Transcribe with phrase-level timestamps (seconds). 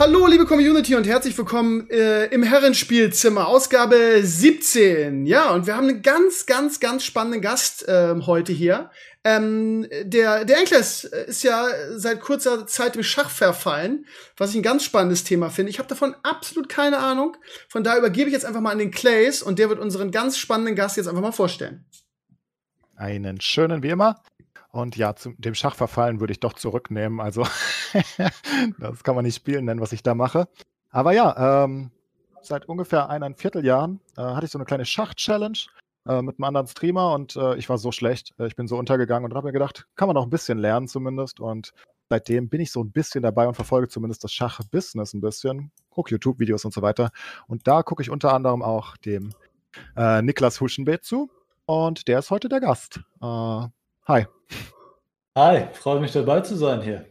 [0.00, 5.26] Hallo, liebe Community und herzlich willkommen äh, im Herrenspielzimmer, Ausgabe 17.
[5.26, 8.90] Ja, und wir haben einen ganz, ganz, ganz spannenden Gast äh, heute hier.
[9.24, 14.06] Ähm, der, der Enkles ist ja seit kurzer Zeit im Schach verfallen,
[14.38, 15.68] was ich ein ganz spannendes Thema finde.
[15.68, 17.36] Ich habe davon absolut keine Ahnung.
[17.68, 20.38] Von daher übergebe ich jetzt einfach mal an den Clays und der wird unseren ganz
[20.38, 21.84] spannenden Gast jetzt einfach mal vorstellen.
[22.96, 24.22] Einen schönen wie immer.
[24.72, 27.20] Und ja, zu dem Schachverfallen würde ich doch zurücknehmen.
[27.20, 27.44] Also,
[28.78, 30.48] das kann man nicht spielen nennen, was ich da mache.
[30.90, 31.90] Aber ja, ähm,
[32.42, 35.58] seit ungefähr eineinviertel Jahren äh, hatte ich so eine kleine Schach-Challenge
[36.06, 38.32] äh, mit einem anderen Streamer und äh, ich war so schlecht.
[38.38, 40.88] Äh, ich bin so untergegangen und habe mir gedacht, kann man noch ein bisschen lernen
[40.88, 41.40] zumindest.
[41.40, 41.72] Und
[42.08, 45.72] seitdem bin ich so ein bisschen dabei und verfolge zumindest das Schach-Business ein bisschen.
[45.90, 47.10] Gucke YouTube-Videos und so weiter.
[47.48, 49.32] Und da gucke ich unter anderem auch dem
[49.96, 51.30] äh, Niklas Huschenbeet zu.
[51.66, 53.00] Und der ist heute der Gast.
[53.20, 53.66] Äh,
[54.06, 54.26] Hi.
[55.40, 57.06] Hi, freue mich dabei zu sein hier.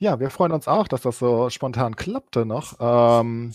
[0.00, 2.74] Ja, wir freuen uns auch, dass das so spontan klappte noch.
[2.80, 3.54] Ähm,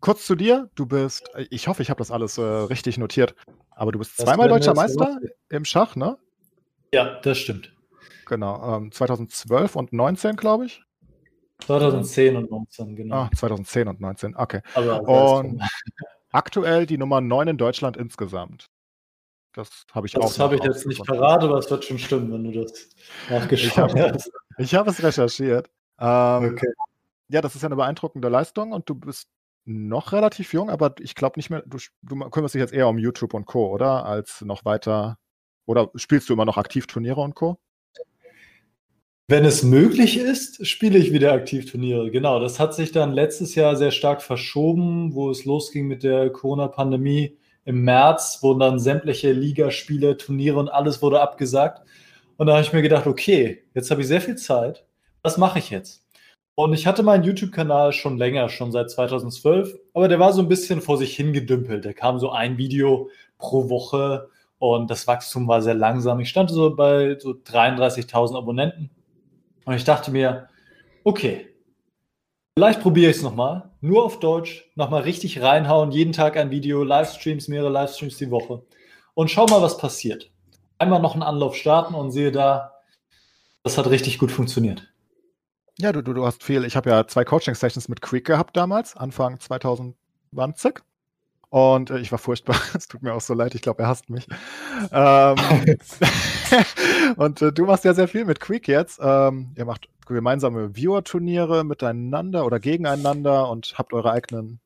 [0.00, 3.34] kurz zu dir, du bist, ich hoffe, ich habe das alles äh, richtig notiert,
[3.72, 5.18] aber du bist das zweimal deutscher Meister
[5.50, 6.16] im Schach, ne?
[6.94, 7.70] Ja, das stimmt.
[8.24, 10.82] Genau, ähm, 2012 und 19, glaube ich.
[11.58, 13.14] 2010 und 19, genau.
[13.14, 14.62] Ah, 2010 und 19, okay.
[14.72, 15.60] Aber und
[16.32, 18.70] aktuell die Nummer 9 in Deutschland insgesamt.
[19.52, 20.28] Das habe ich das auch.
[20.28, 22.88] Das habe ich jetzt nicht parat, aber es wird schon stimmen, wenn du das
[23.28, 24.30] nachgeschaut ich hast.
[24.58, 25.68] Ich habe es recherchiert.
[25.98, 26.72] Ähm, okay.
[27.28, 29.28] Ja, das ist ja eine beeindruckende Leistung und du bist
[29.64, 32.98] noch relativ jung, aber ich glaube nicht mehr, du, du kümmerst dich jetzt eher um
[32.98, 34.04] YouTube und Co., oder?
[34.04, 35.18] Als noch weiter.
[35.66, 37.58] Oder spielst du immer noch aktiv Turniere und Co.?
[39.28, 42.10] Wenn es möglich ist, spiele ich wieder aktiv Turniere.
[42.10, 46.30] Genau, das hat sich dann letztes Jahr sehr stark verschoben, wo es losging mit der
[46.30, 51.82] Corona-Pandemie im März wurden dann sämtliche Ligaspiele, Turniere und alles wurde abgesagt.
[52.36, 54.86] Und da habe ich mir gedacht, okay, jetzt habe ich sehr viel Zeit.
[55.22, 56.06] Was mache ich jetzt?
[56.54, 60.48] Und ich hatte meinen YouTube-Kanal schon länger, schon seit 2012, aber der war so ein
[60.48, 61.84] bisschen vor sich hingedümpelt.
[61.84, 64.28] Da kam so ein Video pro Woche
[64.58, 66.20] und das Wachstum war sehr langsam.
[66.20, 68.90] Ich stand so bei so 33.000 Abonnenten
[69.64, 70.48] und ich dachte mir,
[71.04, 71.49] okay,
[72.60, 73.70] Vielleicht probiere ich es nochmal.
[73.80, 74.70] Nur auf Deutsch.
[74.74, 75.92] Nochmal richtig reinhauen.
[75.92, 78.62] Jeden Tag ein Video, Livestreams, mehrere Livestreams die Woche.
[79.14, 80.30] Und schau mal, was passiert.
[80.76, 82.74] Einmal noch einen Anlauf starten und sehe da,
[83.62, 84.92] das hat richtig gut funktioniert.
[85.78, 86.66] Ja, du, du, du hast viel.
[86.66, 90.80] Ich habe ja zwei Coaching-Sessions mit Quick gehabt damals, Anfang 2020.
[91.48, 92.60] Und äh, ich war furchtbar.
[92.74, 93.54] Es tut mir auch so leid.
[93.54, 94.26] Ich glaube, er hasst mich.
[94.92, 95.36] Ähm,
[97.16, 99.00] und äh, du machst ja sehr viel mit Quick jetzt.
[99.02, 104.60] Ähm, ihr macht gemeinsame Viewer-Turniere miteinander oder gegeneinander und habt eure eigenen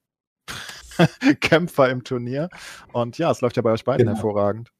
[1.41, 2.49] Kämpfer im Turnier.
[2.93, 4.17] Und ja, es läuft ja bei euch beiden genau.
[4.17, 4.71] hervorragend.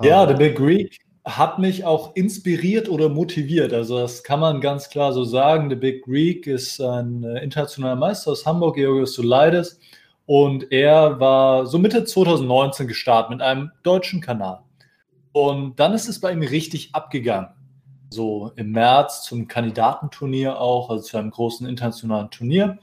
[0.00, 3.72] Ja, The Big Greek hat mich auch inspiriert oder motiviert.
[3.72, 5.68] Also das kann man ganz klar so sagen.
[5.68, 9.78] The Big Greek ist ein äh, internationaler Meister aus Hamburg, Georgios Soleides.
[10.24, 14.60] Und er war so Mitte 2019 gestartet mit einem deutschen Kanal.
[15.32, 17.50] Und dann ist es bei ihm richtig abgegangen.
[18.10, 22.78] So im März zum Kandidatenturnier auch, also zu einem großen internationalen Turnier.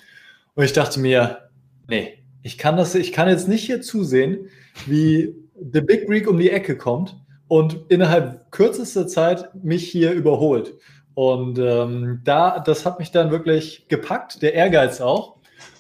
[0.54, 1.50] Und ich dachte mir,
[1.88, 4.50] nee, ich kann das, ich kann jetzt nicht hier zusehen,
[4.86, 5.36] wie
[5.72, 7.16] The Big Greek um die Ecke kommt
[7.48, 10.74] und innerhalb kürzester Zeit mich hier überholt.
[11.16, 15.38] Und ähm, da, das hat mich dann wirklich gepackt, der Ehrgeiz auch.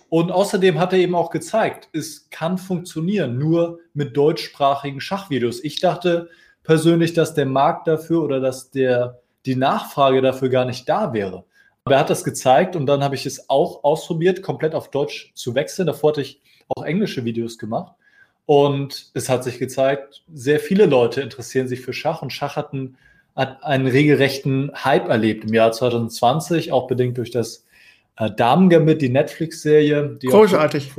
[0.09, 5.63] Und außerdem hat er eben auch gezeigt, es kann funktionieren, nur mit deutschsprachigen Schachvideos.
[5.63, 6.29] Ich dachte
[6.65, 11.45] persönlich, dass der Markt dafür oder dass der, die Nachfrage dafür gar nicht da wäre.
[11.85, 15.31] Aber er hat das gezeigt und dann habe ich es auch ausprobiert, komplett auf Deutsch
[15.35, 15.85] zu wechseln.
[15.85, 17.93] Davor hatte ich auch englische Videos gemacht.
[18.47, 22.73] Und es hat sich gezeigt, sehr viele Leute interessieren sich für Schach und Schach hat
[22.73, 22.97] einen,
[23.35, 27.65] hat einen regelrechten Hype erlebt im Jahr 2020, auch bedingt durch das
[28.17, 30.19] äh, Damen Gambit, die Netflix-Serie.
[30.23, 30.91] Großartig.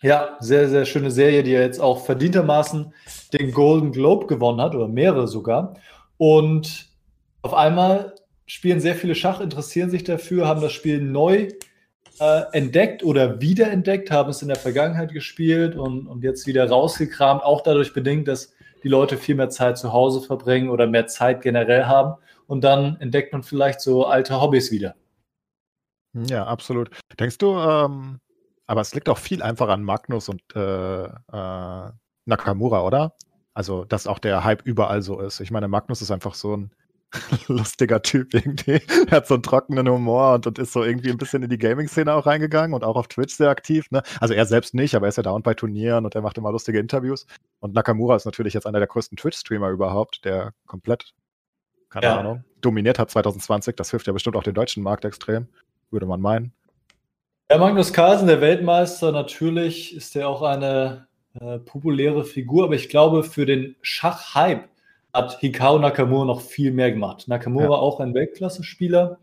[0.00, 2.92] Ja, sehr, sehr schöne Serie, die ja jetzt auch verdientermaßen
[3.32, 5.74] den Golden Globe gewonnen hat, oder mehrere sogar.
[6.16, 6.86] Und
[7.42, 8.14] auf einmal
[8.46, 11.48] spielen sehr viele Schach, interessieren sich dafür, haben das Spiel neu
[12.20, 17.42] äh, entdeckt oder wiederentdeckt, haben es in der Vergangenheit gespielt und, und jetzt wieder rausgekramt,
[17.42, 18.54] auch dadurch bedingt, dass
[18.84, 22.14] die Leute viel mehr Zeit zu Hause verbringen oder mehr Zeit generell haben.
[22.46, 24.94] Und dann entdeckt man vielleicht so alte Hobbys wieder.
[26.14, 26.90] Ja, absolut.
[27.18, 28.20] Denkst du, ähm,
[28.68, 31.90] aber es liegt auch viel einfach an Magnus und äh, äh,
[32.26, 33.14] Nakamura, oder?
[33.54, 35.40] Also, dass auch der Hype überall so ist.
[35.40, 36.70] Ich meine, Magnus ist einfach so ein
[37.48, 38.82] lustiger Typ irgendwie.
[39.08, 41.56] er hat so einen trockenen Humor und, und ist so irgendwie ein bisschen in die
[41.56, 43.90] Gaming-Szene auch reingegangen und auch auf Twitch sehr aktiv.
[43.90, 44.02] Ne?
[44.20, 46.52] Also er selbst nicht, aber er ist ja dauernd bei Turnieren und er macht immer
[46.52, 47.26] lustige Interviews.
[47.60, 51.14] Und Nakamura ist natürlich jetzt einer der größten Twitch-Streamer überhaupt, der komplett,
[51.88, 52.18] keine ja.
[52.18, 53.76] Ahnung, dominiert hat 2020.
[53.76, 55.48] Das hilft ja bestimmt auch den deutschen Markt extrem,
[55.90, 56.52] würde man meinen.
[57.50, 61.06] Ja, Magnus Carlsen, der Weltmeister, natürlich ist er auch eine
[61.40, 64.68] äh, populäre Figur, aber ich glaube, für den Schach-Hype
[65.14, 67.26] hat Hikao Nakamura noch viel mehr gemacht.
[67.26, 67.70] Nakamura ja.
[67.70, 69.18] auch ein Weltklasse-Spieler.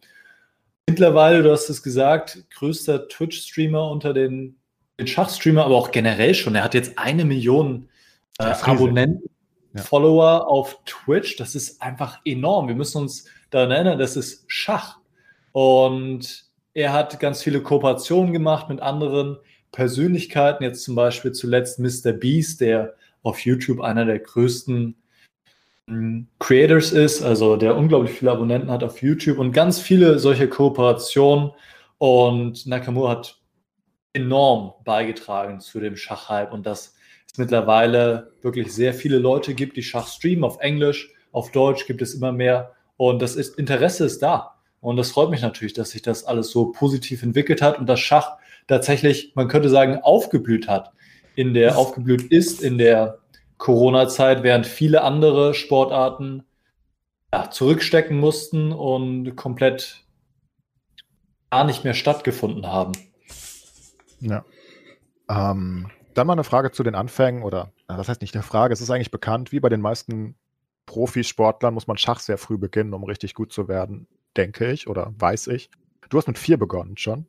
[0.89, 4.55] Mittlerweile, du hast es gesagt, größter Twitch-Streamer unter den,
[4.99, 6.55] den Schachstreamer, aber auch generell schon.
[6.55, 7.89] Er hat jetzt eine Million
[8.39, 9.29] äh, Abonnenten,
[9.75, 9.83] ja.
[9.83, 11.35] Follower auf Twitch.
[11.35, 12.69] Das ist einfach enorm.
[12.69, 14.97] Wir müssen uns daran erinnern, das ist Schach.
[15.51, 16.44] Und
[16.75, 19.37] er hat ganz viele Kooperationen gemacht mit anderen
[19.71, 20.63] Persönlichkeiten.
[20.63, 22.11] Jetzt zum Beispiel zuletzt Mr.
[22.11, 24.95] Beast, der auf YouTube einer der größten
[26.39, 31.51] Creators ist, also der unglaublich viele Abonnenten hat auf YouTube und ganz viele solche Kooperationen.
[31.97, 33.39] Und Nakamura hat
[34.13, 36.95] enorm beigetragen zu dem Schachhype und dass
[37.31, 42.01] es mittlerweile wirklich sehr viele Leute gibt, die Schach streamen auf Englisch, auf Deutsch gibt
[42.01, 44.54] es immer mehr und das ist, Interesse ist da.
[44.85, 47.99] Und das freut mich natürlich, dass sich das alles so positiv entwickelt hat und das
[47.99, 48.37] Schach
[48.67, 50.93] tatsächlich, man könnte sagen, aufgeblüht hat.
[51.33, 53.17] In der, aufgeblüht ist in der
[53.57, 56.43] Corona-Zeit, während viele andere Sportarten
[57.33, 60.05] ja, zurückstecken mussten und komplett
[61.49, 62.91] gar nicht mehr stattgefunden haben.
[64.19, 64.45] Ja.
[65.27, 68.81] Ähm, dann mal eine Frage zu den Anfängen oder das heißt nicht eine Frage, es
[68.81, 70.35] ist eigentlich bekannt, wie bei den meisten
[70.85, 75.13] Profisportlern muss man Schach sehr früh beginnen, um richtig gut zu werden, denke ich oder
[75.17, 75.69] weiß ich.
[76.09, 77.25] Du hast mit vier begonnen schon.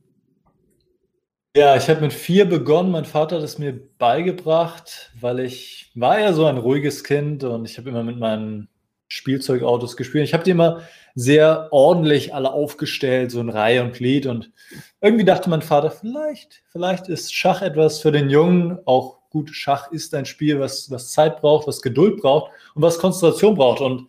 [1.56, 2.90] Ja, ich habe mit vier begonnen.
[2.90, 7.64] Mein Vater hat es mir beigebracht, weil ich war ja so ein ruhiges Kind und
[7.64, 8.68] ich habe immer mit meinen
[9.08, 10.24] Spielzeugautos gespielt.
[10.24, 10.82] Ich habe die immer
[11.14, 14.26] sehr ordentlich alle aufgestellt, so in Reihe und Glied.
[14.26, 14.52] Und
[15.00, 18.78] irgendwie dachte mein Vater, vielleicht, vielleicht ist Schach etwas für den Jungen.
[18.84, 22.98] Auch gut, Schach ist ein Spiel, was, was Zeit braucht, was Geduld braucht und was
[22.98, 23.80] Konzentration braucht.
[23.80, 24.08] Und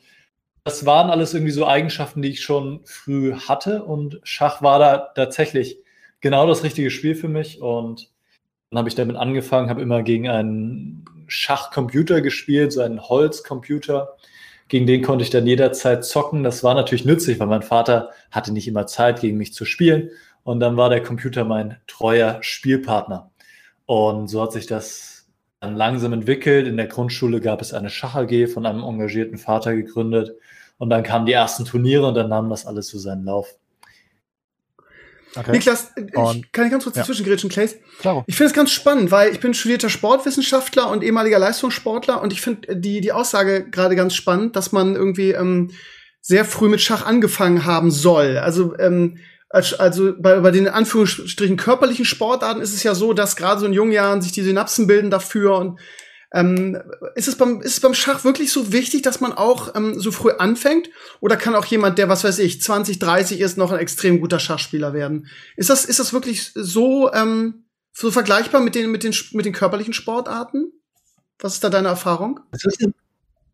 [0.68, 3.84] das waren alles irgendwie so Eigenschaften, die ich schon früh hatte.
[3.84, 5.78] Und Schach war da tatsächlich
[6.20, 7.62] genau das richtige Spiel für mich.
[7.62, 8.12] Und
[8.70, 14.18] dann habe ich damit angefangen, habe immer gegen einen Schachcomputer gespielt, so einen Holzcomputer.
[14.68, 16.44] Gegen den konnte ich dann jederzeit zocken.
[16.44, 20.10] Das war natürlich nützlich, weil mein Vater hatte nicht immer Zeit, gegen mich zu spielen.
[20.44, 23.32] Und dann war der Computer mein treuer Spielpartner.
[23.86, 25.30] Und so hat sich das
[25.62, 26.68] dann langsam entwickelt.
[26.68, 30.36] In der Grundschule gab es eine Schach AG von einem engagierten Vater gegründet.
[30.78, 33.56] Und dann kamen die ersten Turniere und dann nahm das alles so seinen Lauf.
[35.36, 35.52] Okay.
[35.52, 37.04] Niklas, ich, kann ich ganz kurz ja.
[37.04, 37.76] dazwischen Clays?
[38.00, 38.24] Klar.
[38.28, 42.42] Ich finde es ganz spannend, weil ich bin studierter Sportwissenschaftler und ehemaliger Leistungssportler und ich
[42.42, 45.72] finde die, die Aussage gerade ganz spannend, dass man irgendwie ähm,
[46.22, 48.38] sehr früh mit Schach angefangen haben soll.
[48.38, 49.18] Also, ähm,
[49.50, 53.74] also bei, bei den Anführungsstrichen körperlichen Sportarten ist es ja so, dass gerade so in
[53.74, 55.80] jungen Jahren sich die Synapsen bilden dafür und
[56.34, 56.78] ähm,
[57.16, 60.12] ist, es beim, ist es beim Schach wirklich so wichtig, dass man auch ähm, so
[60.12, 60.90] früh anfängt?
[61.22, 64.40] Oder kann auch jemand, der, was weiß ich, 20, 30 ist, noch ein extrem guter
[64.40, 65.28] Schachspieler werden?
[65.56, 69.54] Ist das, ist das wirklich so, ähm, so vergleichbar mit den, mit, den, mit den
[69.54, 70.74] körperlichen Sportarten?
[71.40, 72.42] Was ist da deine Erfahrung?
[72.52, 72.86] Es ist,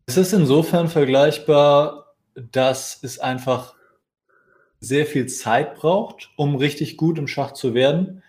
[0.06, 3.74] es ist insofern vergleichbar, dass es einfach
[4.80, 8.23] sehr viel Zeit braucht, um richtig gut im Schach zu werden.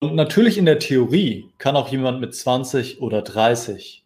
[0.00, 4.02] Und natürlich in der Theorie kann auch jemand mit 20 oder 30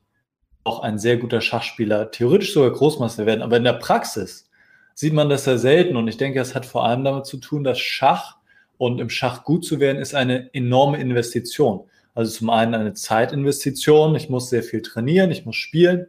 [0.64, 3.42] auch ein sehr guter Schachspieler, theoretisch sogar Großmeister werden.
[3.42, 4.50] Aber in der Praxis
[4.94, 5.96] sieht man das sehr selten.
[5.96, 8.36] Und ich denke, es hat vor allem damit zu tun, dass Schach
[8.76, 11.84] und im Schach gut zu werden, ist eine enorme Investition.
[12.14, 16.06] Also zum einen eine Zeitinvestition, ich muss sehr viel trainieren, ich muss spielen.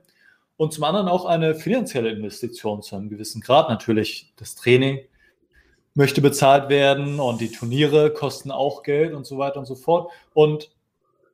[0.58, 3.70] Und zum anderen auch eine finanzielle Investition zu einem gewissen Grad.
[3.70, 5.00] Natürlich das Training,
[5.96, 10.12] möchte bezahlt werden und die Turniere kosten auch Geld und so weiter und so fort.
[10.34, 10.70] Und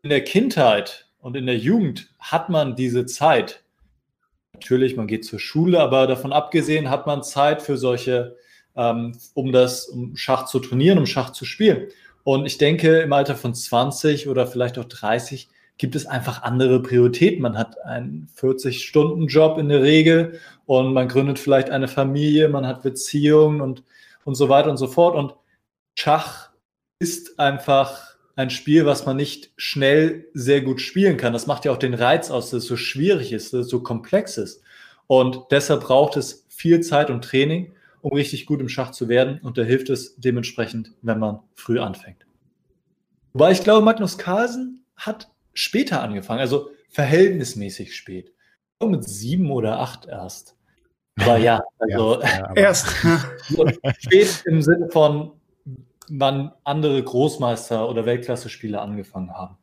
[0.04, 3.64] in der Kindheit und in der Jugend hat man diese Zeit.
[4.54, 8.38] Natürlich, man geht zur Schule, aber davon abgesehen hat man Zeit für solche,
[8.76, 11.88] ähm, um das, um Schach zu trainieren, um Schach zu spielen.
[12.24, 15.50] Und ich denke, im Alter von 20 oder vielleicht auch 30
[15.80, 17.42] gibt es einfach andere Prioritäten.
[17.42, 22.84] Man hat einen 40-Stunden-Job in der Regel und man gründet vielleicht eine Familie, man hat
[22.84, 23.84] Beziehungen und
[24.26, 25.16] und so weiter und so fort.
[25.16, 25.36] Und
[25.96, 26.52] Schach
[27.00, 31.34] ist einfach ein Spiel, was man nicht schnell sehr gut spielen kann.
[31.34, 33.82] Das macht ja auch den Reiz aus, dass es so schwierig ist, dass es so
[33.82, 34.62] komplex ist.
[35.08, 39.40] Und deshalb braucht es viel Zeit und Training, um richtig gut im Schach zu werden.
[39.44, 42.26] Und da hilft es dementsprechend, wenn man früh anfängt.
[43.34, 48.34] Wobei ich glaube, Magnus Carlsen hat später angefangen, also verhältnismäßig spät.
[48.84, 50.56] Mit sieben oder acht erst.
[51.20, 52.88] Aber ja, also ja, erst.
[54.00, 55.34] spät im Sinne von,
[56.10, 59.58] wann andere Großmeister oder Weltklasse-Spieler angefangen haben.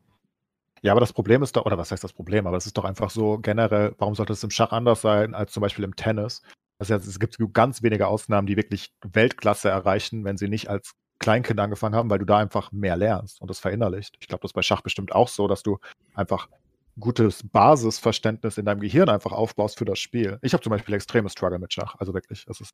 [0.83, 2.47] Ja, aber das Problem ist doch, oder was heißt das Problem?
[2.47, 5.52] Aber es ist doch einfach so generell, warum sollte es im Schach anders sein als
[5.52, 6.43] zum Beispiel im Tennis?
[6.78, 11.59] Also es gibt ganz wenige Ausnahmen, die wirklich Weltklasse erreichen, wenn sie nicht als Kleinkind
[11.59, 14.17] angefangen haben, weil du da einfach mehr lernst und das verinnerlicht.
[14.21, 15.78] Ich glaube, das ist bei Schach bestimmt auch so, dass du
[16.14, 16.49] einfach
[16.99, 20.38] gutes Basisverständnis in deinem Gehirn einfach aufbaust für das Spiel.
[20.43, 21.95] Ich habe zum Beispiel extreme Struggle mit Schach.
[21.99, 22.73] Also wirklich, es ist,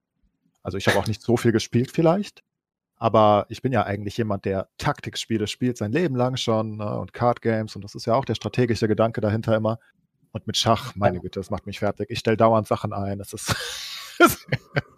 [0.63, 2.43] also ich habe auch nicht so viel gespielt vielleicht,
[2.97, 7.13] aber ich bin ja eigentlich jemand, der Taktikspiele spielt sein Leben lang schon ne, und
[7.13, 9.79] Card Games und das ist ja auch der strategische Gedanke dahinter immer.
[10.33, 12.11] Und mit Schach, meine Güte, das macht mich fertig.
[12.11, 13.21] Ich stelle dauernd Sachen ein.
[13.21, 13.55] Es ist,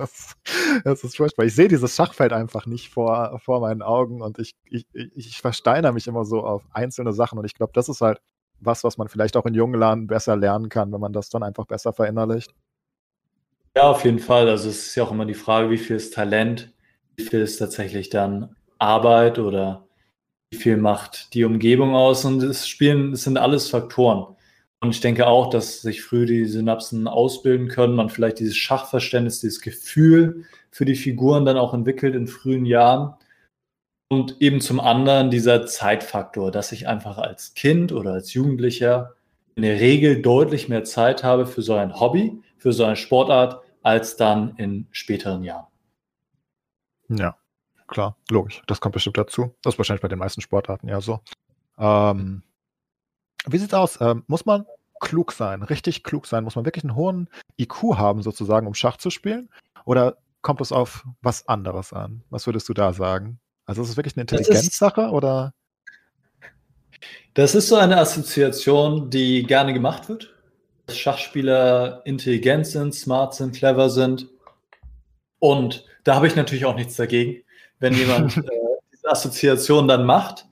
[0.84, 1.44] das ist furchtbar.
[1.44, 5.92] Ich sehe dieses Schachfeld einfach nicht vor, vor meinen Augen und ich, ich, ich versteiner
[5.92, 8.18] mich immer so auf einzelne Sachen und ich glaube, das ist halt
[8.60, 11.42] was, was man vielleicht auch in jungen Jahren besser lernen kann, wenn man das dann
[11.42, 12.54] einfach besser verinnerlicht.
[13.76, 14.48] Ja, auf jeden Fall.
[14.48, 16.72] Also es ist ja auch immer die Frage, wie viel ist Talent,
[17.16, 19.86] wie viel ist tatsächlich dann Arbeit oder
[20.50, 24.36] wie viel macht die Umgebung aus und das Spielen, das sind alles Faktoren.
[24.80, 29.40] Und ich denke auch, dass sich früh die Synapsen ausbilden können, man vielleicht dieses Schachverständnis,
[29.40, 33.14] dieses Gefühl für die Figuren dann auch entwickelt in frühen Jahren.
[34.08, 39.14] Und eben zum anderen dieser Zeitfaktor, dass ich einfach als Kind oder als Jugendlicher
[39.56, 43.62] in der Regel deutlich mehr Zeit habe für so ein Hobby, für so eine Sportart,
[43.82, 45.66] als dann in späteren Jahren.
[47.08, 47.36] Ja,
[47.88, 48.62] klar, logisch.
[48.66, 49.54] Das kommt bestimmt dazu.
[49.62, 51.20] Das ist wahrscheinlich bei den meisten Sportarten ja so.
[51.78, 52.42] Ähm,
[53.46, 54.00] wie sieht's aus?
[54.00, 54.66] Ähm, muss man
[55.00, 56.44] klug sein, richtig klug sein?
[56.44, 59.50] Muss man wirklich einen hohen IQ haben, sozusagen, um Schach zu spielen?
[59.84, 62.24] Oder kommt es auf was anderes an?
[62.30, 63.38] Was würdest du da sagen?
[63.66, 65.52] Also ist es wirklich eine Intelligenzsache oder?
[67.34, 70.34] Das ist so eine Assoziation, die gerne gemacht wird.
[70.86, 74.28] Dass Schachspieler intelligent sind, smart sind, clever sind.
[75.38, 77.42] Und da habe ich natürlich auch nichts dagegen,
[77.78, 78.42] wenn jemand äh,
[78.92, 80.46] diese Assoziation dann macht.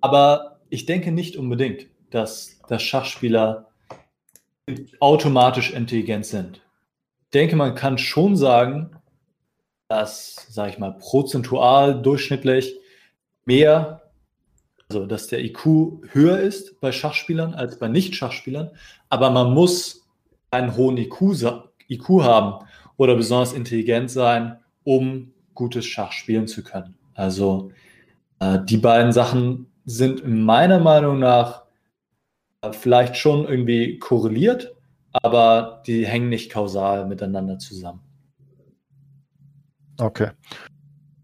[0.00, 3.68] Aber ich denke nicht unbedingt, dass, dass Schachspieler
[4.98, 6.60] automatisch intelligent sind.
[7.24, 8.90] Ich denke, man kann schon sagen,
[9.90, 12.78] dass, sage ich mal, prozentual durchschnittlich
[13.44, 14.02] mehr,
[14.88, 15.66] also dass der IQ
[16.12, 18.70] höher ist bei Schachspielern als bei Nicht-Schachspielern,
[19.08, 20.06] aber man muss
[20.52, 21.42] einen hohen IQ,
[21.88, 22.64] IQ haben
[22.98, 26.94] oder besonders intelligent sein, um gutes Schach spielen zu können.
[27.14, 27.72] Also
[28.38, 31.64] äh, die beiden Sachen sind meiner Meinung nach
[32.62, 34.72] äh, vielleicht schon irgendwie korreliert,
[35.12, 38.02] aber die hängen nicht kausal miteinander zusammen.
[40.00, 40.30] Okay.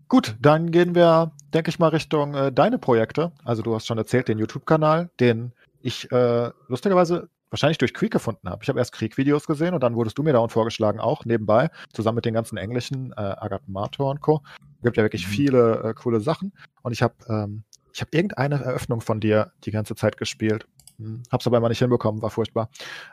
[0.09, 3.33] Gut, dann gehen wir, denke ich mal, Richtung äh, deine Projekte.
[3.45, 5.53] Also du hast schon erzählt, den YouTube-Kanal, den
[5.83, 8.63] ich äh, lustigerweise wahrscheinlich durch Creek gefunden habe.
[8.63, 12.17] Ich habe erst Krieg-Videos gesehen und dann wurdest du mir dauernd vorgeschlagen, auch nebenbei, zusammen
[12.17, 14.43] mit den ganzen englischen, äh, Agatha Mator und Co.
[14.79, 15.31] Es gibt ja wirklich mhm.
[15.31, 16.53] viele äh, coole Sachen.
[16.83, 20.67] Und ich habe ähm, ich hab irgendeine Eröffnung von dir die ganze Zeit gespielt.
[20.99, 22.69] Hm, hab's aber immer nicht hinbekommen, war furchtbar.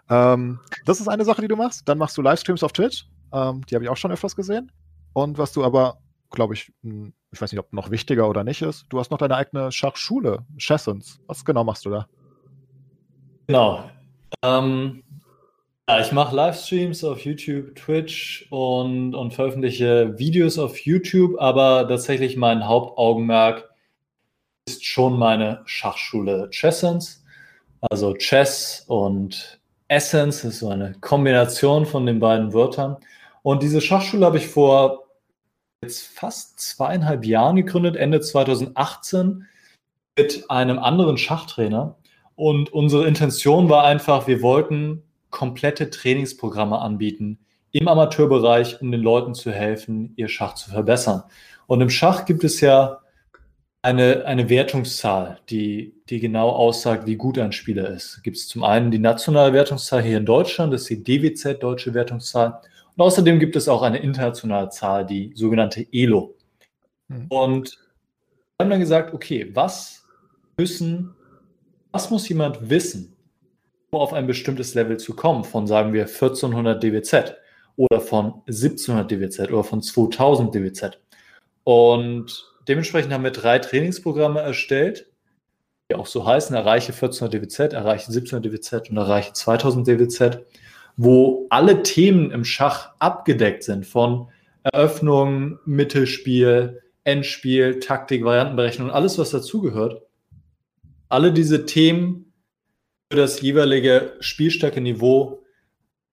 [0.09, 1.87] Ähm, das ist eine Sache, die du machst.
[1.87, 3.07] Dann machst du Livestreams auf Twitch.
[3.31, 4.71] Ähm, die habe ich auch schon öfters gesehen.
[5.13, 5.99] Und was du aber,
[6.31, 9.17] glaube ich, hm, ich weiß nicht, ob noch wichtiger oder nicht ist, du hast noch
[9.17, 11.19] deine eigene Schachschule, Chessons.
[11.27, 12.07] Was genau machst du da?
[13.47, 13.89] Genau.
[14.43, 15.03] Ähm,
[15.89, 22.37] ja, ich mache Livestreams auf YouTube, Twitch und, und veröffentliche Videos auf YouTube, aber tatsächlich
[22.37, 23.69] mein Hauptaugenmerk
[24.65, 27.23] ist schon meine Schachschule Chessons.
[27.81, 32.97] Also Chess und Essence ist so eine Kombination von den beiden Wörtern.
[33.41, 35.02] Und diese Schachschule habe ich vor
[35.83, 39.45] jetzt fast zweieinhalb Jahren gegründet, Ende 2018,
[40.17, 41.97] mit einem anderen Schachtrainer.
[42.35, 47.39] Und unsere Intention war einfach, wir wollten komplette Trainingsprogramme anbieten
[47.71, 51.23] im Amateurbereich, um den Leuten zu helfen, ihr Schach zu verbessern.
[51.65, 52.99] Und im Schach gibt es ja
[53.81, 58.21] eine, eine Wertungszahl, die, die genau aussagt, wie gut ein Spieler ist.
[58.23, 61.93] Gibt es zum einen die nationale Wertungszahl hier in Deutschland, das ist die DWZ, Deutsche
[61.93, 62.61] Wertungszahl.
[62.95, 66.35] Und außerdem gibt es auch eine internationale Zahl, die sogenannte ELO.
[67.07, 67.25] Mhm.
[67.29, 67.77] Und
[68.57, 70.05] wir haben dann gesagt, okay, was
[70.57, 71.15] müssen,
[71.91, 73.15] was muss jemand wissen,
[73.89, 77.35] um auf ein bestimmtes Level zu kommen, von sagen wir 1400 DWZ
[77.75, 80.99] oder von 1700 DWZ oder von 2000 DWZ.
[81.63, 85.07] Und dementsprechend haben wir drei Trainingsprogramme erstellt,
[85.89, 90.45] die auch so heißen, erreiche 1400 DWZ, erreiche 1700 DWZ und erreiche 2000 DWZ
[90.95, 94.29] wo alle Themen im Schach abgedeckt sind, von
[94.63, 100.01] Eröffnung, Mittelspiel, Endspiel, Taktik, Variantenberechnung, alles, was dazugehört.
[101.09, 102.33] alle diese Themen
[103.11, 105.43] für das jeweilige Spielstärke-Niveau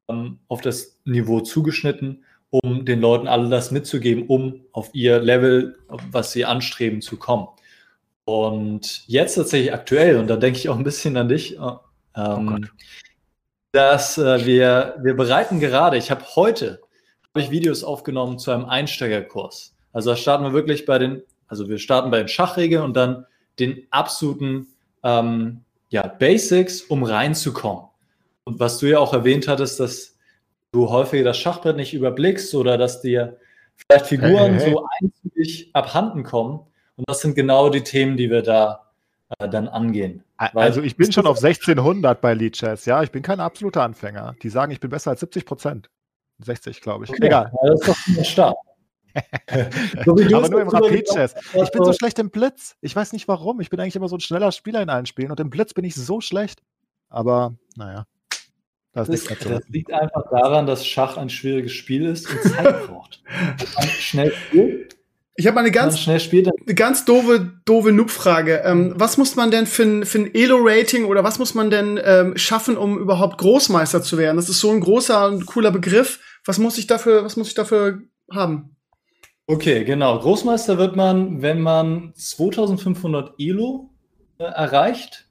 [0.08, 5.78] ähm, auf das Niveau zugeschnitten, um den Leuten alle das mitzugeben, um auf ihr Level,
[5.88, 7.48] was sie anstreben, zu kommen.
[8.24, 11.60] Und jetzt tatsächlich aktuell, und da denke ich auch ein bisschen an dich, äh,
[12.16, 12.66] ähm, oh
[13.72, 16.80] dass äh, wir, wir bereiten gerade, ich habe heute
[17.34, 19.74] hab ich Videos aufgenommen zu einem Einsteigerkurs.
[19.92, 23.26] Also da starten wir wirklich bei den, also wir starten bei den Schachregeln und dann
[23.58, 24.68] den absoluten
[25.02, 27.84] ähm, ja, Basics, um reinzukommen.
[28.44, 30.16] Und was du ja auch erwähnt hattest, dass
[30.72, 33.38] du häufig das Schachbrett nicht überblickst oder dass dir
[33.76, 34.72] vielleicht Figuren hey, hey, hey.
[34.72, 36.60] so einzig abhanden kommen.
[36.96, 38.89] Und das sind genau die Themen, die wir da
[39.38, 40.24] äh, dann angehen.
[40.36, 44.34] also ich bin schon auf 1600 bei Lead Chess, ja, ich bin kein absoluter Anfänger.
[44.42, 45.90] Die sagen, ich bin besser als 70 Prozent.
[46.38, 47.10] 60, glaube ich.
[47.10, 47.26] Okay.
[47.26, 47.52] Egal.
[47.52, 48.56] Ja, das ist doch ein Start.
[50.04, 51.34] so Aber nur im Rapid-Chess.
[51.54, 52.76] Ich bin so schlecht im Blitz.
[52.80, 53.60] Ich weiß nicht warum.
[53.60, 55.84] Ich bin eigentlich immer so ein schneller Spieler in allen Spielen und im Blitz bin
[55.84, 56.62] ich so schlecht.
[57.08, 58.06] Aber naja.
[58.92, 63.22] Das, das, das liegt einfach daran, dass Schach ein schwieriges Spiel ist und Zeit braucht.
[63.98, 64.96] schnell spielt.
[65.40, 68.60] Ich habe eine ganz, eine ganz doofe, doofe Noob-Frage.
[68.62, 71.98] Ähm, was muss man denn für ein, für ein Elo-Rating oder was muss man denn
[72.04, 74.36] ähm, schaffen, um überhaupt Großmeister zu werden?
[74.36, 76.20] Das ist so ein großer und cooler Begriff.
[76.44, 78.76] Was muss ich dafür, was muss ich dafür haben?
[79.46, 80.18] Okay, genau.
[80.18, 83.88] Großmeister wird man, wenn man 2500 Elo
[84.36, 85.29] äh, erreicht.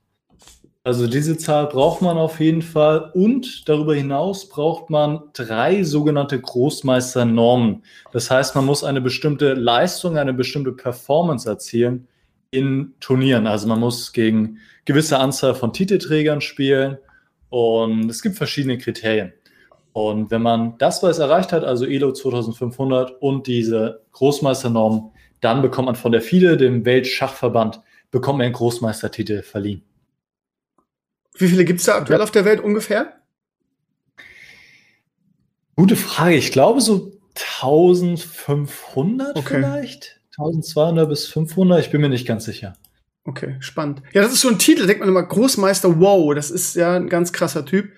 [0.84, 3.12] Also diese Zahl braucht man auf jeden Fall.
[3.14, 7.84] Und darüber hinaus braucht man drei sogenannte Großmeisternormen.
[8.14, 12.08] Das heißt, man muss eine bestimmte Leistung, eine bestimmte Performance erzielen
[12.52, 13.46] in Turnieren.
[13.46, 16.98] Also man muss gegen gewisse Anzahl von Titelträgern spielen.
[17.50, 19.34] Und es gibt verschiedene Kriterien.
[19.92, 25.88] Und wenn man das was erreicht hat, also ELO 2500 und diese Großmeisternorm, dann bekommt
[25.88, 27.82] man von der FIDE, dem Weltschachverband,
[28.12, 29.84] bekommt man einen Großmeistertitel verliehen.
[31.40, 33.14] Wie viele gibt es da aktuell auf der Welt ungefähr?
[35.76, 36.36] Gute Frage.
[36.36, 37.14] Ich glaube so
[37.62, 39.56] 1500 okay.
[39.56, 40.20] vielleicht.
[40.38, 41.80] 1200 bis 500.
[41.80, 42.74] Ich bin mir nicht ganz sicher.
[43.24, 44.02] Okay, spannend.
[44.12, 47.10] Ja, das ist so ein Titel, denkt man immer, Großmeister, wow, das ist ja ein
[47.10, 47.92] ganz krasser Typ.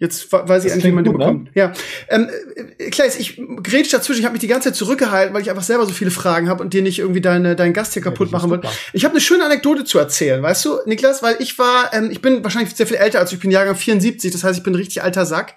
[0.00, 1.44] Jetzt weiß ich endlich, wie man den bekommt.
[1.46, 1.50] Ne?
[1.54, 1.72] Ja.
[2.08, 2.30] Ähm,
[2.78, 5.64] äh, Kleis, ich grätsch dazwischen, ich habe mich die ganze Zeit zurückgehalten, weil ich einfach
[5.64, 8.38] selber so viele Fragen habe und dir nicht irgendwie deine, deinen Gast hier kaputt ja,
[8.38, 8.60] machen will.
[8.92, 12.22] Ich habe eine schöne Anekdote zu erzählen, weißt du, Niklas, weil ich war, ähm, ich
[12.22, 14.76] bin wahrscheinlich sehr viel älter als ich bin Jahrgang 74, das heißt, ich bin ein
[14.76, 15.56] richtig alter Sack.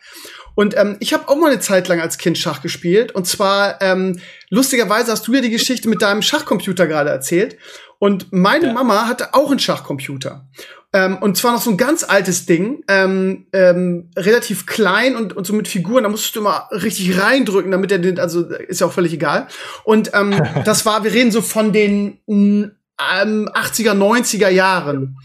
[0.55, 3.13] Und ähm, ich habe auch mal eine Zeit lang als Kind Schach gespielt.
[3.13, 7.57] Und zwar, ähm, lustigerweise hast du ja die Geschichte mit deinem Schachcomputer gerade erzählt.
[7.99, 8.73] Und meine ja.
[8.73, 10.49] Mama hatte auch einen Schachcomputer.
[10.93, 15.47] Ähm, und zwar noch so ein ganz altes Ding, ähm, ähm, relativ klein und, und
[15.47, 18.87] so mit Figuren, da musstest du immer richtig reindrücken, damit er den, also ist ja
[18.87, 19.47] auch völlig egal.
[19.85, 20.33] Und ähm,
[20.65, 25.17] das war, wir reden so von den ähm, 80er, 90er Jahren.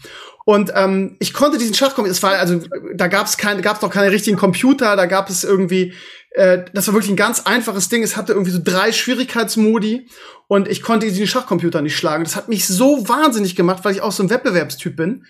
[0.45, 2.61] Und ähm, ich konnte diesen Schachcomputer, es war also
[2.95, 5.93] da gab es keine, gab es noch keine richtigen Computer, da gab es irgendwie,
[6.31, 8.01] äh, das war wirklich ein ganz einfaches Ding.
[8.01, 10.07] Es hatte irgendwie so drei Schwierigkeitsmodi
[10.47, 12.23] und ich konnte diesen Schachcomputer nicht schlagen.
[12.23, 15.25] Das hat mich so wahnsinnig gemacht, weil ich auch so ein Wettbewerbstyp bin,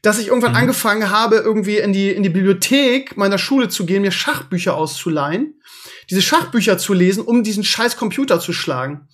[0.00, 0.58] dass ich irgendwann mhm.
[0.58, 5.60] angefangen habe, irgendwie in die in die Bibliothek meiner Schule zu gehen, mir Schachbücher auszuleihen,
[6.10, 9.08] diese Schachbücher zu lesen, um diesen scheiß Computer zu schlagen.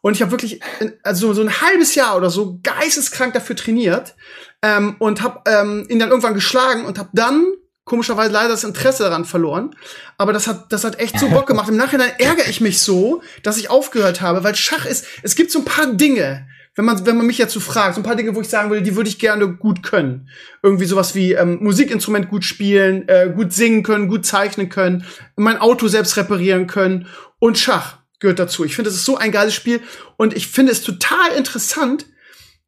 [0.00, 0.60] Und ich habe wirklich
[1.02, 4.14] also so ein halbes Jahr oder so geisteskrank dafür trainiert
[4.60, 7.46] ähm, und habe ähm, ihn dann irgendwann geschlagen und habe dann
[7.84, 9.74] komischerweise leider das Interesse daran verloren.
[10.16, 11.68] Aber das hat, das hat echt so Bock gemacht.
[11.68, 15.50] Im Nachhinein ärgere ich mich so, dass ich aufgehört habe, weil Schach ist, es gibt
[15.50, 18.34] so ein paar Dinge, wenn man, wenn man mich so fragt, so ein paar Dinge,
[18.34, 20.28] wo ich sagen würde, die würde ich gerne gut können.
[20.62, 25.04] Irgendwie sowas wie ähm, Musikinstrument gut spielen, äh, gut singen können, gut zeichnen können,
[25.36, 27.06] mein Auto selbst reparieren können
[27.38, 28.64] und Schach gehört dazu.
[28.64, 29.80] Ich finde, es ist so ein geiles Spiel
[30.16, 32.06] und ich finde es total interessant,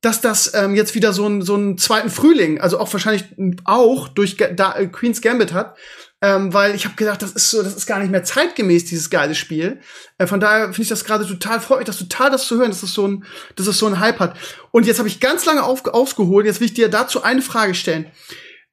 [0.07, 3.25] dass das ähm, jetzt wieder so einen so einen zweiten Frühling, also auch wahrscheinlich
[3.65, 5.77] auch durch da, äh, Queen's Gambit hat,
[6.23, 9.11] ähm, weil ich habe gedacht, das ist so, das ist gar nicht mehr zeitgemäß dieses
[9.11, 9.81] geile Spiel.
[10.19, 12.71] Äh, von daher finde ich das gerade total freut mich, das total das zu hören,
[12.71, 13.25] dass es so ein,
[13.57, 14.37] dass es so ein Hype hat.
[14.71, 16.47] Und jetzt habe ich ganz lange auf, ausgeholt.
[16.47, 18.07] Jetzt will ich dir dazu eine Frage stellen.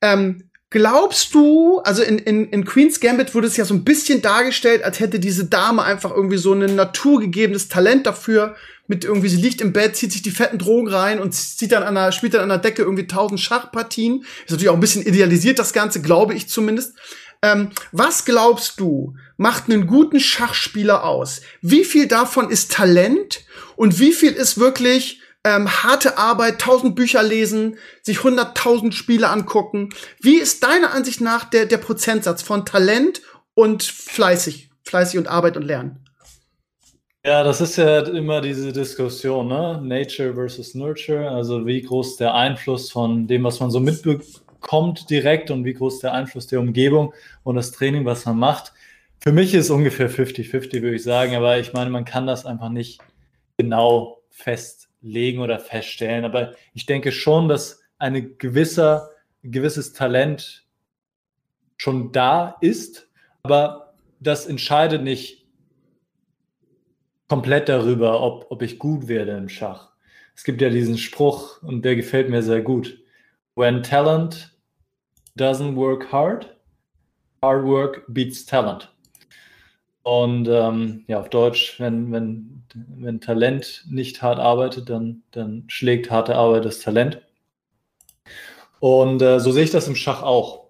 [0.02, 4.24] Ähm, Glaubst du, also in, in, in Queen's Gambit wurde es ja so ein bisschen
[4.24, 8.56] dargestellt, als hätte diese Dame einfach irgendwie so ein naturgegebenes Talent dafür,
[8.88, 11.84] mit irgendwie, sie liegt im Bett, zieht sich die fetten Drogen rein und zieht dann
[11.84, 14.26] an der, spielt dann an der Decke irgendwie tausend Schachpartien.
[14.46, 16.94] Ist natürlich auch ein bisschen idealisiert, das Ganze, glaube ich zumindest.
[17.42, 21.42] Ähm, was glaubst du, macht einen guten Schachspieler aus?
[21.62, 27.22] Wie viel davon ist Talent und wie viel ist wirklich ähm, harte Arbeit, tausend Bücher
[27.22, 29.90] lesen, sich hunderttausend Spiele angucken.
[30.20, 33.22] Wie ist deiner Ansicht nach der, der Prozentsatz von Talent
[33.54, 36.03] und fleißig, fleißig und Arbeit und Lernen?
[37.26, 39.80] Ja, das ist ja immer diese Diskussion, ne?
[39.82, 41.30] Nature versus Nurture.
[41.30, 46.00] Also wie groß der Einfluss von dem, was man so mitbekommt direkt und wie groß
[46.00, 48.74] der Einfluss der Umgebung und das Training, was man macht.
[49.20, 51.34] Für mich ist ungefähr 50-50, würde ich sagen.
[51.36, 53.00] Aber ich meine, man kann das einfach nicht
[53.58, 56.26] genau festlegen oder feststellen.
[56.26, 59.12] Aber ich denke schon, dass eine gewisser,
[59.44, 60.66] gewisses Talent
[61.78, 63.08] schon da ist.
[63.44, 65.43] Aber das entscheidet nicht
[67.30, 69.92] komplett darüber, ob, ob ich gut werde im Schach.
[70.36, 73.00] Es gibt ja diesen Spruch und der gefällt mir sehr gut.
[73.56, 74.56] When talent
[75.38, 76.56] doesn't work hard,
[77.42, 78.94] hard work beats talent.
[80.04, 86.12] Und ähm, ja, auf Deutsch, wenn, wenn, wenn Talent nicht hart arbeitet, dann, dann schlägt
[86.12, 87.22] harte Arbeit das Talent.
[88.80, 90.68] Und äh, so sehe ich das im Schach auch.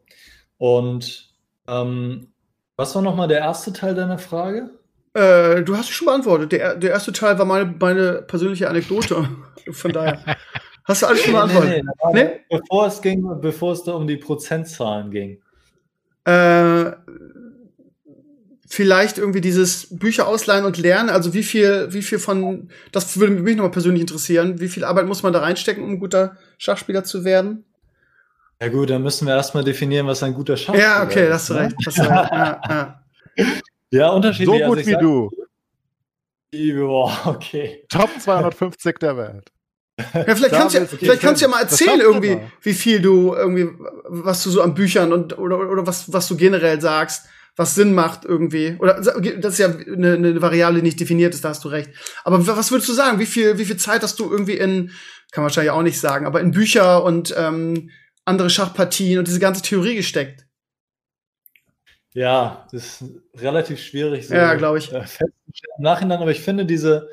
[0.60, 1.34] Und
[1.68, 2.32] ähm,
[2.76, 4.70] was war nochmal der erste Teil deiner Frage?
[5.14, 6.52] Äh, du hast es schon beantwortet.
[6.52, 9.30] Der, der erste Teil war meine, meine persönliche Anekdote.
[9.72, 10.20] Von daher.
[10.86, 11.84] Hast du alles schon beantwortet?
[11.84, 12.58] Nee, nee, nee?
[12.60, 15.42] Bevor, es ging, bevor es da um die Prozentzahlen ging.
[16.26, 16.92] Äh,
[18.68, 21.10] vielleicht irgendwie dieses Bücher ausleihen und lernen.
[21.10, 24.60] Also wie viel, wie viel von, das würde mich nochmal persönlich interessieren.
[24.60, 27.66] Wie viel Arbeit muss man da reinstecken, um ein guter Schachspieler zu werden?
[28.60, 30.98] Ja gut, dann müssen wir erstmal definieren, was ein guter Schachspieler ist.
[30.98, 31.60] Ja, okay, ist, hast du ne?
[31.62, 31.76] recht.
[31.86, 32.12] Hast du recht.
[32.12, 33.00] ja, ja.
[33.94, 34.60] Ja, unterschiedlich.
[34.60, 35.30] So gut also wie du.
[36.80, 37.86] Boah, okay.
[37.90, 39.52] Top 250 der Welt.
[39.98, 43.68] Ja, vielleicht kannst, ja, vielleicht kannst du ja mal erzählen irgendwie, wie viel du irgendwie,
[44.10, 47.94] was du so an Büchern und oder, oder was, was du generell sagst, was Sinn
[47.94, 48.76] macht irgendwie.
[48.80, 51.92] Oder das ist ja eine, eine Variable, die nicht definiert ist, da hast du recht.
[52.24, 53.20] Aber was würdest du sagen?
[53.20, 54.88] Wie viel, wie viel Zeit hast du irgendwie in,
[55.32, 57.92] kann man wahrscheinlich auch nicht sagen, aber in Bücher und ähm,
[58.26, 60.43] andere Schachpartien und diese ganze Theorie gesteckt?
[62.14, 64.92] Ja, das ist relativ schwierig so ja, glaube ich.
[64.92, 67.10] Äh, Im Nachhinein, aber ich finde diese,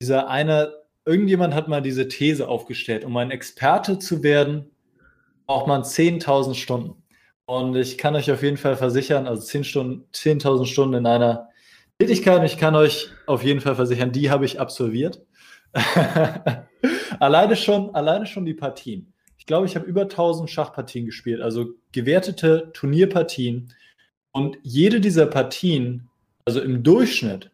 [0.00, 4.70] dieser eine, irgendjemand hat mal diese These aufgestellt, um ein Experte zu werden,
[5.46, 7.02] braucht man 10.000 Stunden.
[7.46, 11.48] Und ich kann euch auf jeden Fall versichern, also 10 Stunden, 10.000 Stunden in einer
[11.98, 15.24] Tätigkeit, ich kann euch auf jeden Fall versichern, die habe ich absolviert.
[17.20, 19.14] alleine schon, alleine schon die Partien.
[19.38, 23.72] Ich glaube, ich habe über 1000 Schachpartien gespielt, also gewertete Turnierpartien
[24.36, 26.10] und jede dieser Partien,
[26.44, 27.50] also im Durchschnitt,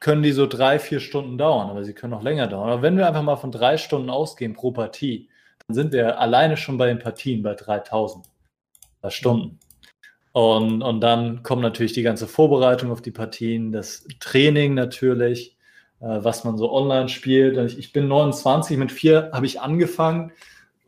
[0.00, 2.68] können die so drei, vier Stunden dauern, aber sie können auch länger dauern.
[2.68, 5.28] Aber wenn wir einfach mal von drei Stunden ausgehen pro Partie,
[5.68, 8.26] dann sind wir alleine schon bei den Partien bei 3000
[9.06, 9.60] Stunden.
[10.32, 15.56] Und, und dann kommt natürlich die ganze Vorbereitung auf die Partien, das Training natürlich,
[16.00, 17.56] äh, was man so online spielt.
[17.56, 20.32] Ich, ich bin 29, mit vier habe ich angefangen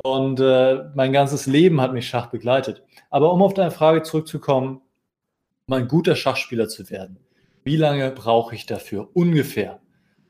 [0.06, 2.82] und äh, mein ganzes Leben hat mich Schach begleitet.
[3.10, 4.80] Aber um auf deine Frage zurückzukommen,
[5.68, 7.18] um ein guter Schachspieler zu werden,
[7.64, 9.08] wie lange brauche ich dafür?
[9.14, 9.80] Ungefähr.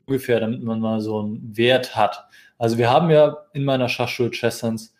[0.07, 2.27] Ungefähr, damit man mal so einen Wert hat.
[2.57, 4.95] Also wir haben ja in meiner Schachschule Chessens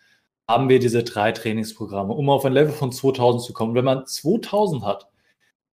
[0.48, 3.74] haben wir diese drei Trainingsprogramme, um auf ein Level von 2000 zu kommen.
[3.74, 5.08] Wenn man 2000 hat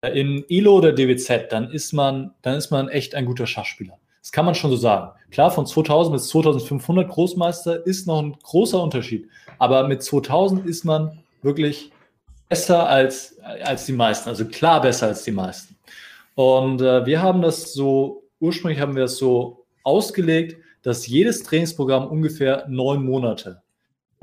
[0.01, 3.99] äh, in ILO oder DWZ, dann ist man, dann ist man echt ein guter Schachspieler.
[4.23, 5.12] Das kann man schon so sagen.
[5.31, 9.27] Klar, von 2000 bis 2500 Großmeister ist noch ein großer Unterschied.
[9.59, 11.91] Aber mit 2000 ist man wirklich
[12.47, 14.29] besser als, als die meisten.
[14.29, 15.75] Also klar besser als die meisten.
[16.36, 22.07] Und äh, wir haben das so, ursprünglich haben wir es so ausgelegt, dass jedes Trainingsprogramm
[22.07, 23.62] ungefähr neun Monate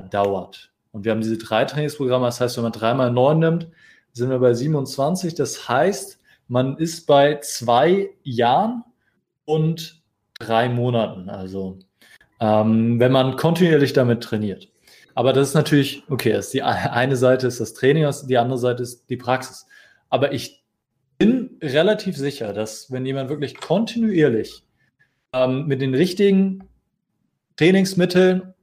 [0.09, 0.71] dauert.
[0.91, 3.67] Und wir haben diese drei Trainingsprogramme, das heißt, wenn man dreimal neun nimmt,
[4.13, 5.35] sind wir bei 27.
[5.35, 8.83] Das heißt, man ist bei zwei Jahren
[9.45, 10.01] und
[10.39, 11.29] drei Monaten.
[11.29, 11.79] Also
[12.39, 14.67] ähm, wenn man kontinuierlich damit trainiert.
[15.13, 18.83] Aber das ist natürlich, okay, ist die eine Seite ist das Training, die andere Seite
[18.83, 19.65] ist die Praxis.
[20.09, 20.63] Aber ich
[21.17, 24.63] bin relativ sicher, dass wenn jemand wirklich kontinuierlich
[25.33, 26.67] ähm, mit den richtigen
[27.57, 28.53] Trainingsmitteln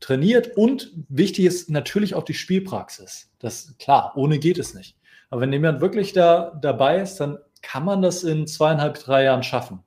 [0.00, 3.30] trainiert und wichtig ist natürlich auch die Spielpraxis.
[3.38, 4.96] Das klar, ohne geht es nicht.
[5.30, 9.42] Aber wenn jemand wirklich da dabei ist, dann kann man das in zweieinhalb, drei Jahren
[9.42, 9.82] schaffen.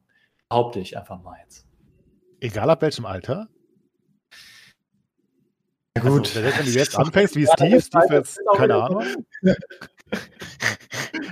[0.49, 1.65] Behaupte ich einfach mal jetzt.
[2.39, 3.47] Egal ab welchem Alter?
[5.97, 6.35] Ja, gut.
[6.35, 9.03] Also, wenn du jetzt anfängst, wie Steve, Steve jetzt, keine Ahnung.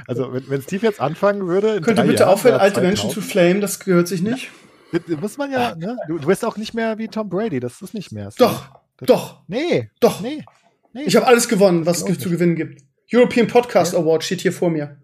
[0.07, 1.81] also, wenn, wenn, Steve jetzt anfangen würde.
[1.81, 3.61] Könnt ihr bitte Jahren, aufhören, alte Menschen zu flamen?
[3.61, 4.49] Das gehört sich nicht.
[4.91, 5.97] Ja, muss man ja, ne?
[6.07, 8.29] Du, du bist auch nicht mehr wie Tom Brady, das ist nicht mehr.
[8.37, 9.43] Doch, das, doch.
[9.47, 9.89] Nee.
[9.99, 10.21] Doch.
[10.21, 10.45] Nee.
[10.93, 11.03] nee.
[11.03, 12.83] Ich habe alles gewonnen, was es zu gewinnen gibt.
[13.11, 15.02] European Podcast Award steht hier vor mir.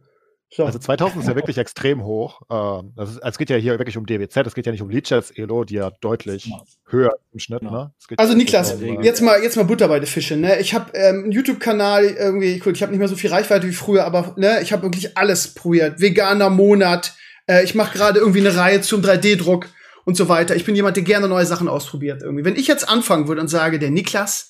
[0.52, 0.66] So.
[0.66, 2.42] Also 2000 ist ja wirklich extrem hoch.
[2.50, 5.64] Ähm, es geht ja hier wirklich um DWZ, es geht ja nicht um Leadchats Elo,
[5.64, 6.52] die ja deutlich
[6.88, 7.62] höher im Schnitt.
[7.62, 7.72] Ja.
[7.72, 7.94] Ne?
[8.18, 10.42] Also Niklas, um, jetzt mal jetzt mal Butter bei den Fischen.
[10.42, 10.60] Ne?
[10.60, 13.74] Ich habe ähm, einen YouTube-Kanal irgendwie, gut, ich habe nicht mehr so viel Reichweite wie
[13.74, 16.02] früher, aber ne, ich habe wirklich alles probiert.
[16.02, 17.14] Veganer Monat,
[17.50, 19.68] Äh, ich mache gerade irgendwie eine Reihe zum 3D-Druck
[20.06, 20.56] und so weiter.
[20.56, 22.46] Ich bin jemand, der gerne neue Sachen ausprobiert irgendwie.
[22.46, 24.50] Wenn ich jetzt anfangen würde und sage, der Niklas,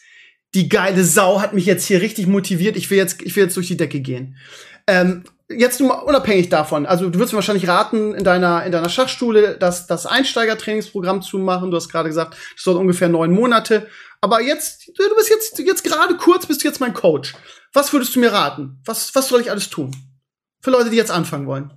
[0.53, 3.55] die geile Sau hat mich jetzt hier richtig motiviert, ich will jetzt, ich will jetzt
[3.55, 4.38] durch die Decke gehen.
[4.88, 8.71] Ähm, jetzt nur mal unabhängig davon, also du würdest mir wahrscheinlich raten, in deiner, in
[8.71, 11.71] deiner Schachschule das, das Einsteigertrainingsprogramm zu machen.
[11.71, 13.88] Du hast gerade gesagt, das dauert ungefähr neun Monate.
[14.21, 17.33] Aber jetzt, du bist jetzt, jetzt gerade kurz, bist du jetzt mein Coach.
[17.73, 18.81] Was würdest du mir raten?
[18.85, 19.95] Was, was soll ich alles tun?
[20.62, 21.73] Für Leute, die jetzt anfangen wollen.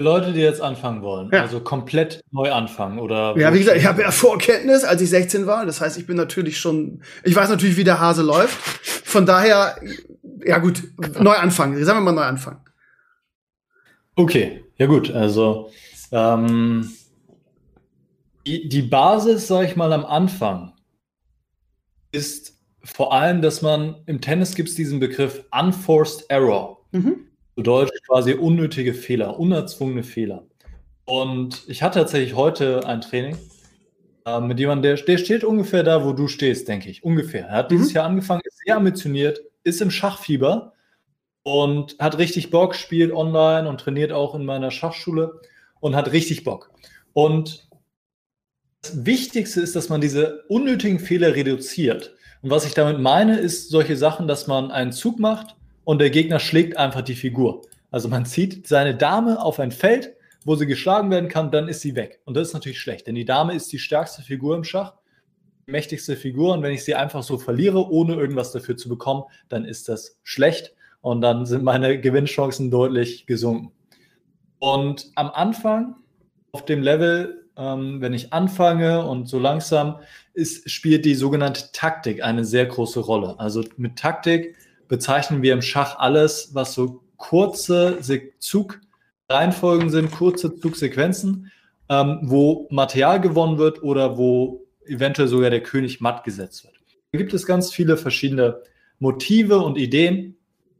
[0.00, 1.42] Leute, die jetzt anfangen wollen, ja.
[1.42, 3.36] also komplett neu anfangen oder.
[3.36, 5.66] Ja, wie gesagt, ich habe ja Vorkenntnis, als ich 16 war.
[5.66, 8.56] Das heißt, ich bin natürlich schon, ich weiß natürlich, wie der Hase läuft.
[9.04, 9.76] Von daher,
[10.44, 10.82] ja gut,
[11.20, 11.82] neu anfangen.
[11.84, 12.60] Sagen wir mal neu anfangen.
[14.16, 15.70] Okay, ja gut, also
[16.12, 16.90] ähm,
[18.46, 20.72] die, Basis, sage ich mal, am Anfang
[22.12, 26.84] ist vor allem, dass man im Tennis gibt es diesen Begriff Unforced Error.
[26.92, 27.26] Mhm.
[27.56, 30.46] Deutsch quasi unnötige Fehler, unerzwungene Fehler.
[31.04, 33.36] Und ich hatte tatsächlich heute ein Training
[34.24, 37.04] äh, mit jemandem, der, der steht ungefähr da, wo du stehst, denke ich.
[37.04, 37.46] Ungefähr.
[37.46, 37.76] Er hat mhm.
[37.76, 40.72] dieses Jahr angefangen, ist sehr ambitioniert, ist im Schachfieber
[41.42, 45.40] und hat richtig Bock, spielt online und trainiert auch in meiner Schachschule
[45.80, 46.70] und hat richtig Bock.
[47.12, 47.68] Und
[48.82, 52.14] das Wichtigste ist, dass man diese unnötigen Fehler reduziert.
[52.42, 56.10] Und was ich damit meine, ist solche Sachen, dass man einen Zug macht und der
[56.10, 57.62] Gegner schlägt einfach die Figur.
[57.90, 61.82] Also man zieht seine Dame auf ein Feld, wo sie geschlagen werden kann, dann ist
[61.82, 62.20] sie weg.
[62.24, 64.94] Und das ist natürlich schlecht, denn die Dame ist die stärkste Figur im Schach,
[65.66, 66.54] mächtigste Figur.
[66.54, 70.18] Und wenn ich sie einfach so verliere, ohne irgendwas dafür zu bekommen, dann ist das
[70.22, 73.72] schlecht und dann sind meine Gewinnchancen deutlich gesunken.
[74.58, 75.96] Und am Anfang
[76.52, 80.00] auf dem Level, ähm, wenn ich anfange und so langsam,
[80.34, 83.38] ist, spielt die sogenannte Taktik eine sehr große Rolle.
[83.38, 84.56] Also mit Taktik
[84.88, 87.98] bezeichnen wir im Schach alles, was so kurze
[88.38, 91.50] Zugreihenfolgen sind, kurze Zugsequenzen,
[91.88, 96.74] ähm, wo Material gewonnen wird oder wo eventuell sogar der König matt gesetzt wird.
[97.12, 98.62] Da gibt es ganz viele verschiedene
[98.98, 100.36] Motive und Ideen,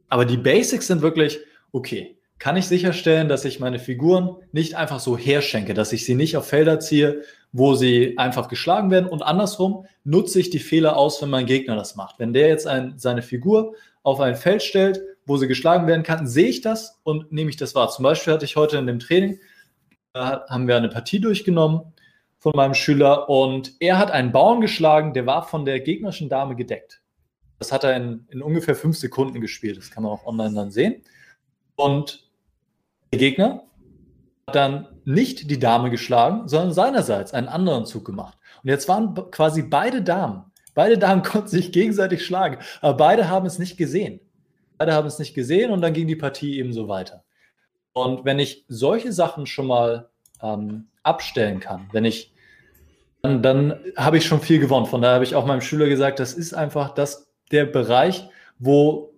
[0.07, 1.39] aber die Basics sind wirklich,
[1.71, 6.15] okay, kann ich sicherstellen, dass ich meine Figuren nicht einfach so herschenke, dass ich sie
[6.15, 7.21] nicht auf Felder ziehe,
[7.51, 11.75] wo sie einfach geschlagen werden und andersrum nutze ich die Fehler aus, wenn mein Gegner
[11.75, 12.17] das macht.
[12.17, 16.25] Wenn der jetzt ein, seine Figur auf ein Feld stellt, wo sie geschlagen werden kann,
[16.25, 17.89] sehe ich das und nehme ich das wahr.
[17.89, 19.39] Zum Beispiel hatte ich heute in dem Training,
[20.13, 21.93] da haben wir eine Partie durchgenommen
[22.41, 26.57] von meinem Schüler und er hat einen Bauern geschlagen, der war von der gegnerischen Dame
[26.57, 27.01] gedeckt.
[27.59, 29.77] Das hat er in, in ungefähr fünf Sekunden gespielt.
[29.77, 31.03] Das kann man auch online dann sehen.
[31.75, 32.29] Und
[33.13, 33.63] der Gegner
[34.47, 38.37] hat dann nicht die Dame geschlagen, sondern seinerseits einen anderen Zug gemacht.
[38.61, 43.45] Und jetzt waren quasi beide Damen Beide Damen konnten sich gegenseitig schlagen, aber beide haben
[43.45, 44.19] es nicht gesehen.
[44.77, 47.23] Beide haben es nicht gesehen und dann ging die Partie eben so weiter.
[47.93, 50.09] Und wenn ich solche Sachen schon mal
[50.41, 52.30] ähm, abstellen kann, wenn ich,
[53.21, 54.85] dann, dann habe ich schon viel gewonnen.
[54.85, 58.27] Von daher habe ich auch meinem Schüler gesagt, das ist einfach das, der Bereich,
[58.59, 59.13] wo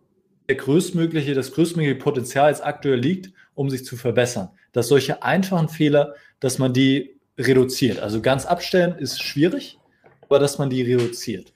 [0.50, 4.50] der größtmögliche, das größtmögliche Potenzial jetzt aktuell liegt, um sich zu verbessern.
[4.72, 8.00] Dass solche einfachen Fehler, dass man die reduziert.
[8.00, 9.80] Also ganz abstellen ist schwierig,
[10.22, 11.54] aber dass man die reduziert.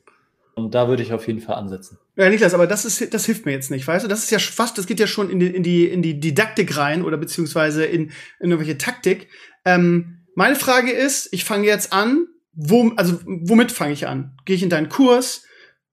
[0.56, 2.00] Und da würde ich auf jeden Fall ansetzen.
[2.16, 4.10] Ja, Niklas, aber das ist, das hilft mir jetzt nicht, weißt du?
[4.10, 6.78] Das ist ja fast, das geht ja schon in die, in die, in die Didaktik
[6.78, 9.28] rein oder beziehungsweise in, in irgendwelche Taktik.
[9.66, 14.36] Ähm, meine Frage ist, ich fange jetzt an, wo, also womit fange ich an?
[14.44, 15.44] Gehe ich in deinen Kurs?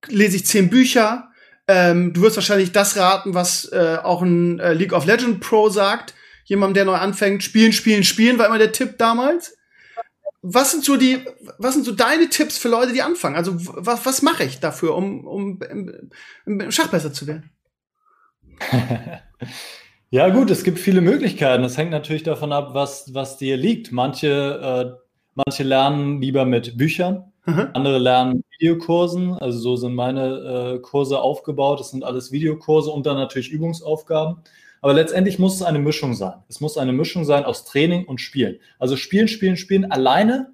[0.09, 1.31] Lese ich zehn Bücher?
[1.69, 5.69] Ähm, du wirst wahrscheinlich das raten, was äh, auch ein äh, League of Legends Pro
[5.69, 6.15] sagt.
[6.45, 9.55] Jemand, der neu anfängt, spielen, spielen, spielen, war immer der Tipp damals
[10.47, 11.25] was sind so die,
[11.57, 13.35] was sind so deine Tipps für Leute, die anfangen?
[13.35, 16.11] Also was, was mache ich dafür, um, um im,
[16.45, 17.51] im Schach besser zu werden?
[20.11, 21.63] ja gut, es gibt viele Möglichkeiten.
[21.63, 23.91] Das hängt natürlich davon ab, was, was dir liegt.
[23.91, 25.04] Manche, äh,
[25.35, 27.69] manche lernen lieber mit Büchern, mhm.
[27.73, 29.35] andere lernen Videokursen.
[29.35, 31.81] Also so sind meine äh, Kurse aufgebaut.
[31.81, 34.37] Das sind alles Videokurse und dann natürlich Übungsaufgaben.
[34.81, 36.35] Aber letztendlich muss es eine Mischung sein.
[36.49, 38.59] Es muss eine Mischung sein aus Training und Spielen.
[38.79, 40.53] Also Spielen, Spielen, Spielen alleine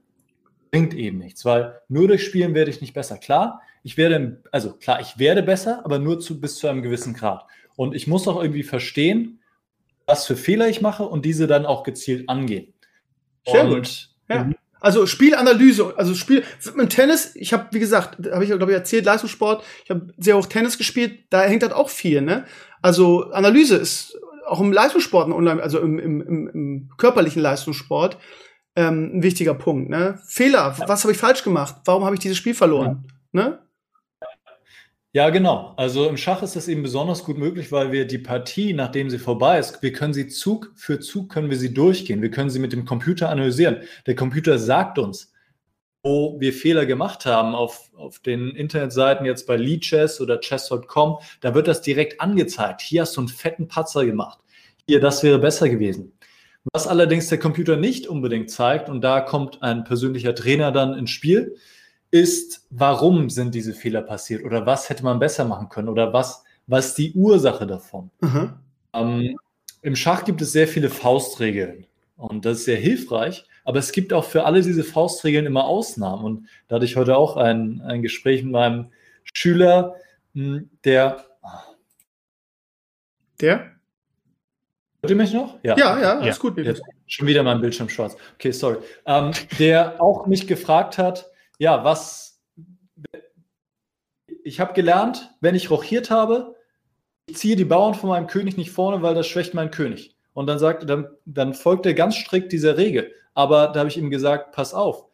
[0.70, 3.18] bringt eben nichts, weil nur durch Spielen werde ich nicht besser.
[3.18, 7.12] Klar, ich werde, also klar, ich werde besser, aber nur zu, bis zu einem gewissen
[7.12, 7.44] Grad.
[7.74, 9.40] Und ich muss auch irgendwie verstehen,
[10.06, 12.72] was für Fehler ich mache und diese dann auch gezielt angehen.
[13.46, 14.10] Sehr und, gut.
[14.28, 14.50] Ja.
[14.80, 16.42] Also Spielanalyse, also Spiel
[16.76, 20.36] im Tennis, ich habe wie gesagt, habe ich glaube ich erzählt, Leistungssport, ich habe sehr
[20.36, 22.46] hoch Tennis gespielt, da hängt das auch viel, ne?
[22.82, 28.18] Also Analyse ist auch im Leistungssport, also im, im, im, im körperlichen Leistungssport,
[28.74, 29.90] ähm, ein wichtiger Punkt.
[29.90, 30.18] Ne?
[30.26, 31.76] Fehler, was habe ich falsch gemacht?
[31.84, 33.04] Warum habe ich dieses Spiel verloren?
[33.32, 33.42] Ja.
[33.42, 33.58] Ne?
[35.12, 35.74] Ja, genau.
[35.76, 39.18] Also im Schach ist das eben besonders gut möglich, weil wir die Partie, nachdem sie
[39.18, 42.22] vorbei ist, wir können sie Zug für Zug können wir sie durchgehen.
[42.22, 43.78] Wir können sie mit dem Computer analysieren.
[44.06, 45.32] Der Computer sagt uns,
[46.04, 51.54] wo wir Fehler gemacht haben auf, auf den Internetseiten jetzt bei Leadchess oder chess.com, da
[51.54, 52.80] wird das direkt angezeigt.
[52.80, 54.38] Hier hast du einen fetten Patzer gemacht.
[54.86, 56.12] Hier, das wäre besser gewesen.
[56.72, 61.10] Was allerdings der Computer nicht unbedingt zeigt, und da kommt ein persönlicher Trainer dann ins
[61.10, 61.56] Spiel,
[62.10, 66.44] ist, warum sind diese Fehler passiert oder was hätte man besser machen können oder was,
[66.66, 68.10] was ist die Ursache davon.
[68.20, 68.52] Mhm.
[68.92, 69.38] Ähm,
[69.82, 74.12] Im Schach gibt es sehr viele Faustregeln und das ist sehr hilfreich, aber es gibt
[74.12, 78.02] auch für alle diese Faustregeln immer Ausnahmen und da hatte ich heute auch ein, ein
[78.02, 78.86] Gespräch mit meinem
[79.32, 79.94] Schüler,
[80.34, 81.24] hm, der
[83.40, 83.70] der?
[85.00, 85.58] Hört ihr mich noch?
[85.62, 86.42] Ja, ja, ja alles ja.
[86.42, 86.58] gut.
[86.58, 88.16] Jetzt schon wieder mein Bildschirm schwarz.
[88.34, 88.78] Okay, sorry.
[89.06, 91.29] Ähm, der auch mich gefragt hat,
[91.60, 92.40] ja, was.
[94.42, 96.56] Ich habe gelernt, wenn ich rochiert habe,
[97.26, 100.16] ich ziehe die Bauern von meinem König nicht vorne, weil das schwächt meinen König.
[100.32, 103.12] Und dann sagt, dann, dann folgt er ganz strikt dieser Regel.
[103.34, 105.04] Aber da habe ich ihm gesagt, pass auf,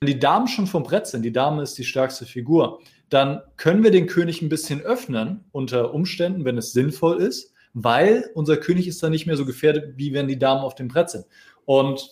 [0.00, 3.84] wenn die Damen schon vom Brett sind, die Dame ist die stärkste Figur, dann können
[3.84, 8.86] wir den König ein bisschen öffnen unter Umständen, wenn es sinnvoll ist weil unser König
[8.86, 11.26] ist dann nicht mehr so gefährdet, wie wenn die Damen auf dem Brett sind.
[11.64, 12.10] Und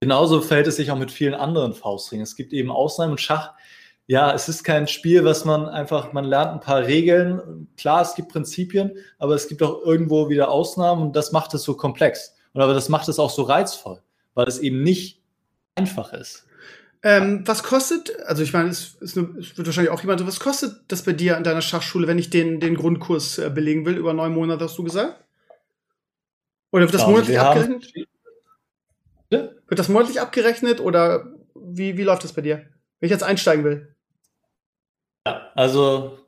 [0.00, 2.24] genauso verhält es sich auch mit vielen anderen Faustringen.
[2.24, 3.52] Es gibt eben Ausnahmen und Schach.
[4.06, 7.68] Ja, es ist kein Spiel, was man einfach, man lernt ein paar Regeln.
[7.76, 11.62] Klar, es gibt Prinzipien, aber es gibt auch irgendwo wieder Ausnahmen und das macht es
[11.62, 12.34] so komplex.
[12.52, 14.00] Und aber das macht es auch so reizvoll,
[14.34, 15.22] weil es eben nicht
[15.76, 16.46] einfach ist.
[17.02, 21.02] Ähm, was kostet, also ich meine, es, es, wird wahrscheinlich auch jemand, was kostet das
[21.02, 24.34] bei dir an deiner Schachschule, wenn ich den, den Grundkurs äh, belegen will, über neun
[24.34, 25.24] Monate, hast du gesagt?
[26.72, 27.92] Oder wird das ja, monatlich abgerechnet?
[29.30, 29.48] Ja?
[29.66, 32.56] Wird das monatlich abgerechnet oder wie, wie läuft das bei dir,
[32.98, 33.94] wenn ich jetzt einsteigen will?
[35.26, 36.18] Ja, also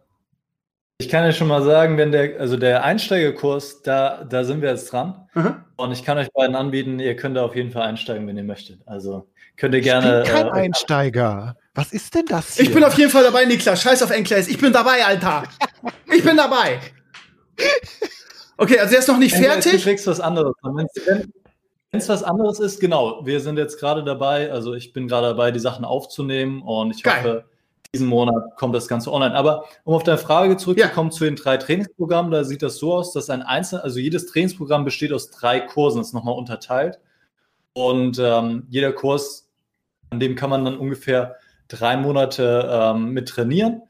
[0.98, 4.70] ich kann ja schon mal sagen, wenn der, also der Einsteigerkurs, da, da sind wir
[4.70, 5.28] jetzt dran.
[5.34, 5.64] Mhm.
[5.76, 8.44] Und ich kann euch beiden anbieten, ihr könnt da auf jeden Fall einsteigen, wenn ihr
[8.44, 8.80] möchtet.
[8.86, 10.22] Also Könnt ihr gerne.
[10.22, 11.56] Ich bin kein äh, Einsteiger.
[11.74, 12.64] Was ist denn das hier?
[12.64, 13.82] Ich bin auf jeden Fall dabei, Niklas.
[13.82, 14.48] Scheiß auf Enclaves.
[14.48, 15.44] Ich bin dabei, Alter.
[16.12, 16.80] Ich bin dabei.
[18.56, 19.72] Okay, also er ist noch nicht fertig.
[19.72, 20.54] Du kriegst was anderes.
[20.62, 21.32] Wenn
[21.92, 23.24] es was anderes ist, genau.
[23.24, 27.02] Wir sind jetzt gerade dabei, also ich bin gerade dabei, die Sachen aufzunehmen und ich
[27.02, 27.18] Geil.
[27.18, 27.44] hoffe,
[27.94, 29.34] diesen Monat kommt das Ganze online.
[29.34, 31.16] Aber um auf deine Frage zurückzukommen ja.
[31.16, 34.84] zu den drei Trainingsprogrammen, da sieht das so aus, dass ein einzelnes, also jedes Trainingsprogramm
[34.84, 36.98] besteht aus drei Kursen, das ist nochmal unterteilt.
[37.74, 39.50] Und ähm, jeder Kurs,
[40.08, 41.36] an dem kann man dann ungefähr
[41.68, 43.82] drei Monate ähm, mit trainieren.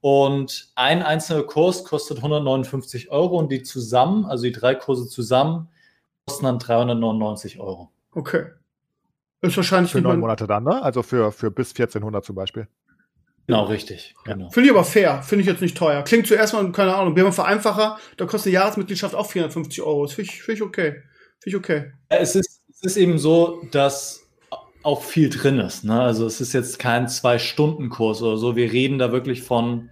[0.00, 5.68] Und ein einzelner Kurs kostet 159 Euro und die zusammen, also die drei Kurse zusammen,
[6.28, 7.90] kosten dann 399 Euro.
[8.12, 8.46] Okay.
[9.40, 10.82] Ist wahrscheinlich für neun Monate dann, ne?
[10.82, 12.66] Also für, für bis 1400 zum Beispiel.
[13.46, 14.14] Genau, richtig.
[14.24, 14.50] Genau.
[14.50, 15.22] Finde ich aber fair.
[15.22, 16.02] Finde ich jetzt nicht teuer.
[16.02, 20.04] Klingt zuerst mal, keine Ahnung, wir haben Vereinfacher, da kostet eine Jahresmitgliedschaft auch 450 Euro.
[20.04, 21.02] Das finde ich, find ich okay.
[21.38, 21.92] Finde ich okay.
[22.08, 24.28] Es ist es ist eben so, dass
[24.84, 25.84] auch viel drin ist.
[25.84, 26.00] Ne?
[26.00, 28.54] Also es ist jetzt kein Zwei-Stunden-Kurs oder so.
[28.54, 29.90] Wir reden da wirklich von,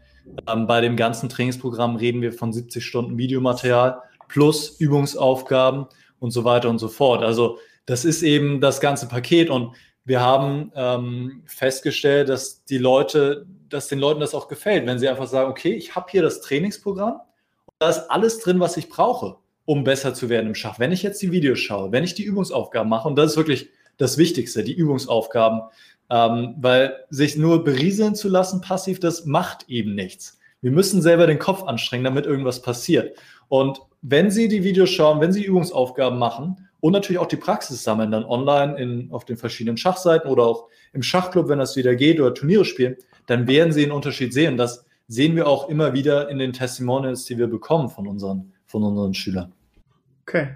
[0.48, 5.86] ähm, bei dem ganzen Trainingsprogramm reden wir von 70 Stunden Videomaterial plus Übungsaufgaben
[6.18, 7.22] und so weiter und so fort.
[7.22, 9.74] Also das ist eben das ganze Paket und
[10.04, 15.08] wir haben ähm, festgestellt, dass die Leute, dass den Leuten das auch gefällt, wenn sie
[15.08, 17.14] einfach sagen, okay, ich habe hier das Trainingsprogramm
[17.66, 20.78] und da ist alles drin, was ich brauche um besser zu werden im Schach.
[20.78, 23.68] Wenn ich jetzt die Videos schaue, wenn ich die Übungsaufgaben mache, und das ist wirklich
[23.98, 25.62] das Wichtigste, die Übungsaufgaben,
[26.08, 30.38] ähm, weil sich nur berieseln zu lassen passiv, das macht eben nichts.
[30.62, 33.18] Wir müssen selber den Kopf anstrengen, damit irgendwas passiert.
[33.48, 37.82] Und wenn Sie die Videos schauen, wenn Sie Übungsaufgaben machen und natürlich auch die Praxis
[37.82, 41.96] sammeln, dann online in, auf den verschiedenen Schachseiten oder auch im Schachclub, wenn das wieder
[41.96, 44.56] geht oder Turniere spielen, dann werden Sie einen Unterschied sehen.
[44.56, 48.84] Das sehen wir auch immer wieder in den Testimonials, die wir bekommen von unseren, von
[48.84, 49.52] unseren Schülern.
[50.22, 50.54] Okay.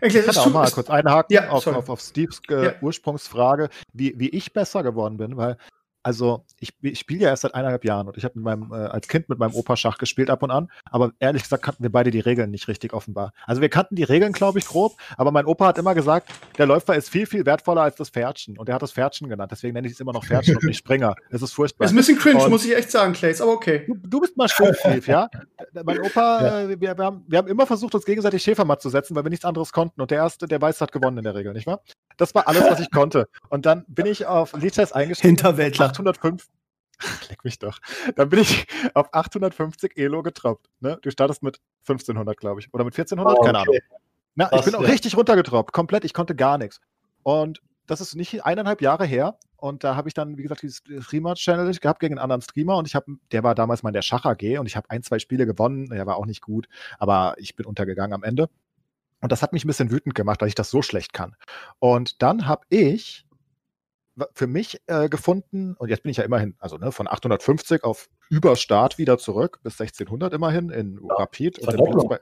[0.00, 2.74] Ich kann auch mal kurz einhaken ja, auf, auf, auf, Steves äh, ja.
[2.80, 5.58] Ursprungsfrage, wie, wie ich besser geworden bin, weil
[6.06, 9.28] also ich, ich spiele ja erst seit eineinhalb Jahren und ich habe äh, als Kind
[9.28, 12.20] mit meinem Opa Schach gespielt ab und an, aber ehrlich gesagt kannten wir beide die
[12.20, 13.32] Regeln nicht richtig offenbar.
[13.44, 16.66] Also wir kannten die Regeln, glaube ich, grob, aber mein Opa hat immer gesagt, der
[16.66, 19.74] Läufer ist viel, viel wertvoller als das Pferdchen und er hat das Pferdchen genannt, deswegen
[19.74, 21.16] nenne ich es immer noch Pferdchen und nicht Springer.
[21.30, 21.86] Es ist furchtbar.
[21.86, 23.82] Ist ein bisschen cringe, und muss ich echt sagen, Clays, aber okay.
[23.88, 25.28] Du, du bist mal Schimpflief, ja?
[25.84, 26.60] mein Opa, ja.
[26.60, 29.30] Äh, wir, wir, haben, wir haben immer versucht, uns gegenseitig Schäfermatt zu setzen, weil wir
[29.30, 31.80] nichts anderes konnten und der Erste, der weiß, hat gewonnen in der Regel, nicht wahr?
[32.16, 33.28] Das war alles, was ich konnte.
[33.48, 35.30] Und dann bin ich auf Lichess eingestiegen.
[35.30, 35.95] Hinterwäldler.
[36.00, 36.48] 805
[37.28, 37.78] Leck mich doch.
[38.14, 40.68] Dann bin ich auf 850 Elo getroppt.
[40.80, 40.98] Ne?
[41.02, 42.72] Du startest mit 1500, glaube ich.
[42.72, 43.38] Oder mit 1400?
[43.38, 43.76] Oh, Keine Ahnung.
[44.34, 45.72] Na, ich bin auch richtig runtergetroppt.
[45.72, 46.04] Komplett.
[46.04, 46.80] Ich konnte gar nichts.
[47.22, 49.38] Und das ist nicht eineinhalb Jahre her.
[49.56, 52.86] und da habe ich dann, wie gesagt, dieses Streamer-Channel gehabt gegen einen anderen Streamer und
[52.86, 55.18] ich habe, der war damals mal in der Schach AG und ich habe ein, zwei
[55.18, 55.88] Spiele gewonnen.
[55.88, 56.68] Der war auch nicht gut,
[56.98, 58.48] aber ich bin untergegangen am Ende.
[59.20, 61.36] Und das hat mich ein bisschen wütend gemacht, dass ich das so schlecht kann.
[61.78, 63.25] Und dann habe ich
[64.32, 68.08] für mich äh, gefunden, und jetzt bin ich ja immerhin, also ne, von 850 auf
[68.30, 71.58] Überstart wieder zurück bis 1600 immerhin in ja, Rapid.
[71.58, 72.20] Und den bei,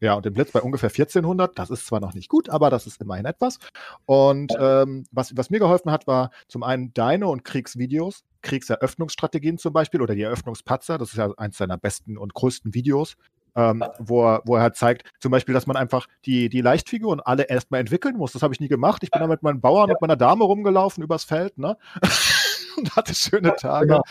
[0.00, 1.58] ja, und den Blitz bei ungefähr 1400.
[1.58, 3.58] Das ist zwar noch nicht gut, aber das ist immerhin etwas.
[4.06, 9.74] Und ähm, was, was mir geholfen hat, war zum einen deine und Kriegsvideos, Kriegseröffnungsstrategien zum
[9.74, 10.96] Beispiel oder die Eröffnungspatzer.
[10.96, 13.16] Das ist ja eins seiner besten und größten Videos.
[13.54, 17.20] Ähm, wo, er, wo er halt zeigt, zum Beispiel, dass man einfach die, die Leichtfiguren
[17.20, 18.32] alle erstmal entwickeln muss.
[18.32, 19.02] Das habe ich nie gemacht.
[19.02, 19.94] Ich bin da mit meinen Bauern ja.
[19.94, 21.76] und meiner Dame rumgelaufen übers Feld, ne?
[22.76, 23.88] und hatte schöne Tage.
[23.88, 24.02] Genau.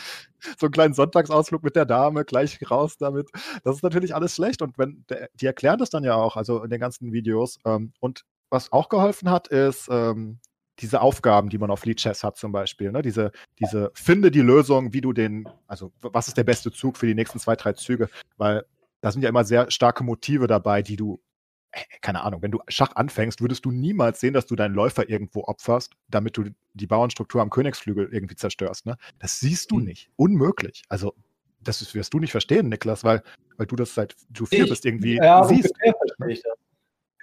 [0.58, 3.30] So einen kleinen Sonntagsausflug mit der Dame, gleich raus damit.
[3.64, 4.62] Das ist natürlich alles schlecht.
[4.62, 7.60] Und wenn die erklären das dann ja auch, also in den ganzen Videos.
[7.66, 10.40] Ähm, und was auch geholfen hat, ist ähm,
[10.80, 12.92] diese Aufgaben, die man auf Lead Chess hat zum Beispiel.
[12.92, 13.02] Ne?
[13.02, 17.06] Diese, diese finde die Lösung, wie du den, also was ist der beste Zug für
[17.06, 18.64] die nächsten zwei, drei Züge, weil
[19.02, 21.22] da sind ja immer sehr starke Motive dabei, die du
[21.72, 25.10] äh, keine Ahnung, wenn du Schach anfängst, würdest du niemals sehen, dass du deinen Läufer
[25.10, 28.86] irgendwo opferst, damit du die Bauernstruktur am Königsflügel irgendwie zerstörst.
[28.86, 28.98] Ne?
[29.20, 29.86] Das siehst du hm.
[29.86, 30.10] nicht.
[30.16, 30.84] Unmöglich.
[30.90, 31.14] Also,
[31.62, 33.22] das wirst du nicht verstehen, Niklas, weil,
[33.58, 35.74] weil du das seit du vier bist irgendwie ja, siehst.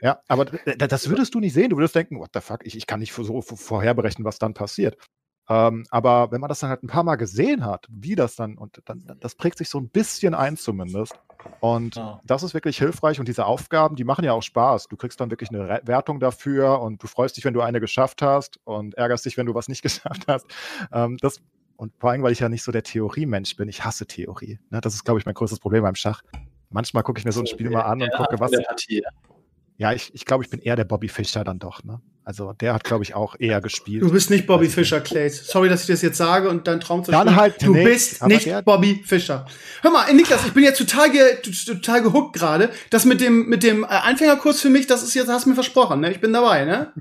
[0.03, 1.71] Ja, aber das würdest du nicht sehen.
[1.71, 4.99] Du würdest denken, what the fuck, ich, ich kann nicht so vorherberechnen, was dann passiert.
[5.49, 8.59] Ähm, aber wenn man das dann halt ein paar Mal gesehen hat, wie das dann,
[8.59, 11.15] und dann, das prägt sich so ein bisschen ein zumindest.
[11.61, 12.21] Und ja.
[12.25, 13.21] das ist wirklich hilfreich.
[13.21, 14.89] Und diese Aufgaben, die machen ja auch Spaß.
[14.89, 17.81] Du kriegst dann wirklich eine Re Wertung dafür und du freust dich, wenn du eine
[17.81, 20.47] geschafft hast und ärgerst dich, wenn du was nicht geschafft hast.
[20.93, 21.41] Ähm, das,
[21.77, 23.69] und vor allem, weil ich ja nicht so der Theoriemensch bin.
[23.69, 24.59] Ich hasse Theorie.
[24.71, 24.81] Ne?
[24.81, 26.23] Das ist, glaube ich, mein größtes Problem beim Schach.
[26.71, 28.51] Manchmal gucke ich mir so ein Spiel mal an und gucke, was.
[29.79, 31.85] Ja, ich, ich glaube, ich bin eher der Bobby Fischer dann doch.
[31.85, 32.01] Ne?
[32.27, 34.03] Also der hat, glaube ich, auch eher gespielt.
[34.03, 35.29] Du bist nicht Bobby Fischer, Clay.
[35.29, 38.27] Sorry, dass ich das jetzt sage und dein Traum zu Dann halt Du nicht, bist
[38.27, 39.47] nicht Bobby Fischer.
[39.81, 41.23] Hör mal, Niklas, ich bin jetzt total, ge
[41.65, 42.71] total gehuckt gerade.
[42.91, 45.55] Das mit dem, mit dem äh, Anfängerkurs für mich, das ist jetzt, hast du mir
[45.55, 46.11] versprochen, ne?
[46.11, 46.93] Ich bin dabei, ne?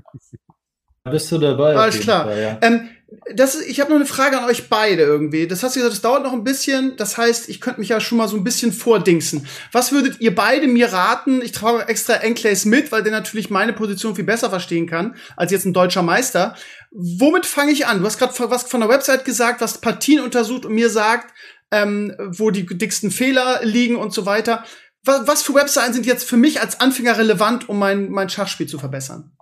[1.02, 1.74] Bist du dabei?
[1.74, 2.26] Alles klar.
[2.26, 2.58] Fall, ja.
[2.62, 2.88] ähm,
[3.34, 5.46] das ich habe noch eine Frage an euch beide irgendwie.
[5.46, 6.96] Das hast du gesagt, das dauert noch ein bisschen.
[6.96, 9.46] Das heißt, ich könnte mich ja schon mal so ein bisschen vordingsen.
[9.70, 11.40] Was würdet ihr beide mir raten?
[11.40, 15.52] Ich trage extra Enclays mit, weil der natürlich meine Position viel besser verstehen kann als
[15.52, 16.56] jetzt ein deutscher Meister.
[16.90, 18.00] Womit fange ich an?
[18.00, 21.32] Du hast gerade was von der Website gesagt, was Partien untersucht und mir sagt,
[21.70, 24.64] ähm, wo die dicksten Fehler liegen und so weiter.
[25.04, 28.66] Was, was für Webseiten sind jetzt für mich als Anfänger relevant, um mein, mein Schachspiel
[28.66, 29.35] zu verbessern?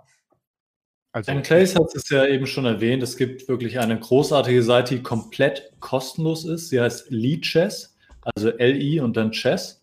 [1.14, 4.96] Also, Dan Clays hat es ja eben schon erwähnt, es gibt wirklich eine großartige Seite,
[4.96, 6.70] die komplett kostenlos ist.
[6.70, 7.96] Sie heißt Lead Chess,
[8.34, 9.80] also L-I und dann Chess.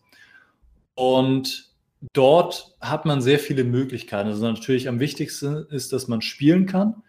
[0.94, 1.70] Und
[2.12, 4.28] dort hat man sehr viele Möglichkeiten.
[4.28, 7.02] Also natürlich am wichtigsten ist, dass man spielen kann.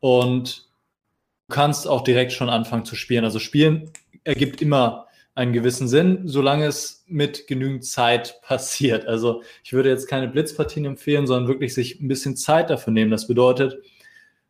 [0.00, 0.68] Und
[1.46, 3.24] du kannst auch direkt schon anfangen zu spielen.
[3.24, 3.92] Also spielen
[4.24, 5.06] ergibt immer
[5.38, 9.06] einen gewissen Sinn, solange es mit genügend Zeit passiert.
[9.06, 13.12] Also ich würde jetzt keine Blitzpartien empfehlen, sondern wirklich sich ein bisschen Zeit dafür nehmen.
[13.12, 13.78] Das bedeutet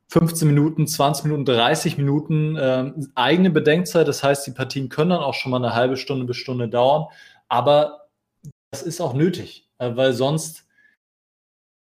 [0.08, 4.08] 15 Minuten, 20 Minuten, 30 Minuten äh, eigene Bedenkzeit.
[4.08, 7.06] Das heißt, die Partien können dann auch schon mal eine halbe Stunde bis Stunde dauern.
[7.48, 8.08] Aber
[8.70, 10.64] das ist auch nötig, äh, weil sonst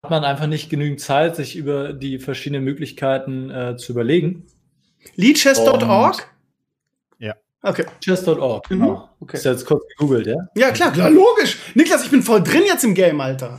[0.03, 4.47] hat man einfach nicht genügend Zeit, sich über die verschiedenen Möglichkeiten äh, zu überlegen.
[5.17, 6.36] Leadchess.org?
[7.67, 7.85] Okay.
[8.01, 8.71] Chess.org.
[8.71, 8.79] Mhm.
[8.79, 9.09] Genau.
[9.21, 9.37] Okay.
[9.37, 10.37] Ist jetzt kurz gegoogelt, ja?
[10.55, 11.59] Ja, klar, klar, logisch.
[11.75, 13.59] Niklas, ich bin voll drin jetzt im Game, Alter.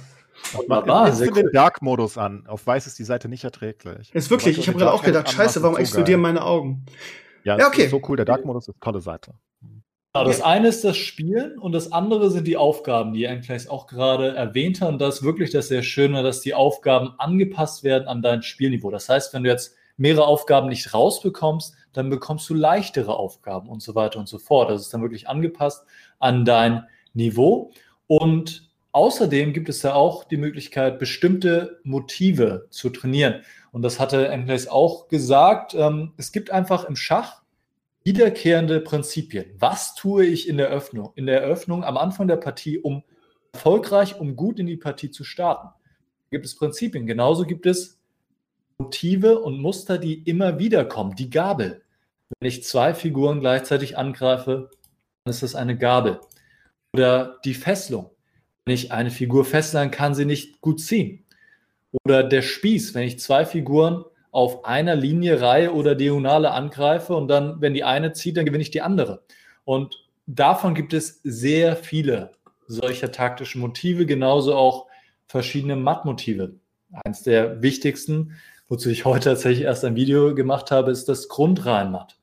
[0.54, 1.34] Wunderbar, jetzt cool.
[1.34, 2.46] den Dark-Modus an.
[2.48, 4.14] Auf weiß ist die Seite nicht erträglich.
[4.14, 6.86] Ist wirklich, ich habe gerade auch gedacht, scheiße, warum explodieren meine Augen?
[7.44, 7.86] Ja, ja okay.
[7.86, 9.34] Ist so cool, der Dark-Modus ist tolle Seite.
[10.14, 13.88] Genau, das eine ist das Spielen und das andere sind die Aufgaben, die eigentlich auch
[13.88, 14.94] gerade erwähnt haben.
[14.94, 18.90] Und das ist wirklich das sehr Schöne, dass die Aufgaben angepasst werden an dein Spielniveau.
[18.90, 23.82] Das heißt, wenn du jetzt mehrere Aufgaben nicht rausbekommst, dann bekommst du leichtere Aufgaben und
[23.82, 24.70] so weiter und so fort.
[24.70, 25.86] Das ist dann wirklich angepasst
[26.20, 26.84] an dein
[27.14, 27.72] Niveau.
[28.06, 33.42] Und außerdem gibt es da auch die Möglichkeit, bestimmte Motive zu trainieren.
[33.72, 35.74] Und das hatte Enclays auch gesagt.
[35.74, 37.42] Ähm, es gibt einfach im Schach
[38.04, 39.46] wiederkehrende Prinzipien.
[39.60, 41.12] Was tue ich in der Eröffnung?
[41.16, 43.04] In der Eröffnung am Anfang der Partie, um
[43.52, 45.68] erfolgreich, um gut in die Partie zu starten.
[45.68, 47.06] Da gibt es Prinzipien.
[47.06, 47.97] Genauso gibt es
[48.80, 51.16] Motive und Muster, die immer wieder kommen.
[51.16, 51.82] Die Gabel.
[52.40, 54.70] Wenn ich zwei Figuren gleichzeitig angreife,
[55.24, 56.20] dann ist das eine Gabel.
[56.94, 58.12] Oder die Fesselung.
[58.66, 61.26] Wenn ich eine Figur fesseln, kann sie nicht gut ziehen.
[62.04, 67.28] Oder der Spieß, wenn ich zwei Figuren auf einer Linie, Reihe oder Diagonale angreife und
[67.30, 69.24] dann, wenn die eine zieht, dann gewinne ich die andere.
[69.64, 72.32] Und davon gibt es sehr viele
[72.68, 74.88] solcher taktischen Motive, genauso auch
[75.28, 76.56] verschiedene Mattmotive.
[77.06, 78.36] Eins der wichtigsten
[78.68, 82.18] wozu ich heute tatsächlich erst ein Video gemacht habe, ist das Grundreinmatt.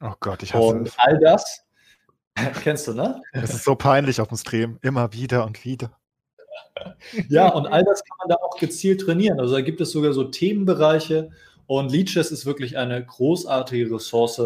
[0.00, 0.94] Oh Gott, ich hasse Und es.
[0.98, 1.64] all das,
[2.62, 3.20] kennst du, ne?
[3.32, 4.78] Es ist so peinlich auf dem Stream.
[4.82, 5.90] Immer wieder und wieder.
[7.28, 9.40] Ja, und all das kann man da auch gezielt trainieren.
[9.40, 11.30] Also da gibt es sogar so Themenbereiche
[11.66, 14.40] und Leadchess ist wirklich eine großartige Ressource,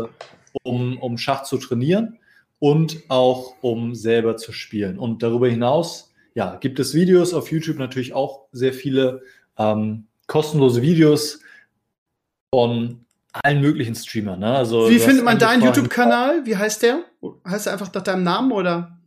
[0.62, 2.18] um, um Schach zu trainieren
[2.58, 4.98] und auch um selber zu spielen.
[4.98, 9.22] Und darüber hinaus, ja, gibt es Videos auf YouTube natürlich auch sehr viele
[9.58, 11.40] ähm, kostenlose Videos
[12.54, 13.04] von
[13.34, 14.40] allen möglichen Streamern.
[14.40, 14.56] Ne?
[14.56, 16.46] Also, Wie findet man deinen YouTube-Kanal?
[16.46, 17.04] Wie heißt der?
[17.46, 18.98] Heißt er einfach nach deinem Namen oder?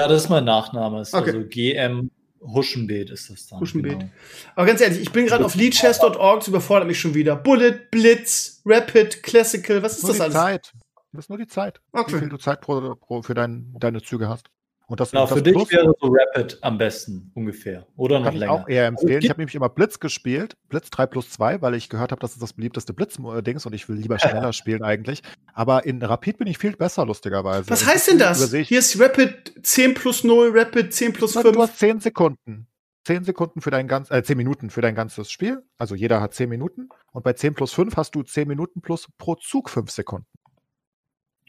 [0.00, 1.00] Ja, das ist mein Nachname.
[1.00, 1.30] Ist Okay.
[1.30, 2.10] Also GM
[2.40, 3.58] Huschenbeet ist das dann.
[3.58, 3.98] Huschenbeet.
[3.98, 4.10] Genau.
[4.54, 7.34] Aber ganz ehrlich, ich bin gerade auf leadchess.org, das überfordert mich schon wieder.
[7.34, 10.34] Bullet, Blitz, Rapid, Classical, was ist Nur das die alles?
[10.34, 10.72] Zeit.
[11.10, 11.80] Das ist nur die Zeit.
[11.90, 12.14] Okay.
[12.14, 14.50] Wie viel du Zeit pro, pro, für dein, deine Züge hast.
[14.88, 17.86] Und das, Genau, das für dich Plus wäre so Rapid am besten ungefähr.
[17.96, 18.52] Oder noch kann ich länger.
[18.52, 19.18] auch eher empfehlen.
[19.18, 20.56] Es Ich habe nämlich immer Blitz gespielt.
[20.70, 23.86] Blitz 3 plus 2, weil ich gehört habe, das ist das beliebteste Blitz-Dings und ich
[23.90, 25.22] will lieber schneller spielen eigentlich.
[25.52, 27.68] Aber in Rapid bin ich viel besser, lustigerweise.
[27.68, 28.50] Was heißt denn das?
[28.50, 31.58] Hier ist Rapid 10 plus 0, Rapid 10 plus Du 5.
[31.58, 32.66] hast 10 Sekunden.
[33.04, 35.62] 10 Sekunden für dein ganz, äh, 10 Minuten für dein ganzes Spiel.
[35.76, 36.88] Also jeder hat 10 Minuten.
[37.12, 40.26] Und bei 10 plus 5 hast du 10 Minuten plus pro Zug 5 Sekunden.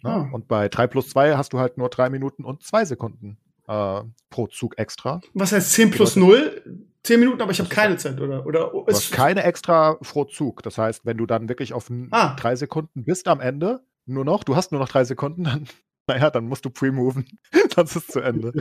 [0.03, 0.09] Ne?
[0.09, 0.29] Ah.
[0.31, 3.37] Und bei 3 plus 2 hast du halt nur 3 Minuten und 2 Sekunden
[3.67, 5.21] äh, pro Zug extra.
[5.33, 6.63] Was heißt 10 plus 0?
[7.03, 8.45] 10 Minuten, aber ich habe keine Zeit, oder?
[8.45, 10.63] oder Du hast keine extra pro Zug.
[10.63, 12.35] Das heißt, wenn du dann wirklich auf Ah.
[12.35, 15.67] 3 Sekunden bist am Ende, nur noch, du hast nur noch 3 Sekunden, dann,
[16.07, 17.25] naja, dann musst du pre-moven.
[17.75, 18.51] dann ist es zu Ende.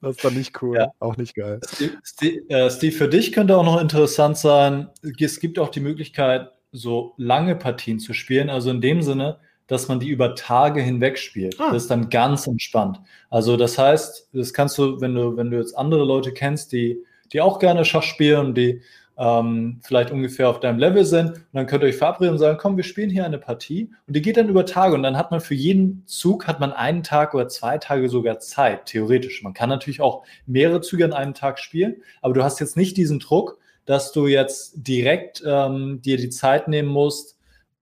[0.00, 0.76] Das ist dann nicht cool.
[0.76, 0.88] Ja.
[0.98, 1.60] Auch nicht geil.
[1.64, 5.80] Steve, Steve, äh, Steve, für dich könnte auch noch interessant sein, es gibt auch die
[5.80, 9.38] Möglichkeit, so lange Partien zu spielen, also in dem Sinne,
[9.72, 11.58] dass man die über Tage hinweg spielt.
[11.58, 11.70] Ah.
[11.72, 13.00] Das ist dann ganz entspannt.
[13.30, 17.02] Also das heißt, das kannst du, wenn du, wenn du jetzt andere Leute kennst, die,
[17.32, 18.82] die auch gerne Schach spielen, die
[19.16, 22.58] ähm, vielleicht ungefähr auf deinem Level sind, und dann könnt ihr euch verabreden und sagen,
[22.60, 25.30] komm, wir spielen hier eine Partie und die geht dann über Tage und dann hat
[25.30, 29.42] man für jeden Zug hat man einen Tag oder zwei Tage sogar Zeit, theoretisch.
[29.42, 32.98] Man kann natürlich auch mehrere Züge an einem Tag spielen, aber du hast jetzt nicht
[32.98, 37.38] diesen Druck, dass du jetzt direkt ähm, dir die Zeit nehmen musst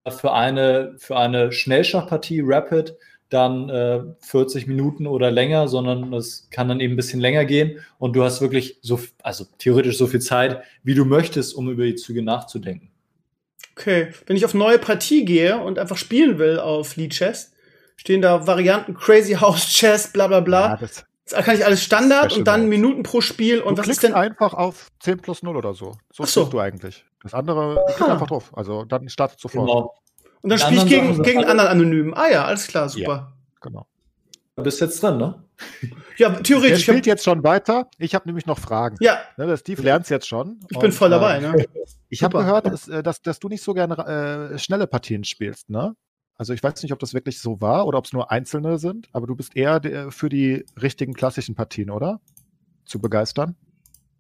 [0.09, 2.97] für eine, für eine Schnellschachpartie, Rapid,
[3.31, 7.79] dann äh, 40 Minuten oder länger, sondern es kann dann eben ein bisschen länger gehen
[7.99, 11.85] und du hast wirklich so, also theoretisch so viel Zeit, wie du möchtest, um über
[11.85, 12.91] die Züge nachzudenken.
[13.77, 17.53] Okay, wenn ich auf neue Partie gehe und einfach spielen will auf Lead Chess,
[17.97, 20.71] stehen da Varianten Crazy House Chess, bla bla bla.
[20.71, 23.61] Ja, das, Da kann ich alles Standard und dann Minuten pro Spiel.
[23.61, 24.15] Und du was klickst ist denn?
[24.15, 25.97] einfach auf 10 plus 0 oder so.
[26.13, 26.45] So Ach so.
[26.45, 27.05] du eigentlich.
[27.23, 28.13] Das andere, Ah.
[28.13, 28.51] einfach drauf.
[28.57, 29.67] Also dann startet sofort.
[29.69, 29.95] Genau.
[30.43, 32.15] Und dann spiele ich gegen, gegen einen anderen Anonymen.
[32.15, 33.33] Ah ja, alles klar, super.
[33.61, 33.87] genau.
[34.57, 35.43] Du bist jetzt drin, ne?
[36.19, 36.87] Ja, theoretisch.
[36.87, 37.89] Hab, spielt jetzt schon weiter.
[37.99, 38.97] Ich habe nämlich noch Fragen.
[39.01, 40.61] ja, Ne, der Steve lernt jetzt schon.
[40.71, 41.37] ich bin voll dabei.
[41.39, 41.65] äh, Ne?
[42.09, 45.71] Ich habe gehört, dass, äh, dass, dass du nicht so gerne äh, schnelle Partien spielst,
[45.71, 45.95] ne?
[46.37, 49.09] Also ich weiß nicht, ob das wirklich so war oder ob es nur einzelne sind,
[49.13, 52.21] aber du bist eher der, für die richtigen klassischen Partien, oder?
[52.87, 53.57] Zu begeistern?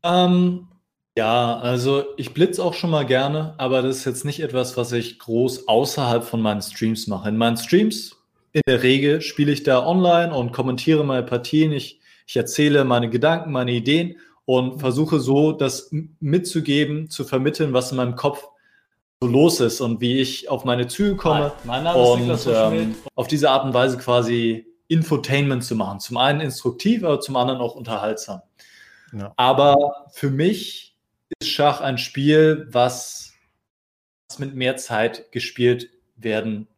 [0.03, 0.68] Ähm,
[1.16, 4.92] ja, also ich blitz auch schon mal gerne, aber das ist jetzt nicht etwas, was
[4.92, 7.28] ich groß außerhalb von meinen Streams mache.
[7.28, 8.16] In meinen Streams
[8.52, 11.72] in der Regel spiele ich da online und kommentiere meine Partien.
[11.72, 15.90] Ich, ich erzähle meine Gedanken, meine Ideen und versuche so, das
[16.20, 18.48] mitzugeben, zu vermitteln, was in meinem Kopf
[19.20, 23.28] so los ist und wie ich auf meine Züge komme Mein Name und ähm, auf
[23.28, 26.00] diese Art und Weise quasi Infotainment zu machen.
[26.00, 28.40] Zum einen instruktiv, aber zum anderen auch unterhaltsam.
[29.12, 29.32] Ja.
[29.36, 30.89] Aber für mich
[31.39, 33.31] ist Schach ein Spiel, was
[34.31, 36.68] was mit mehr Zeit gespielt werden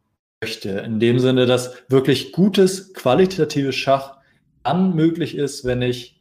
[0.43, 0.71] möchte.
[0.71, 4.17] In dem Sinne, dass wirklich gutes, qualitatives Schach
[4.63, 6.19] dann möglich ist, wenn ich,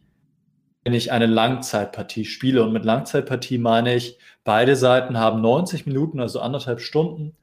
[0.84, 2.64] wenn ich eine Langzeitpartie spiele.
[2.64, 7.38] Und mit Langzeitpartie meine ich, beide Seiten haben 90 Minuten, also anderthalb Stunden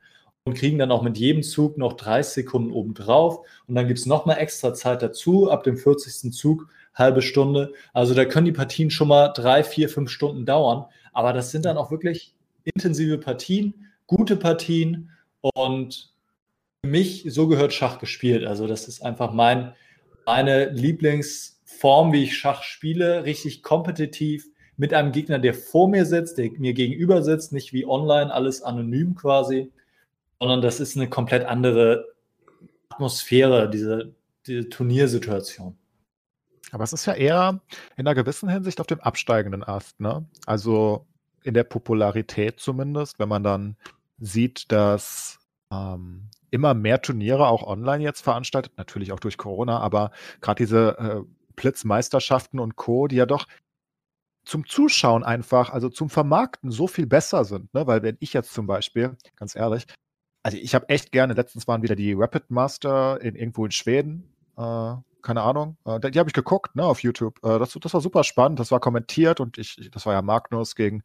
[0.44, 3.40] und kriegen dann auch mit jedem Zug noch 30 Sekunden obendrauf.
[3.66, 6.32] Und dann gibt es nochmal extra Zeit dazu, ab dem 40.
[6.34, 6.68] Zug
[6.98, 7.72] halbe Stunde.
[7.92, 10.86] Also da können die Partien schon mal drei, vier, fünf Stunden dauern.
[11.12, 12.34] Aber das sind dann auch wirklich
[12.64, 16.12] intensive Partien, gute Partien und
[16.82, 18.44] für mich, so gehört Schach gespielt.
[18.44, 19.74] Also das ist einfach mein,
[20.26, 24.46] meine Lieblingsform, wie ich Schach spiele, richtig kompetitiv
[24.76, 28.62] mit einem Gegner, der vor mir sitzt, der mir gegenüber sitzt, nicht wie online, alles
[28.62, 29.72] anonym quasi,
[30.38, 32.06] sondern das ist eine komplett andere
[32.88, 34.14] Atmosphäre, diese,
[34.46, 35.76] diese Turniersituation.
[36.70, 37.60] Aber es ist ja eher
[37.96, 40.26] in einer gewissen Hinsicht auf dem absteigenden Ast, ne?
[40.46, 41.06] Also
[41.42, 43.76] in der Popularität zumindest, wenn man dann
[44.18, 45.38] sieht, dass
[45.72, 50.10] ähm, immer mehr Turniere auch online jetzt veranstaltet, natürlich auch durch Corona, aber
[50.40, 51.20] gerade diese äh,
[51.56, 53.46] Blitzmeisterschaften und Co., die ja doch
[54.44, 57.72] zum Zuschauen einfach, also zum Vermarkten so viel besser sind.
[57.74, 57.86] Ne?
[57.86, 59.84] Weil wenn ich jetzt zum Beispiel, ganz ehrlich,
[60.42, 64.32] also ich habe echt gerne, letztens waren wieder die Rapid Master in, irgendwo in Schweden.
[64.56, 65.76] Äh, keine Ahnung.
[65.84, 67.38] Äh, die habe ich geguckt, ne, auf YouTube.
[67.44, 70.74] Äh, das, das war super spannend, das war kommentiert und ich, das war ja Magnus
[70.74, 71.02] gegen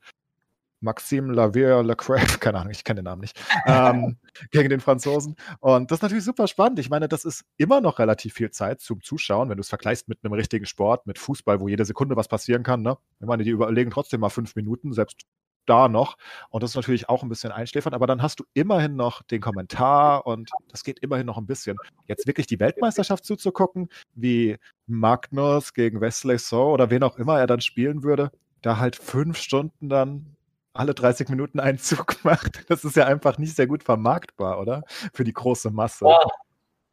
[0.83, 4.17] Maxime Lavier Lecrae, keine Ahnung, ich kenne den Namen nicht, ähm,
[4.51, 5.35] gegen den Franzosen.
[5.59, 6.79] Und das ist natürlich super spannend.
[6.79, 10.07] Ich meine, das ist immer noch relativ viel Zeit zum Zuschauen, wenn du es vergleichst
[10.07, 12.81] mit einem richtigen Sport, mit Fußball, wo jede Sekunde was passieren kann.
[12.81, 12.97] Ne?
[13.19, 15.21] Ich meine, die überlegen trotzdem mal fünf Minuten, selbst
[15.65, 16.17] da noch.
[16.49, 19.41] Und das ist natürlich auch ein bisschen einschläfernd, aber dann hast du immerhin noch den
[19.41, 21.77] Kommentar und das geht immerhin noch ein bisschen.
[22.07, 24.57] Jetzt wirklich die Weltmeisterschaft zuzugucken, wie
[24.87, 29.37] Magnus gegen Wesley So oder wen auch immer er dann spielen würde, da halt fünf
[29.37, 30.35] Stunden dann
[30.73, 32.69] alle 30 Minuten einen Zug macht.
[32.69, 34.83] Das ist ja einfach nicht sehr gut vermarktbar, oder?
[35.13, 36.05] Für die große Masse.
[36.05, 36.19] Ja,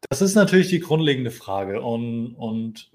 [0.09, 1.81] das ist natürlich die grundlegende Frage.
[1.81, 2.91] Und, und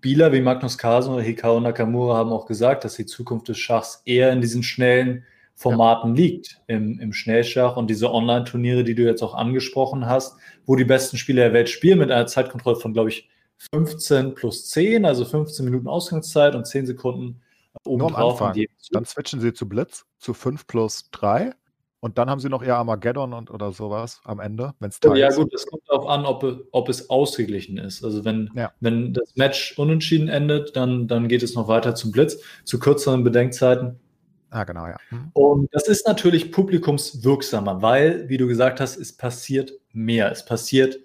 [0.00, 4.00] Spieler wie Magnus Carlsen oder Hikao Nakamura haben auch gesagt, dass die Zukunft des Schachs
[4.06, 5.24] eher in diesen schnellen
[5.54, 6.22] Formaten ja.
[6.22, 7.76] liegt, im, im Schnellschach.
[7.76, 11.68] Und diese Online-Turniere, die du jetzt auch angesprochen hast, wo die besten Spieler der Welt
[11.68, 13.28] spielen, mit einer Zeitkontrolle von, glaube ich,
[13.74, 17.42] 15 plus 10, also 15 Minuten Ausgangszeit und 10 Sekunden
[17.84, 18.58] oben Nur am Anfang.
[18.92, 21.52] Dann switchen sie zu Blitz, zu 5 plus 3.
[22.00, 25.14] Und dann haben sie noch eher Armageddon und oder sowas am Ende, wenn es oh,
[25.14, 28.02] Ja, gut, das kommt darauf an, ob, ob es ausgeglichen ist.
[28.02, 28.72] Also wenn, ja.
[28.80, 33.22] wenn das Match unentschieden endet, dann, dann geht es noch weiter zum Blitz, zu kürzeren
[33.22, 34.00] Bedenkzeiten.
[34.48, 34.96] Ah, genau, ja.
[35.10, 35.30] Mhm.
[35.34, 40.32] Und das ist natürlich publikumswirksamer, weil, wie du gesagt hast, es passiert mehr.
[40.32, 40.98] Es passiert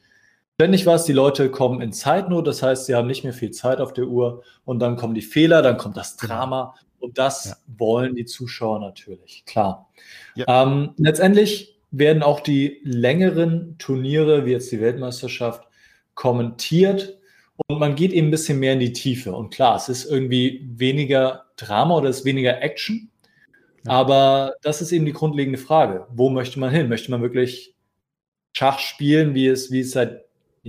[0.55, 3.81] ständig was, die Leute kommen in Zeitnot, das heißt, sie haben nicht mehr viel Zeit
[3.81, 6.33] auf der Uhr und dann kommen die Fehler, dann kommt das genau.
[6.33, 6.75] Drama
[7.05, 7.55] und das ja.
[7.77, 9.89] wollen die Zuschauer natürlich, klar.
[10.35, 10.63] Ja.
[10.63, 15.67] Ähm, letztendlich werden auch die längeren Turniere, wie jetzt die Weltmeisterschaft,
[16.13, 17.17] kommentiert
[17.67, 19.33] und man geht eben ein bisschen mehr in die Tiefe.
[19.33, 23.09] Und klar, es ist irgendwie weniger Drama oder es ist weniger Action,
[23.85, 23.91] ja.
[23.91, 26.07] aber das ist eben die grundlegende Frage.
[26.09, 26.89] Wo möchte man hin?
[26.89, 27.75] Möchte man wirklich
[28.57, 30.25] Schach spielen, wie es, wie es seit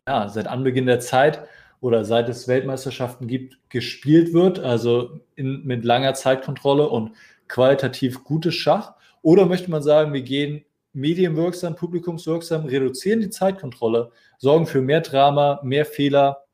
[0.06, 1.48] ja, seit Anbeginn der Zeit
[1.80, 7.12] oder seit es Weltmeisterschaften gibt, gespielt wird, also in, mit langer Zeitkontrolle und
[7.48, 8.94] qualitativ gutes Schach?
[9.22, 15.60] Oder möchte man sagen, wir gehen medienwirksam, publikumswirksam, reduzieren die Zeitkontrolle, sorgen für mehr Drama,
[15.62, 16.44] mehr Fehler?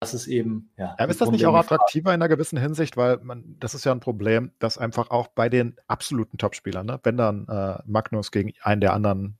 [0.00, 0.96] Das ist eben, ja.
[0.98, 3.92] ja ist das nicht auch attraktiver in einer gewissen Hinsicht, weil man, das ist ja
[3.92, 8.52] ein Problem, dass einfach auch bei den absoluten Topspielern, ne, wenn dann äh, Magnus gegen
[8.62, 9.38] einen der anderen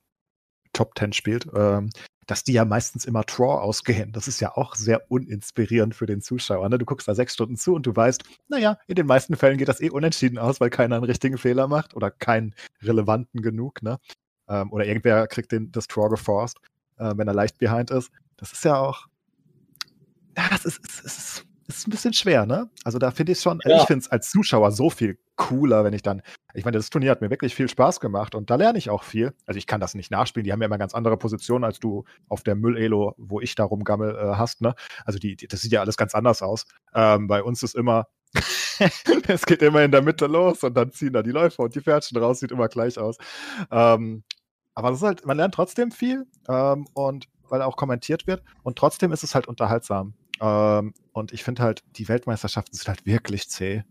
[0.73, 1.89] Top Ten spielt, ähm,
[2.25, 4.11] dass die ja meistens immer Draw ausgehen.
[4.11, 6.67] Das ist ja auch sehr uninspirierend für den Zuschauer.
[6.69, 6.77] Ne?
[6.77, 9.67] Du guckst da sechs Stunden zu und du weißt, naja, in den meisten Fällen geht
[9.67, 13.81] das eh unentschieden aus, weil keiner einen richtigen Fehler macht oder keinen relevanten genug.
[13.83, 13.99] Ne?
[14.47, 16.57] Ähm, oder irgendwer kriegt den, das Draw geforst,
[16.97, 18.11] äh, wenn er leicht behind ist.
[18.37, 19.07] Das ist ja auch,
[20.37, 22.69] ja, das ist, ist, ist ist ein bisschen schwer, ne?
[22.83, 23.77] Also da finde ich schon, ja.
[23.77, 26.21] ich finde es als Zuschauer so viel cooler, wenn ich dann,
[26.53, 29.03] ich meine, das Turnier hat mir wirklich viel Spaß gemacht und da lerne ich auch
[29.03, 29.33] viel.
[29.45, 32.05] Also ich kann das nicht nachspielen, die haben ja immer ganz andere Positionen, als du
[32.29, 34.75] auf der Müll-Elo, wo ich da rumgammel, äh, hast, ne?
[35.05, 36.65] Also die, die, das sieht ja alles ganz anders aus.
[36.93, 38.07] Ähm, bei uns ist immer,
[39.27, 41.81] es geht immer in der Mitte los und dann ziehen da die Läufer und die
[41.81, 43.17] Pferdchen raus, sieht immer gleich aus.
[43.71, 44.23] Ähm,
[44.75, 48.77] aber das ist halt, man lernt trotzdem viel ähm, und weil auch kommentiert wird und
[48.77, 50.13] trotzdem ist es halt unterhaltsam.
[50.41, 53.83] Ähm, und ich finde halt, die Weltmeisterschaften sind halt wirklich zäh.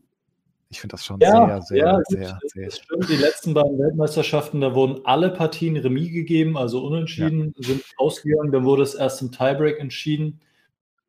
[0.70, 2.64] Ich finde das schon ja, sehr, sehr, ja, sehr, das, zäh.
[2.64, 3.09] Das stimmt.
[3.09, 7.66] Die letzten beiden Weltmeisterschaften, da wurden alle Partien Remis gegeben, also unentschieden, ja.
[7.68, 8.53] sind ausgegangen.
[8.53, 10.40] Dann wurde es erst im Tiebreak entschieden.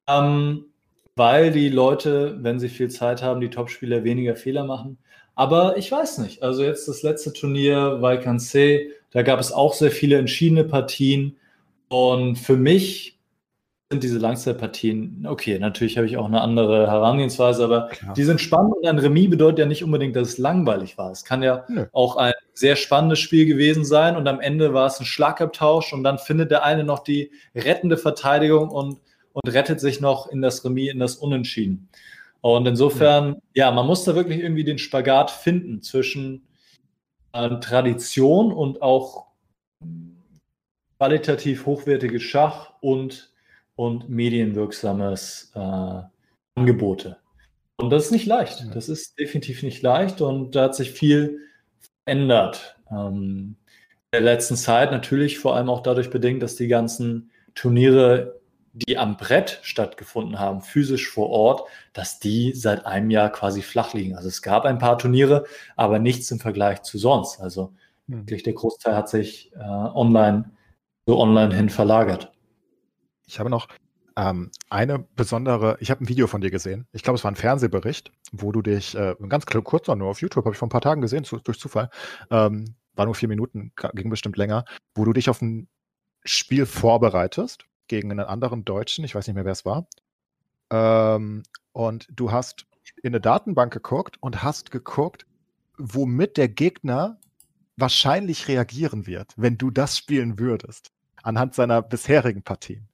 [0.07, 0.65] Ähm,
[1.15, 4.97] weil die Leute, wenn sie viel Zeit haben, die Topspieler weniger Fehler machen.
[5.33, 6.43] Aber ich weiß nicht.
[6.43, 11.37] Also jetzt das letzte Turnier, Valkansee, da gab es auch sehr viele entschiedene Partien.
[11.87, 13.14] Und für mich
[13.91, 18.13] sind diese Langzeitpartien, okay, natürlich habe ich auch eine andere Herangehensweise, aber Klar.
[18.15, 21.11] die sind spannend und ein Remis bedeutet ja nicht unbedingt, dass es langweilig war.
[21.11, 21.85] Es kann ja Nö.
[21.91, 26.03] auch ein sehr spannendes Spiel gewesen sein und am Ende war es ein Schlagabtausch und
[26.03, 29.01] dann findet der eine noch die rettende Verteidigung und,
[29.33, 31.89] und rettet sich noch in das Remis, in das Unentschieden.
[32.41, 36.47] Und insofern, ja, ja man muss da wirklich irgendwie den Spagat finden zwischen
[37.33, 39.27] äh, Tradition und auch
[40.97, 43.34] qualitativ hochwertiges Schach und
[43.75, 46.01] und medienwirksames äh,
[46.55, 47.17] Angebote.
[47.77, 48.65] Und das ist nicht leicht.
[48.73, 51.39] Das ist definitiv nicht leicht und da hat sich viel
[52.05, 52.77] verändert.
[52.89, 53.57] Ähm,
[54.11, 58.39] in der letzten Zeit natürlich vor allem auch dadurch bedingt, dass die ganzen Turniere,
[58.71, 63.93] die am Brett stattgefunden haben, physisch vor Ort, dass die seit einem Jahr quasi flach
[63.93, 64.15] liegen.
[64.15, 65.45] Also es gab ein paar Turniere,
[65.75, 67.41] aber nichts im Vergleich zu sonst.
[67.41, 67.73] Also
[68.07, 68.21] hm.
[68.21, 70.51] wirklich der Großteil hat sich äh, online
[71.05, 72.34] so online hin verlagert.
[73.25, 73.67] Ich habe noch
[74.17, 76.87] Ähm, eine besondere, ich habe ein Video von dir gesehen.
[76.93, 80.45] Ich glaube, es war ein Fernsehbericht, wo du dich, äh, ganz kurz nur auf YouTube,
[80.45, 81.89] habe ich vor ein paar Tagen gesehen, zu, durch Zufall,
[82.31, 84.63] ähm, war nur vier Minuten, ging bestimmt länger,
[84.95, 85.67] wo du dich auf ein
[86.23, 89.85] Spiel vorbereitest gegen einen anderen Deutschen, ich weiß nicht mehr, wer es war.
[90.71, 92.67] Ähm, und du hast
[93.03, 95.25] in eine Datenbank geguckt und hast geguckt,
[95.77, 97.19] womit der Gegner
[97.75, 102.87] wahrscheinlich reagieren wird, wenn du das spielen würdest, anhand seiner bisherigen Partien.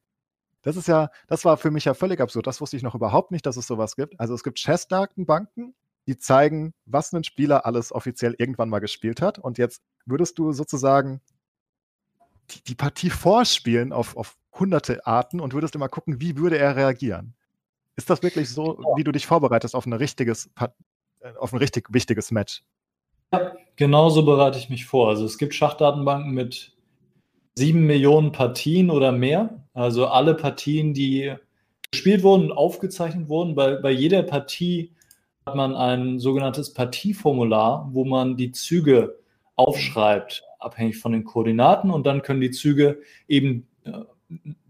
[0.62, 2.48] Das ist ja, das war für mich ja völlig absurd.
[2.48, 4.20] Das wusste ich noch überhaupt nicht, dass es sowas gibt.
[4.20, 5.74] Also es gibt Chess-Datenbanken,
[6.08, 9.40] die zeigen, was ein Spieler alles offiziell irgendwann mal gespielt hat.
[9.40, 11.22] Und jetzt würdest du sozusagen
[12.52, 16.76] die, die Partie vorspielen auf, auf hunderte Arten und würdest immer gucken, wie würde er
[16.76, 17.36] reagieren.
[17.96, 21.88] Ist das wirklich so, wie du dich vorbereitest auf, ein richtiges, äh, auf ein richtig
[21.92, 22.64] wichtiges Match?
[23.34, 25.10] Ja, genauso bereite ich mich vor.
[25.10, 26.74] Also es gibt Schachdatenbanken mit
[27.56, 29.64] sieben Millionen Partien oder mehr.
[29.74, 31.34] Also alle Partien, die
[31.92, 33.56] gespielt wurden und aufgezeichnet wurden.
[33.56, 34.92] Bei, bei jeder Partie
[35.46, 39.20] hat man ein sogenanntes Partieformular, wo man die Züge
[39.56, 41.92] aufschreibt, abhängig von den Koordinaten.
[41.92, 43.92] Und dann können die Züge eben äh,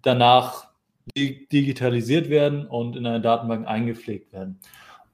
[0.01, 0.71] danach
[1.15, 4.59] digitalisiert werden und in eine Datenbank eingepflegt werden.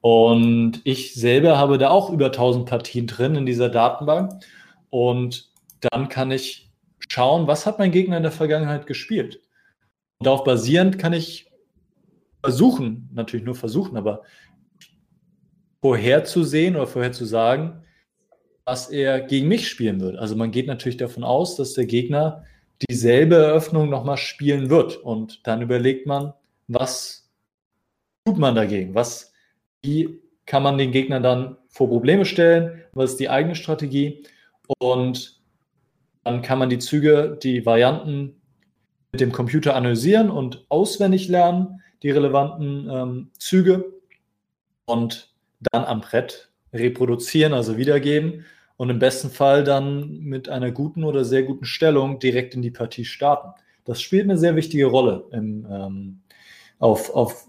[0.01, 4.43] Und ich selber habe da auch über 1000 Partien drin in dieser Datenbank.
[4.89, 5.49] Und
[5.81, 6.66] dann kann ich
[7.17, 9.41] schauen, was hat mein Gegner in der Vergangenheit gespielt.
[10.19, 11.51] Und darauf basierend kann ich
[12.43, 14.21] versuchen, natürlich nur versuchen, aber
[15.81, 17.81] vorherzusehen oder vorherzusagen,
[18.65, 20.17] was er gegen mich spielen wird.
[20.17, 22.45] Also man geht natürlich davon aus, dass der Gegner
[22.87, 24.97] dieselbe Eröffnung nochmal spielen wird.
[24.97, 26.33] Und dann überlegt man,
[26.67, 27.31] was
[28.25, 28.93] tut man dagegen?
[28.93, 29.33] Was,
[29.81, 32.83] wie kann man den Gegner dann vor Probleme stellen?
[32.93, 34.23] Was ist die eigene Strategie?
[34.79, 35.36] Und
[36.27, 38.35] dann kann man die Züge, die Varianten
[39.13, 43.93] mit dem Computer analysieren und auswendig lernen, die relevanten ähm, Züge
[44.85, 45.33] und
[45.71, 51.23] dann am Brett reproduzieren, also wiedergeben und im besten Fall dann mit einer guten oder
[51.23, 53.53] sehr guten Stellung direkt in die Partie starten.
[53.85, 56.21] Das spielt eine sehr wichtige Rolle im, ähm,
[56.79, 57.47] auf, auf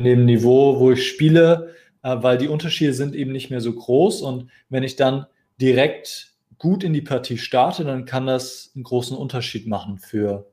[0.00, 4.22] dem Niveau, wo ich spiele, äh, weil die Unterschiede sind eben nicht mehr so groß
[4.22, 5.26] und wenn ich dann
[5.60, 6.31] direkt
[6.62, 10.48] gut in die Partie starte, dann kann das einen großen Unterschied machen für,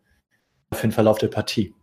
[0.73, 1.75] für den Verlauf der Partie.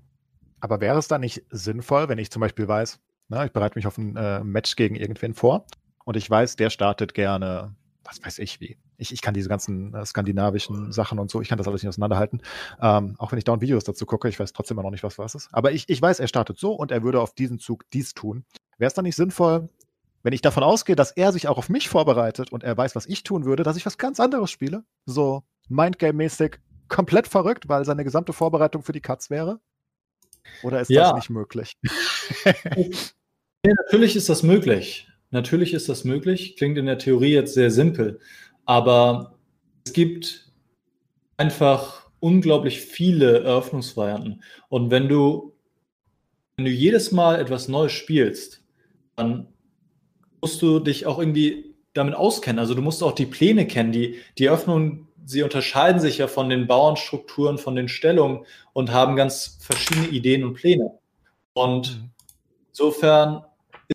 [0.58, 2.98] Aber wäre es dann nicht sinnvoll, wenn ich zum Beispiel weiß,
[3.28, 5.64] na, ich bereite mich auf ein äh, Match gegen irgendwen vor
[6.04, 8.76] und ich weiß, der startet gerne, was weiß ich wie.
[8.96, 11.88] Ich, ich kann diese ganzen äh, skandinavischen Sachen und so, ich kann das alles nicht
[11.88, 12.42] auseinanderhalten.
[12.82, 15.18] Ähm, auch wenn ich dauernd Videos dazu gucke, ich weiß trotzdem immer noch nicht, was
[15.18, 15.50] was ist.
[15.52, 18.44] Aber ich, ich weiß, er startet so und er würde auf diesen Zug dies tun.
[18.76, 19.68] Wäre es dann nicht sinnvoll,
[20.26, 23.06] wenn ich davon ausgehe, dass er sich auch auf mich vorbereitet und er weiß, was
[23.06, 24.82] ich tun würde, dass ich was ganz anderes spiele?
[25.04, 26.56] So Mindgame-mäßig
[26.88, 29.60] komplett verrückt, weil seine gesamte Vorbereitung für die Cuts wäre?
[30.64, 31.10] Oder ist ja.
[31.10, 31.74] das nicht möglich?
[32.44, 35.06] ja, natürlich ist das möglich.
[35.30, 38.18] Natürlich ist das möglich, klingt in der Theorie jetzt sehr simpel,
[38.64, 39.38] aber
[39.84, 40.52] es gibt
[41.36, 44.42] einfach unglaublich viele Eröffnungsvarianten.
[44.70, 45.56] Und wenn du,
[46.56, 48.64] wenn du jedes Mal etwas Neues spielst,
[49.14, 49.52] dann
[50.46, 52.60] musst du dich auch irgendwie damit auskennen.
[52.60, 53.90] Also du musst auch die Pläne kennen.
[53.90, 59.16] Die, die Eröffnungen, sie unterscheiden sich ja von den Bauernstrukturen, von den Stellungen und haben
[59.16, 60.92] ganz verschiedene Ideen und Pläne.
[61.52, 62.10] Und mhm.
[62.68, 63.42] insofern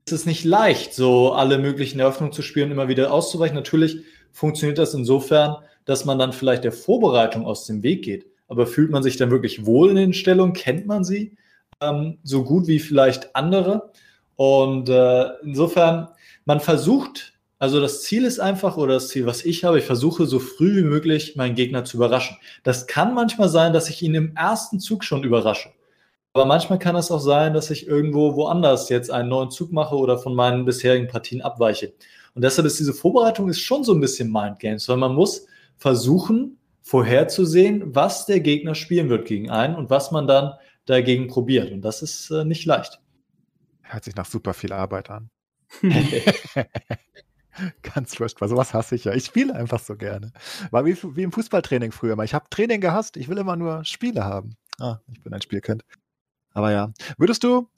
[0.05, 3.55] ist es nicht leicht, so alle möglichen Eröffnungen zu spielen und immer wieder auszuweichen.
[3.55, 4.01] Natürlich
[4.33, 8.25] funktioniert das insofern, dass man dann vielleicht der Vorbereitung aus dem Weg geht.
[8.49, 10.51] Aber fühlt man sich dann wirklich wohl in den Stellungen?
[10.51, 11.37] Kennt man sie
[11.79, 13.93] ähm, so gut wie vielleicht andere?
[14.35, 16.07] Und äh, insofern,
[16.45, 20.25] man versucht, also das Ziel ist einfach, oder das Ziel, was ich habe, ich versuche
[20.25, 22.37] so früh wie möglich meinen Gegner zu überraschen.
[22.63, 25.69] Das kann manchmal sein, dass ich ihn im ersten Zug schon überrasche.
[26.33, 29.95] Aber manchmal kann es auch sein, dass ich irgendwo woanders jetzt einen neuen Zug mache
[29.95, 31.93] oder von meinen bisherigen Partien abweiche.
[32.33, 35.45] Und deshalb ist diese Vorbereitung ist schon so ein bisschen Mindgames, weil man muss
[35.77, 40.53] versuchen, vorherzusehen, was der Gegner spielen wird gegen einen und was man dann
[40.85, 41.71] dagegen probiert.
[41.71, 42.99] Und das ist äh, nicht leicht.
[43.81, 45.29] Hört sich nach super viel Arbeit an.
[47.81, 48.47] Ganz furchtbar.
[48.49, 49.13] Sowas hasse ich ja.
[49.13, 50.31] Ich spiele einfach so gerne.
[50.71, 52.23] War wie, wie im Fußballtraining früher mal.
[52.23, 53.17] Ich habe Training gehasst.
[53.17, 54.55] Ich will immer nur Spiele haben.
[54.79, 55.83] Ah, ich bin ein Spielkind.
[56.53, 56.91] Aber ja.
[57.17, 57.69] Würdest du,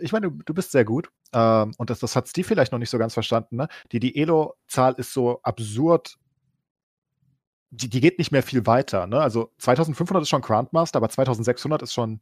[0.00, 2.78] ich meine, du, du bist sehr gut, ähm, und das, das hat Steve vielleicht noch
[2.78, 3.68] nicht so ganz verstanden, ne?
[3.92, 6.16] Die, die Elo-Zahl ist so absurd.
[7.70, 9.20] Die, die geht nicht mehr viel weiter, ne?
[9.20, 12.20] Also 2500 ist schon Grandmaster, aber 2600 ist schon,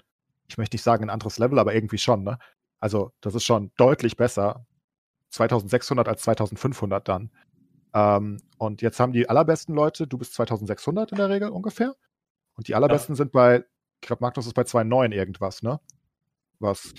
[0.48, 2.38] ich möchte nicht sagen ein anderes Level, aber irgendwie schon, ne?
[2.80, 4.66] Also das ist schon deutlich besser.
[5.32, 7.30] 2600 als 2500 dann.
[7.94, 11.94] Ähm, und jetzt haben die allerbesten Leute, du bist 2600 in der Regel ungefähr.
[12.54, 13.16] Und die allerbesten ja.
[13.16, 13.64] sind bei
[14.00, 15.80] Ich glaube, Magnus ist bei 2,9 irgendwas, ne?
[16.58, 16.94] Was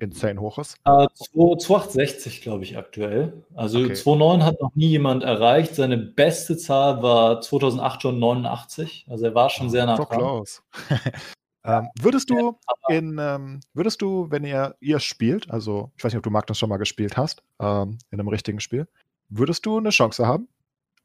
[0.00, 0.76] insane hoch ist.
[0.84, 3.44] Äh, 2,860 glaube ich aktuell.
[3.54, 3.92] Also Okay.
[3.94, 5.74] 2,9 hat noch nie jemand erreicht.
[5.74, 9.06] Seine beste Zahl war 2008 schon 89.
[9.08, 10.18] Also er war schon sehr nah So dran.
[10.18, 10.60] close.
[11.64, 16.18] ähm, würdest du in, ähm, würdest du, wenn ihr ihr spielt, also ich weiß nicht,
[16.18, 18.86] ob du Magnus schon mal gespielt hast, ähm, in einem richtigen Spiel,
[19.28, 20.48] würdest du eine Chance haben?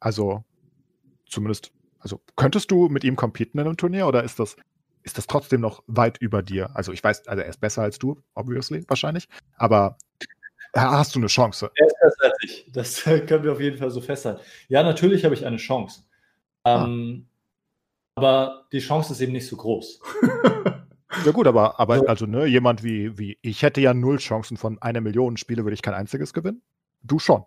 [0.00, 0.44] Also
[1.26, 4.56] zumindest, also könntest du mit ihm competen in einem Turnier oder ist das,
[5.02, 6.74] ist das trotzdem noch weit über dir?
[6.74, 9.98] Also ich weiß, also er ist besser als du, obviously, wahrscheinlich, aber
[10.74, 11.70] hast du eine Chance?
[11.74, 12.66] Er ist besser als ich.
[12.72, 14.40] Das können wir auf jeden Fall so festhalten.
[14.68, 16.04] Ja, natürlich habe ich eine Chance.
[16.64, 17.26] Ähm,
[18.16, 20.00] Aber die Chance ist eben nicht so groß.
[21.24, 22.06] Ja gut, aber, aber So.
[22.06, 25.74] also ne, jemand wie, wie ich hätte ja null Chancen von einer Million Spiele, würde
[25.74, 26.60] ich kein einziges gewinnen.
[27.04, 27.44] Du schon.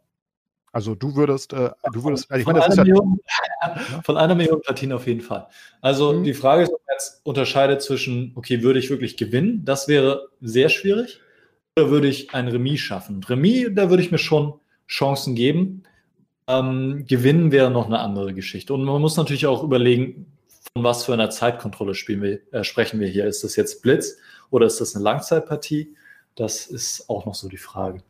[0.71, 3.19] Also du würdest, äh, du würdest, also ich Von, meine, einer ja, Million,
[4.03, 5.47] von einer Million Platinen auf jeden Fall.
[5.81, 6.23] Also Mhm.
[6.23, 9.65] die Frage ist, ob man jetzt unterscheidet zwischen, okay, würde ich wirklich gewinnen?
[9.65, 11.19] Das wäre sehr schwierig.
[11.75, 13.21] Oder würde ich ein Remis schaffen?
[13.21, 14.53] Remis, da würde ich mir schon
[14.87, 15.83] Chancen geben.
[16.47, 18.73] Ähm, gewinnen wäre noch eine andere Geschichte.
[18.73, 20.36] Und man muss natürlich auch überlegen,
[20.75, 23.25] von was für einer Zeitkontrolle spielen wir, äh, sprechen wir hier.
[23.25, 24.17] Ist das jetzt Blitz
[24.49, 25.95] oder ist das eine Langzeitpartie?
[26.35, 28.03] Das ist auch noch so die Frage.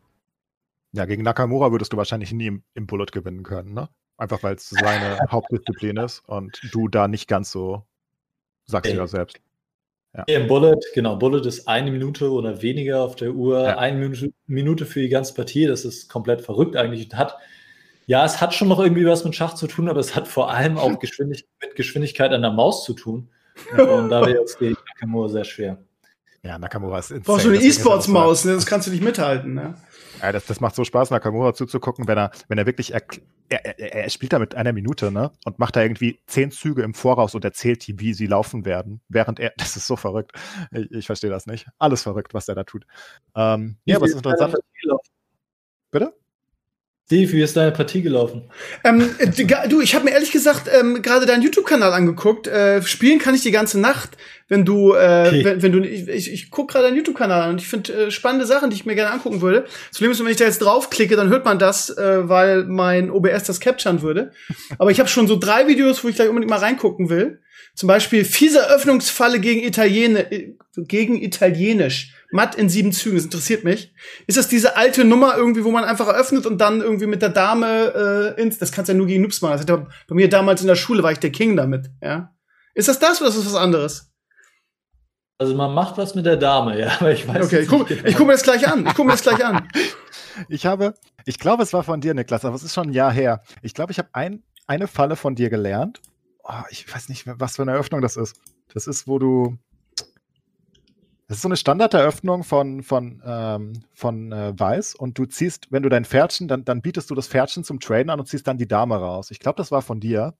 [0.94, 3.90] ja, gegen Nakamura würdest du wahrscheinlich nie im, im Bullet gewinnen können, ne?
[4.18, 7.84] Einfach weil es seine Hauptdisziplin ist und du da nicht ganz so,
[8.66, 9.00] sagst du Nee.
[9.02, 9.38] ja selbst.
[10.26, 13.78] Hier Im Bullet, genau, Bullet ist eine Minute oder weniger auf der Uhr, Ja.
[13.78, 15.68] eine Minute, Minute für die ganze Partie.
[15.68, 17.04] Das ist komplett verrückt eigentlich.
[17.12, 17.38] Und Hat,
[18.08, 20.50] ja, es hat schon noch irgendwie was mit Schach zu tun, aber es hat vor
[20.50, 23.30] allem auch Geschwindig mit Geschwindigkeit an der Maus zu tun.
[23.78, 25.78] Und da wäre jetzt gegen Nakamura sehr schwer.
[26.42, 27.24] Ja, Nakamura ist insane.
[27.26, 28.54] Brauchst du eine E-Sports-Maus, ne?
[28.54, 29.54] das kannst du nicht mithalten.
[29.54, 29.76] Ne?
[30.22, 33.04] Ja, das, das macht so Spaß, Nakamura zuzugucken, wenn er, wenn er wirklich, er,
[33.50, 35.32] er, er spielt da mit einer Minute, ne?
[35.44, 39.02] Und macht da irgendwie zehn Züge im Voraus und erzählt die, wie sie laufen werden.
[39.10, 40.32] Während er, das ist so verrückt.
[40.72, 41.68] Ich, ich verstehe das nicht.
[41.78, 42.86] Alles verrückt, was er da tut.
[43.36, 44.56] Ähm, ja, was ist interessant.
[45.92, 46.14] Bitte?
[47.08, 48.44] Steve, wie ist deine Partie gelaufen?
[48.84, 49.30] Ähm, äh,
[49.70, 52.48] du, ich habe mir ehrlich gesagt ähm, gerade deinen YouTube-Kanal angeguckt.
[52.48, 54.18] Äh, spielen kann ich die ganze Nacht,
[54.50, 55.46] wenn du, äh, Okay.
[55.46, 58.12] wenn, wenn du, ich, ich, ich gucke gerade deinen YouTube-Kanal an und ich finde äh,
[58.12, 59.62] spannende Sachen, die ich mir gerne angucken würde.
[59.90, 63.10] Das Problem ist, wenn ich da jetzt draufklicke, dann hört man das, äh, weil mein
[63.10, 64.32] OBS das capturen würde.
[64.78, 67.40] Aber ich habe schon so drei Videos, wo ich gleich unbedingt mal reingucken will.
[67.76, 72.14] Zum Beispiel fiese Öffnungsfalle gegen Italiener, äh, gegen Italienisch.
[72.32, 73.94] Matt in sieben Zügen, das interessiert mich.
[74.28, 77.30] Ist das diese alte Nummer irgendwie, wo man einfach eröffnet und dann irgendwie mit der
[77.30, 79.54] Dame äh, ins, das kannst du ja nur gegen Noobs machen.
[79.54, 82.34] Das hat ja bei mir damals in der Schule war ich der King damit, ja.
[82.74, 84.12] Ist das das oder ist das was anderes?
[85.40, 87.90] Also man macht was mit der Dame, ja, aber ich weiß Okay, ich jetzt guck,
[87.90, 88.86] nicht ich guck mir das gleich an.
[88.86, 89.68] Ich guck mir das gleich an.
[90.50, 90.94] Ich habe,
[91.26, 93.42] ich glaube, es war von dir, Niklas, aber es ist schon ein Jahr her.
[93.64, 96.00] Ich glaube, ich habe ein, eine Falle von dir gelernt.
[96.50, 98.40] Oh, ich weiß nicht, was für eine Eröffnung das ist.
[98.74, 99.58] Das ist, wo du.
[101.28, 105.84] Das ist so eine Standarderöffnung von, von, ähm, von äh, Weiß und du ziehst, wenn
[105.84, 108.58] du dein Pferdchen, dann, dann bietest du das Pferdchen zum Traden an und ziehst dann
[108.58, 109.30] die Dame raus.
[109.30, 110.36] Ich glaube, das war von dir.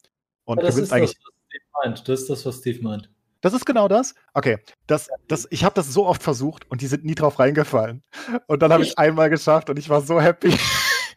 [0.46, 1.16] Und Ja, das ist eigentlich.
[1.16, 2.08] das, was Steve meint.
[2.08, 3.10] Das ist das, was Steve meint.
[3.42, 4.16] Das ist genau das?
[4.34, 4.60] Okay.
[4.88, 8.02] Das, das, ich habe das so oft versucht und die sind nie drauf reingefallen.
[8.48, 10.58] Und dann habe ich einmal geschafft und ich war so happy.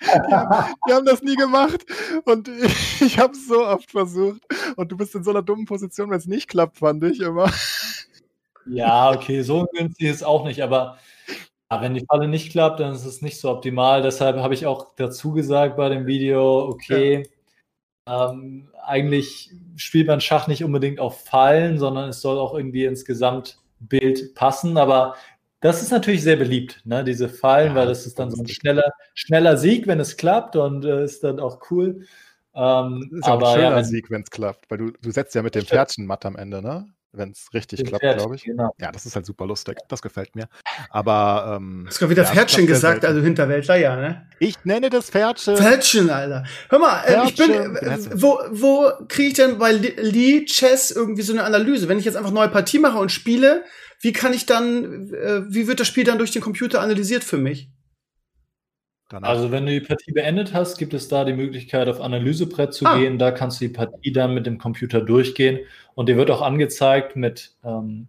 [0.01, 1.85] Die haben, die haben das nie gemacht
[2.25, 4.43] und ich, ich habe es so oft versucht
[4.77, 7.51] und du bist in so einer dummen Position, wenn es nicht klappt, fand ich immer.
[8.67, 10.99] Ja, okay, so günstig ist auch nicht, aber
[11.71, 14.03] ja, wenn die Falle nicht klappt, dann ist es nicht so optimal.
[14.03, 17.29] Deshalb habe ich auch dazu gesagt bei dem Video, okay,
[18.09, 23.05] ähm, eigentlich spielt man Schach nicht unbedingt auf Fallen, sondern es soll auch irgendwie ins
[23.05, 24.79] Gesamtbild passen.
[24.79, 25.15] Aber
[25.61, 28.49] das ist natürlich sehr beliebt, ne, diese Fallen, Ja, weil das ist dann so ein
[28.49, 32.07] schneller, schneller Sieg, wenn es klappt und äh, ist dann auch cool.
[32.55, 34.91] Ähm, Das ist auch aber ein schöner ja, wenn Sieg, wenn es klappt, weil du,
[34.91, 35.65] du setzt ja mit dem.
[35.65, 36.89] Pferdchen matt am Ende, ne?
[37.13, 38.45] Wenn es richtig klappt, glaube ich.
[38.45, 38.73] Genau.
[38.79, 39.79] Ja, das ist halt super lustig.
[39.89, 40.49] Das gefällt mir.
[40.91, 44.27] Aber ähm, Hast gerade wieder ja, das Pferdchen gesagt, also Hinterwäldler, ja, ne?
[44.39, 45.57] ich nenne das Pferdchen.
[45.57, 46.45] Pferdchen, Alter.
[46.69, 51.23] Hör mal, äh, ich bin, äh, wo, wo kriege ich denn bei Lee Chess irgendwie
[51.23, 51.89] so eine Analyse?
[51.89, 53.65] Wenn ich jetzt einfach neue Partie mache und spiele,
[54.01, 57.37] wie kann ich dann, äh, wie wird das Spiel dann durch den Computer analysiert für
[57.39, 57.71] mich?
[59.11, 59.29] Danach.
[59.29, 62.87] Also wenn du die Partie beendet hast, gibt es da die Möglichkeit, auf Analysebrett zu
[62.87, 62.97] Ah.
[62.97, 63.19] gehen.
[63.19, 65.59] Da kannst du die Partie dann mit dem Computer durchgehen
[65.95, 68.07] und dir wird auch angezeigt mit ähm,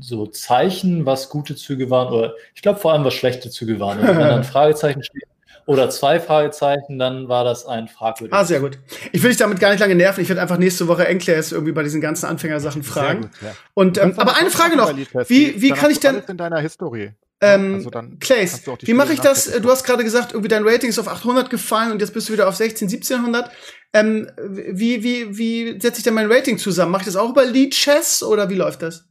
[0.00, 3.98] so Zeichen, was gute Züge waren oder ich glaube vor allem, was schlechte Züge waren.
[4.00, 5.22] Und wenn dann ein Fragezeichen steht
[5.64, 8.38] oder zwei Fragezeichen, dann war das ein fragwürdiges.
[8.38, 8.78] Ah, sehr gut.
[9.12, 10.20] Ich will dich damit gar nicht lange nerven.
[10.20, 13.20] Ich werde einfach nächste Woche Enklärs irgendwie bei diesen ganzen Anfängersachen Sehr fragen.
[13.22, 13.52] gut, ja.
[13.72, 14.92] Und ähm, aber eine Frage noch
[15.28, 17.12] Wie, wie kann ich denn, alles in deiner Historie.
[17.42, 19.44] Ähm, Also dann Clays, wie mache ich das?
[19.60, 22.32] Du hast gerade gesagt, irgendwie dein Rating ist auf 800 gefallen und jetzt bist du
[22.32, 23.50] wieder auf 16, 1700.
[23.92, 26.92] Ähm, wie, wie, wie setze ich denn mein Rating zusammen?
[26.92, 29.04] Mache ich das auch über Lead Chess oder wie läuft das?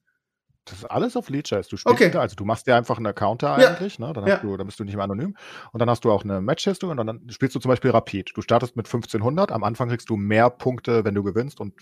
[0.65, 1.67] Das ist alles auf Leadchess.
[1.67, 2.11] Du spielst Okay.
[2.11, 3.71] da, also du machst dir einfach einen Counter Ja.
[3.71, 4.13] eigentlich, ne?
[4.13, 4.37] Dann, Ja.
[4.37, 5.35] du, dann bist du nicht mehr anonym.
[5.73, 8.31] Und dann hast du auch eine Match-History und dann, dann spielst du zum Beispiel Rapid.
[8.35, 11.73] Du startest mit 1500, am Anfang kriegst du mehr Punkte, wenn du gewinnst und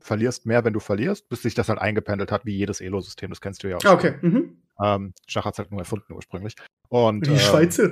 [0.00, 3.30] verlierst mehr, wenn du verlierst, bis sich das halt eingependelt hat, wie jedes Elo-System.
[3.30, 3.84] Das kennst du ja auch.
[3.84, 4.14] Ah, Okay.
[4.22, 4.58] Mhm.
[4.82, 6.54] Ähm, Schach hat es halt nur erfunden ursprünglich.
[6.88, 7.90] Und, Die ähm, Schweizer.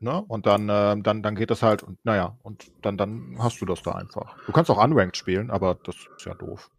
[0.00, 0.22] Ne?
[0.28, 3.66] Und dann, ähm, dann, dann geht das halt, und naja, und dann, dann hast du
[3.66, 4.34] das da einfach.
[4.46, 6.70] Du kannst auch unranked spielen, aber das ist ja doof.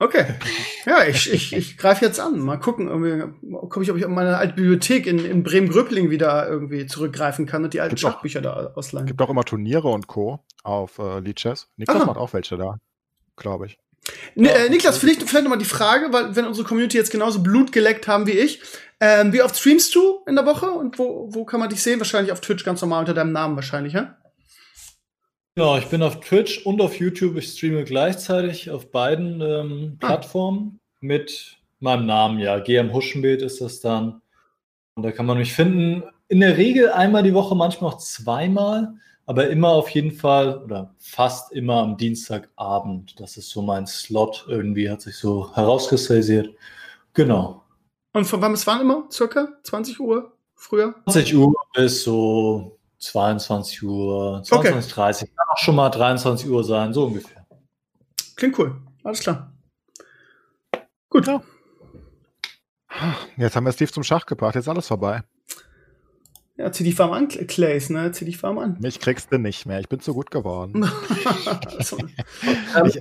[0.00, 0.26] Okay.
[0.86, 2.38] Ja, ich, ich, ich greife jetzt an.
[2.38, 3.34] Mal gucken,
[3.68, 7.64] guck ich, ob ich auf meine alte Bibliothek in, in Bremen-Gröbling wieder irgendwie zurückgreifen kann
[7.64, 9.06] und die alten auch- Schachbücher da ausleihen.
[9.06, 10.44] Gibt auch immer Turniere und Co.
[10.62, 11.68] auf äh, Leadchess.
[11.76, 12.04] Niklas Aha.
[12.06, 12.76] macht auch welche da,
[13.38, 13.78] glaube ich.
[14.34, 17.72] Ne, äh, Niklas, vielleicht, vielleicht nochmal die Frage, weil wenn unsere Community jetzt genauso Blut
[17.72, 18.60] geleckt haben wie ich,
[19.00, 22.00] ähm, wie oft streamst du in der Woche und wo, wo kann man dich sehen?
[22.00, 24.16] Wahrscheinlich auf Twitch ganz normal unter deinem Namen wahrscheinlich, ja?
[25.54, 27.36] Genau, ich bin auf Twitch und auf YouTube.
[27.36, 30.06] Ich streame gleichzeitig auf beiden ähm, Ah.
[30.06, 32.58] Plattformen mit meinem Namen, ja.
[32.60, 34.20] GM Huschenbild ist das dann.
[34.94, 36.02] Und da kann man mich finden.
[36.28, 38.94] In der Regel einmal die Woche, manchmal auch zweimal,
[39.28, 43.20] aber immer auf jeden Fall oder fast immer am Dienstagabend.
[43.20, 44.46] Das ist so mein Slot.
[44.48, 46.56] Irgendwie hat sich so herauskristallisiert.
[47.12, 47.62] Genau.
[48.14, 49.06] Und von wann bis wann immer?
[49.12, 49.48] Circa?
[49.64, 50.32] 20 Uhr?
[50.54, 50.94] Früher?
[51.04, 55.28] 20 Uhr bis so 22 Uhr, 22, 30.
[55.28, 57.46] Kann auch schon mal 23 Uhr sein, so ungefähr.
[58.34, 58.80] Klingt cool.
[59.04, 59.52] Alles klar.
[61.10, 61.26] Gut.
[61.26, 61.42] Ja.
[63.36, 65.22] Jetzt haben wir Steve zum Schach gebracht, jetzt ist alles vorbei.
[66.60, 68.10] Ja, zieh die Farm an, Cl- Clays, ne?
[68.10, 68.76] Zieh die Farm an.
[68.80, 70.90] Mich kriegst du nicht mehr, ich bin zu gut geworden.
[72.74, 73.00] Also, Ich, äh,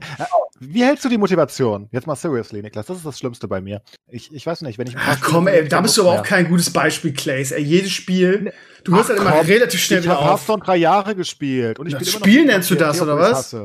[0.59, 1.87] wie hältst du die Motivation?
[1.91, 3.81] Jetzt mal seriously, Niklas, das ist das Schlimmste bei mir.
[4.07, 6.47] Ich, ich weiß nicht, wenn ich Ach komm, ey, da bist du aber auch kein
[6.49, 7.51] gutes Beispiel, Clays.
[7.51, 8.51] Ey, jedes Spiel,
[8.83, 10.29] du hörst halt immer komm, relativ schnell Ich wieder habe auf.
[10.31, 13.21] Hearthstone drei Jahre gespielt und ich spiele immer Spiel noch nennst du das, oder ich
[13.21, 13.55] was?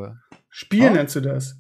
[0.51, 0.90] Spiel Ja.
[0.90, 1.57] nennst du das.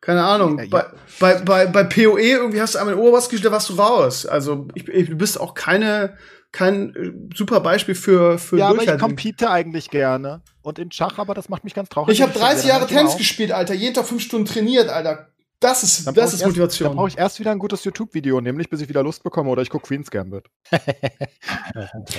[0.00, 0.58] Keine Ahnung.
[0.58, 0.70] Ja, ja.
[0.70, 0.86] Bei,
[1.18, 4.24] bei, bei, bei PoE irgendwie hast du einmal in Oberbass gespielt, da warst du raus.
[4.26, 6.16] Also ich, ich, du bist auch keine,
[6.52, 10.42] kein äh, super Beispiel für, für Ja, aber ich compete eigentlich gerne.
[10.62, 12.14] Und in Schach, aber das macht mich ganz traurig.
[12.14, 13.18] Ich habe wenn 30 verliere, Jahre Tennis auf.
[13.18, 13.74] gespielt, Alter.
[13.74, 15.28] Jeden Tag fünf Stunden trainiert, Alter.
[15.60, 16.88] Das ist, Dann das ist erst- Motivation.
[16.88, 19.60] Dann brauche ich erst wieder ein gutes YouTube-Video, nämlich bis ich wieder Lust bekomme oder
[19.60, 20.44] ich gucke Queen's Gambit.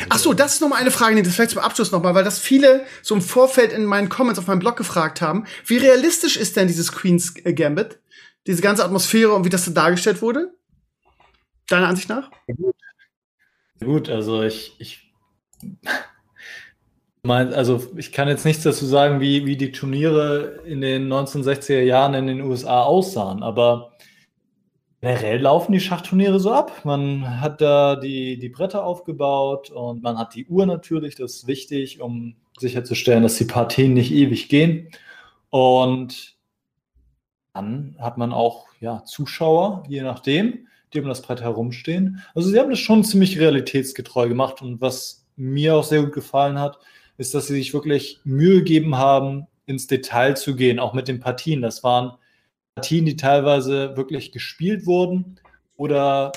[0.09, 2.13] Ach so, das ist noch mal eine Frage, die das vielleicht zum Abschluss noch mal,
[2.13, 5.45] weil das viele so im Vorfeld in meinen Comments auf meinem Blog gefragt haben.
[5.65, 7.99] Wie realistisch ist denn dieses Queen's Gambit?
[8.47, 10.53] Diese ganze Atmosphäre und wie das so dargestellt wurde?
[11.67, 12.29] Deiner Ansicht nach?
[13.84, 15.11] Gut, also ich, ich
[17.23, 21.82] mein, also ich kann jetzt nichts dazu sagen, wie, wie die Turniere in den 1960er
[21.82, 23.93] Jahren in den USA aussahen, aber
[25.01, 26.86] generell laufen die Schachturniere so ab.
[26.86, 31.47] Man hat da die, die Bretter aufgebaut und man hat die Uhr natürlich, das ist
[31.47, 34.91] wichtig, um sicherzustellen, dass die Partien nicht ewig gehen.
[35.49, 36.38] Und
[37.53, 42.21] dann hat man auch ja, Zuschauer, je nachdem, die um das Brett herumstehen.
[42.35, 46.59] Also sie haben das schon ziemlich realitätsgetreu gemacht und was mir auch sehr gut gefallen
[46.59, 46.79] hat,
[47.17, 51.19] ist, dass sie sich wirklich Mühe gegeben haben, ins Detail zu gehen, auch mit den
[51.19, 51.61] Partien.
[51.61, 52.13] Das waren
[52.75, 55.39] Partien, die teilweise wirklich gespielt wurden
[55.77, 56.31] oder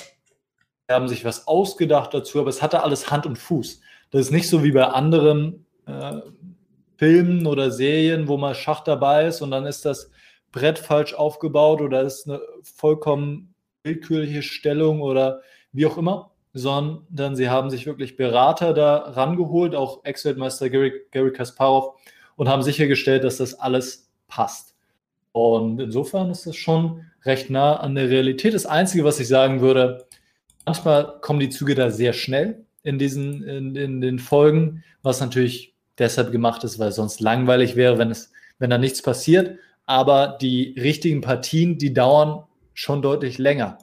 [0.89, 3.81] haben sich was ausgedacht dazu, aber es hatte alles Hand und Fuß.
[4.11, 6.19] Das ist nicht so wie bei anderen äh,
[6.97, 10.11] Filmen oder Serien, wo mal Schach dabei ist und dann ist das
[10.51, 13.54] Brett falsch aufgebaut oder ist eine vollkommen
[13.85, 20.03] willkürliche Stellung oder wie auch immer, sondern sie haben sich wirklich Berater da rangeholt, auch
[20.03, 21.95] Ex-Weltmeister Gary, Gary Kasparov,
[22.35, 24.75] und haben sichergestellt, dass das alles passt.
[25.31, 28.53] Und insofern ist das schon recht nah an der Realität.
[28.53, 30.05] Das Einzige, was ich sagen würde,
[30.65, 35.73] manchmal kommen die Züge da sehr schnell in diesen, in, in den Folgen, was natürlich
[35.97, 39.59] deshalb gemacht ist, weil sonst langweilig wäre, wenn es, wenn da nichts passiert.
[39.85, 42.43] Aber die richtigen Partien, die dauern
[42.75, 43.79] schon deutlich länger.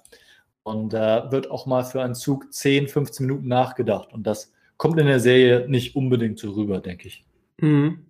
[0.62, 4.12] Und da äh, wird auch mal für einen Zug 10, 15 Minuten nachgedacht.
[4.12, 7.24] Und das kommt in der Serie nicht unbedingt so rüber, denke ich.
[7.58, 8.06] Mhm.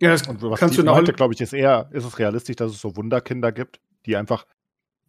[0.00, 1.02] Ja, das Und was kannst du noch.
[1.04, 4.46] glaube ich, ist eher, ist es realistisch, dass es so Wunderkinder gibt, die einfach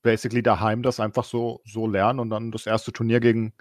[0.01, 3.53] basically daheim das einfach so, so lernen und dann das erste Turnier gegen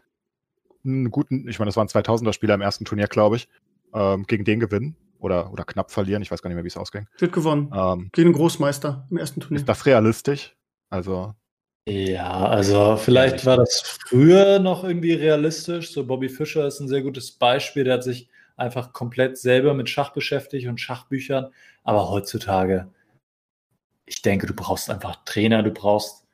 [0.84, 3.48] einen guten, ich meine, das waren 2000er Spieler im ersten Turnier, glaube ich,
[3.92, 6.22] ähm, gegen den gewinnen oder, oder knapp verlieren.
[6.22, 7.06] Ich weiß gar nicht mehr, wie es ausging.
[7.18, 7.70] Wird gewonnen.
[7.74, 9.58] Ähm, Gegen den Großmeister im ersten Turnier.
[9.58, 10.56] ist das realistisch?
[10.90, 11.34] Also,
[11.88, 15.92] Ja, also vielleicht war das früher noch irgendwie realistisch.
[15.92, 17.84] So Bobby Fischer ist ein sehr gutes Beispiel.
[17.84, 21.52] Der hat sich einfach komplett selber mit Schach beschäftigt und Schachbüchern.
[21.84, 22.88] Aber heutzutage,
[24.06, 26.26] ich denke, du brauchst einfach Trainer, du brauchst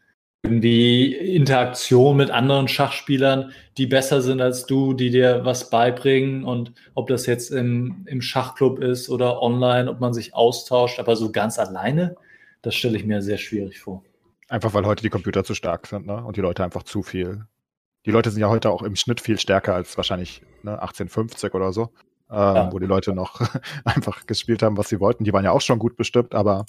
[0.44, 6.44] irgendwie Interaktion mit anderen Schachspielern, die besser sind als du, die dir was beibringen.
[6.44, 11.16] Und ob das jetzt im, im Schachclub ist oder online, ob man sich austauscht, aber
[11.16, 12.16] so ganz alleine,
[12.62, 14.02] das stelle ich mir sehr schwierig vor.
[14.55, 16.24] Einfach weil heute die Computer zu stark sind, ne?
[16.24, 17.44] Und die Leute einfach zu viel.
[18.07, 21.72] Die Leute sind ja heute auch im Schnitt viel stärker als wahrscheinlich ne, 1850 oder
[21.72, 21.90] so,
[22.30, 22.72] ähm, ja.
[22.72, 23.40] wo die Leute noch
[23.84, 25.24] einfach gespielt haben, was sie wollten.
[25.24, 26.66] Die waren ja auch schon gut bestimmt, aber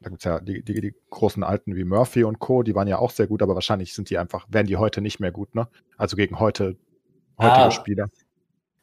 [0.00, 2.88] da gibt es ja die, die, die, großen Alten wie Murphy und Co., die waren
[2.88, 5.54] ja auch sehr gut, aber wahrscheinlich sind die einfach, werden die heute nicht mehr gut,
[5.54, 5.68] ne?
[5.98, 6.78] Also gegen heute,
[7.38, 8.08] heutige ah, Spieler.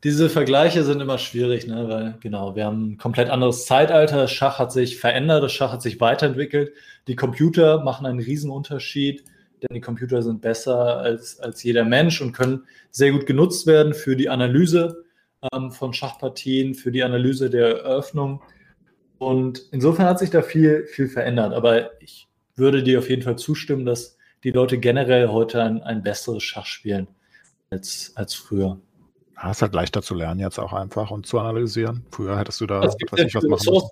[0.03, 1.89] Diese Vergleiche sind immer schwierig, ne?
[1.89, 4.15] weil genau, wir haben ein komplett anderes Zeitalter.
[4.17, 6.71] Das Schach hat sich verändert, das Schach hat sich weiterentwickelt.
[7.07, 9.25] Die Computer machen einen Riesenunterschied,
[9.61, 13.93] denn die Computer sind besser als, als jeder Mensch und können sehr gut genutzt werden
[13.93, 15.03] für die Analyse
[15.53, 18.41] ähm, von Schachpartien, für die Analyse der Eröffnung.
[19.17, 21.53] Und insofern hat sich da viel, viel verändert.
[21.53, 26.03] Aber ich würde dir auf jeden Fall zustimmen, dass die Leute generell heute ein, ein
[26.03, 27.09] besseres Schach spielen
[27.69, 28.79] als, als früher.
[29.41, 32.05] Ja, ist halt leichter zu lernen jetzt auch einfach und zu analysieren.
[32.11, 33.89] Früher hättest du da was nicht, was machen müssen.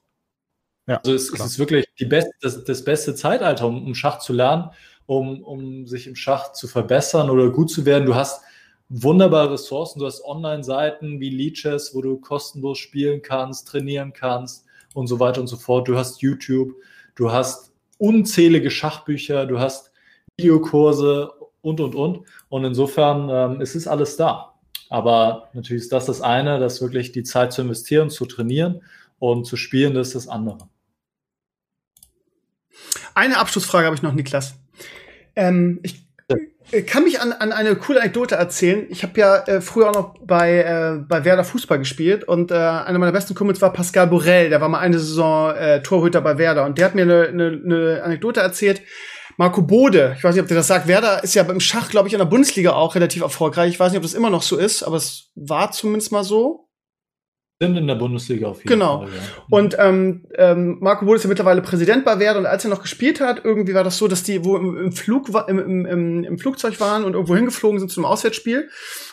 [0.87, 4.19] Ja, also es, es, ist wirklich die best, das, das beste Zeitalter, um, um, Schach
[4.19, 4.69] zu lernen,
[5.05, 8.05] um, um sich im Schach zu verbessern oder gut zu werden.
[8.05, 8.41] Du hast
[8.89, 15.07] wunderbare Ressourcen, du hast Online-Seiten wie Leeches, wo du kostenlos spielen kannst, trainieren kannst und
[15.07, 15.89] so weiter und so fort.
[15.89, 16.73] Du hast YouTube,
[17.15, 19.91] du hast unzählige Schachbücher, du hast
[20.37, 21.31] Videokurse
[21.61, 22.21] und, und, und.
[22.47, 24.56] Und insofern ähm, es ist alles da.
[24.89, 28.81] Aber natürlich ist das das eine, das wirklich die Zeit zu investieren, zu trainieren
[29.19, 30.69] und zu spielen, das ist das andere.
[33.15, 34.55] Eine Abschlussfrage habe ich noch, Niklas.
[35.35, 36.07] Ähm, ich
[36.85, 38.85] kann mich an, an eine coole Anekdote erzählen.
[38.89, 42.55] Ich habe ja äh, früher auch noch bei, äh, bei Werder Fußball gespielt und äh,
[42.55, 46.37] einer meiner besten Kumpels war Pascal Borel, der war mal eine Saison äh, Torhüter bei
[46.37, 48.81] Werder und der hat mir eine, eine, eine Anekdote erzählt.
[49.37, 50.87] Marco Bode, ich weiß nicht, ob der das sagt.
[50.87, 53.69] Werder ist ja beim Schach, glaube ich, in der Bundesliga auch relativ erfolgreich.
[53.69, 56.67] Ich weiß nicht, ob das immer noch so ist, aber es war zumindest mal so.
[57.59, 58.99] Sind in der Bundesliga auf jeden genau.
[58.99, 59.07] Fall.
[59.07, 59.17] Genau.
[59.17, 59.43] Ja.
[59.49, 62.81] Und ähm, ähm, Marco Bode ist ja mittlerweile Präsident bei Werder und als er noch
[62.81, 66.39] gespielt hat, irgendwie war das so, dass die wo im, im Flug im, im, im
[66.39, 68.69] Flugzeug waren und irgendwo hingeflogen sind zum Auswärtsspiel.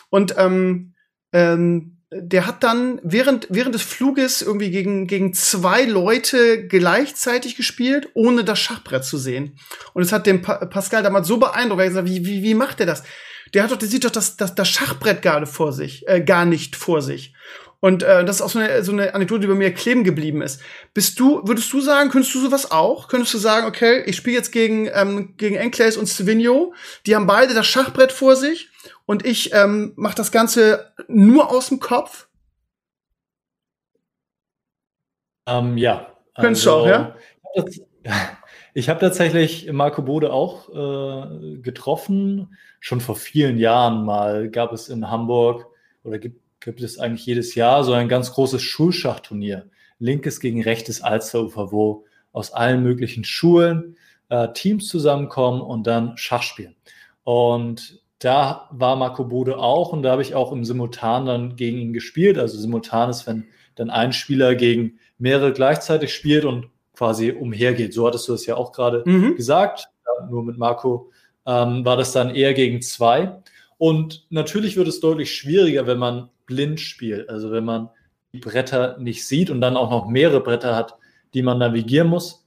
[0.09, 0.95] Und ähm,
[1.33, 8.09] ähm, der hat dann während, während des Fluges irgendwie gegen, gegen zwei Leute gleichzeitig gespielt,
[8.13, 9.57] ohne das Schachbrett zu sehen.
[9.93, 12.79] Und es hat den pa Pascal damals so beeindruckt, er gesagt, wie, wie, wie macht
[12.79, 13.03] er das?
[13.53, 16.45] Der hat doch, der sieht doch das, das, das Schachbrett gerade vor sich, äh, gar
[16.45, 17.33] nicht vor sich.
[17.85, 20.41] Und äh, das ist auch so eine, so eine Anekdote, die bei mir kleben geblieben
[20.41, 20.59] ist.
[20.95, 23.07] Bist du, würdest du sagen, könntest du sowas auch?
[23.07, 26.73] Könntest du sagen, okay, ich spiele jetzt gegen, ähm, gegen Enclaves und Stevino,
[27.05, 28.71] die haben beide das Schachbrett vor sich
[29.05, 32.27] und ich ähm, mache das Ganze nur aus dem Kopf?
[35.47, 36.11] Ähm, ja.
[36.41, 37.15] Könntest also, du auch,
[37.55, 38.25] ja?
[38.73, 42.57] Ich habe tatsächlich Marco Bode auch äh, getroffen.
[42.79, 45.67] Schon vor vielen Jahren mal gab es in Hamburg
[46.03, 49.69] oder gibt, gibt es eigentlich jedes Jahr so ein ganz großes Schulschachturnier.
[49.99, 53.95] Linkes gegen rechtes Alsterufer, wo aus allen möglichen Schulen
[54.29, 56.75] äh, Teams zusammenkommen und dann Schach spielen.
[57.23, 61.77] Und da war Marco Bode auch und da habe ich auch im Simultan dann gegen
[61.77, 62.39] ihn gespielt.
[62.39, 63.45] Also Simultan ist, wenn
[63.75, 67.93] dann ein Spieler gegen mehrere gleichzeitig spielt und quasi umhergeht.
[67.93, 69.35] So hattest du das ja auch gerade mhm.
[69.35, 69.87] gesagt.
[70.05, 71.11] Ja, nur mit Marco
[71.45, 73.39] ähm, war das dann eher gegen zwei.
[73.77, 77.29] Und natürlich wird es deutlich schwieriger, wenn man blind spielt.
[77.29, 77.89] Also wenn man
[78.33, 80.97] die Bretter nicht sieht und dann auch noch mehrere Bretter hat,
[81.33, 82.45] die man navigieren muss.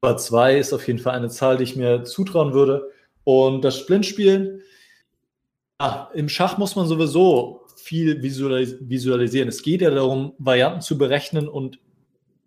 [0.00, 2.90] Aber zwei ist auf jeden Fall eine Zahl, die ich mir zutrauen würde.
[3.24, 4.62] Und das Blindspielen,
[5.80, 9.48] ja, im Schach muss man sowieso viel visualis visualisieren.
[9.48, 11.78] Es geht ja darum, Varianten zu berechnen und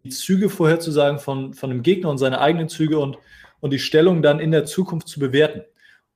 [0.03, 3.17] die Züge vorherzusagen von, von dem Gegner und seine eigenen Züge und,
[3.59, 5.63] und die Stellung dann in der Zukunft zu bewerten.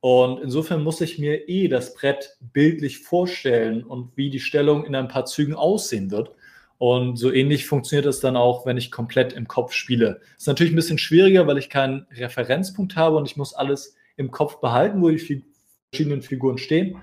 [0.00, 4.94] Und insofern muss ich mir eh das Brett bildlich vorstellen und wie die Stellung in
[4.94, 6.30] ein paar Zügen aussehen wird.
[6.78, 10.22] Und so ähnlich funktioniert das dann auch, wenn ich komplett im Kopf spiele.
[10.38, 14.30] Ist natürlich ein bisschen schwieriger, weil ich keinen Referenzpunkt habe und ich muss alles im
[14.30, 15.44] Kopf behalten, wo die
[15.92, 16.96] verschiedenen Figuren stehen.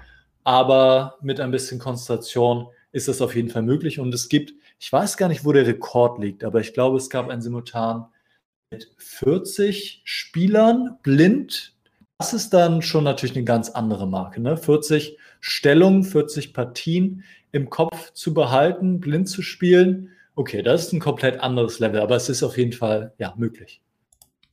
[0.43, 3.99] Aber mit ein bisschen Konzentration ist das auf jeden Fall möglich.
[3.99, 7.11] Und es gibt, ich weiß gar nicht, wo der Rekord liegt, aber ich glaube, es
[7.11, 8.07] gab ein Simultan
[8.71, 11.76] mit 40 Spielern blind.
[12.19, 14.41] Das ist dann schon natürlich eine ganz andere Marke.
[14.41, 14.57] Ne?
[14.57, 20.09] 40 Stellungen, 40 Partien im Kopf zu behalten, blind zu spielen.
[20.33, 23.81] Okay, das ist ein komplett anderes Level, aber es ist auf jeden Fall ja möglich.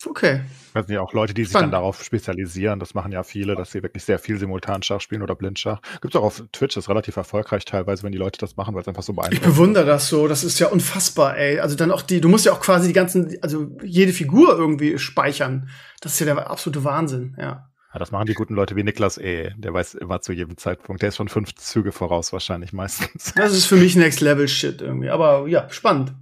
[0.06, 0.42] Okay.
[0.74, 1.72] Das sind ja auch Leute, die sich Spannend.
[1.72, 2.80] dann darauf spezialisieren.
[2.80, 5.80] Das machen ja viele, dass sie wirklich sehr viel Simultanschach spielen oder Blindschach.
[6.00, 8.74] Gibt es auch auf Twitch, das ist relativ erfolgreich teilweise, wenn die Leute das machen,
[8.74, 9.48] weil es einfach so beeindruckend ist.
[9.48, 10.26] Ich bewundere das so.
[10.26, 11.60] Das ist ja unfassbar, ey.
[11.60, 14.98] Also dann auch die, du musst ja auch quasi die ganzen, also jede Figur irgendwie
[14.98, 15.68] speichern.
[16.00, 17.70] Das ist ja der absolute Wahnsinn, ja.
[17.92, 19.52] Ja, das machen die guten Leute wie Niklas E.
[19.56, 21.02] Der weiß immer zu jedem Zeitpunkt.
[21.02, 23.32] Der ist schon fünf Züge voraus wahrscheinlich meistens.
[23.36, 25.10] Das ist für mich Next Level Shit irgendwie.
[25.10, 26.12] Aber ja, spannend.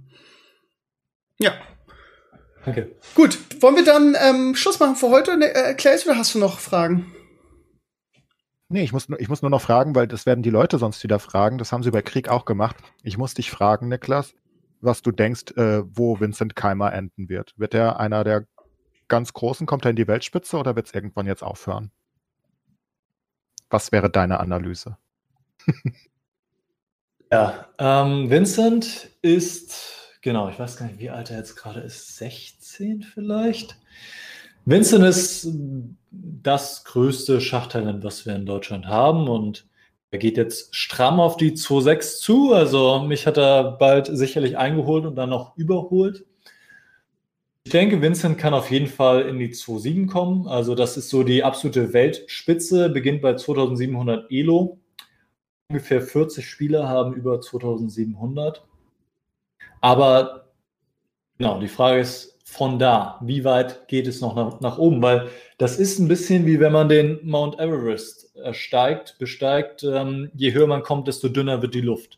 [1.39, 1.53] Ja,
[2.65, 2.95] Danke.
[3.15, 5.37] Gut, wollen wir dann ähm, Schluss machen für heute?
[5.37, 7.13] Ne, äh, Claes, oder hast du noch Fragen?
[8.69, 11.03] Nee, ich muss, nur, ich muss nur noch fragen, weil das werden die Leute sonst
[11.03, 11.57] wieder fragen.
[11.57, 12.77] Das haben sie bei Krieg auch gemacht.
[13.03, 14.33] Ich muss dich fragen, Niklas,
[14.81, 17.53] was du denkst, äh, wo Vincent Keimer enden wird.
[17.57, 18.47] Wird er einer der
[19.07, 19.67] ganz Großen?
[19.67, 21.91] Kommt er in die Weltspitze oder wird es irgendwann jetzt aufhören?
[23.69, 24.97] Was wäre deine Analyse?
[27.31, 32.15] ja, ähm, Vincent ist Genau, ich weiß gar nicht, wie alt er jetzt gerade ist.
[32.15, 33.77] 16 vielleicht?
[34.63, 35.49] Vincent ist
[36.09, 39.67] das größte Schachtalent, was wir in Deutschland haben und
[40.11, 42.53] er geht jetzt stramm auf die 2.6 zu.
[42.53, 46.25] Also mich hat er bald sicherlich eingeholt und dann noch überholt.
[47.65, 50.47] Ich denke, Vincent kann auf jeden Fall in die 2.7 kommen.
[50.47, 54.79] Also das ist so die absolute Weltspitze, beginnt bei 2700 Elo.
[55.67, 58.63] Ungefähr 40 Spieler haben über 2700.
[59.83, 60.45] Aber
[61.37, 65.01] genau, die Frage ist von da, wie weit geht es noch nach, nach oben?
[65.01, 65.27] Weil
[65.57, 69.83] das ist ein bisschen wie wenn man den Mount Everest ersteigt, besteigt.
[69.83, 72.17] Ähm, je höher man kommt, desto dünner wird die Luft.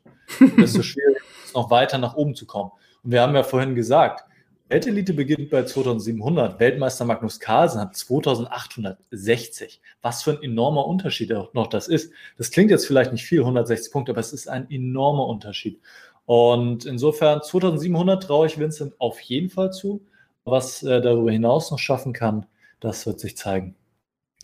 [0.59, 2.69] desto schwieriger ist es noch weiter nach oben zu kommen.
[3.03, 4.25] Und wir haben ja vorhin gesagt,
[4.69, 6.59] Weltelite beginnt bei 2700.
[6.59, 9.81] Weltmeister Magnus Carlsen hat 2860.
[10.03, 12.13] Was für ein enormer Unterschied auch noch das ist.
[12.37, 15.79] Das klingt jetzt vielleicht nicht viel, 160 Punkte, aber es ist ein enormer Unterschied.
[16.25, 20.05] Und insofern 2700 traue ich Vincent auf jeden Fall zu.
[20.43, 22.45] Was er darüber hinaus noch schaffen kann,
[22.79, 23.75] das wird sich zeigen.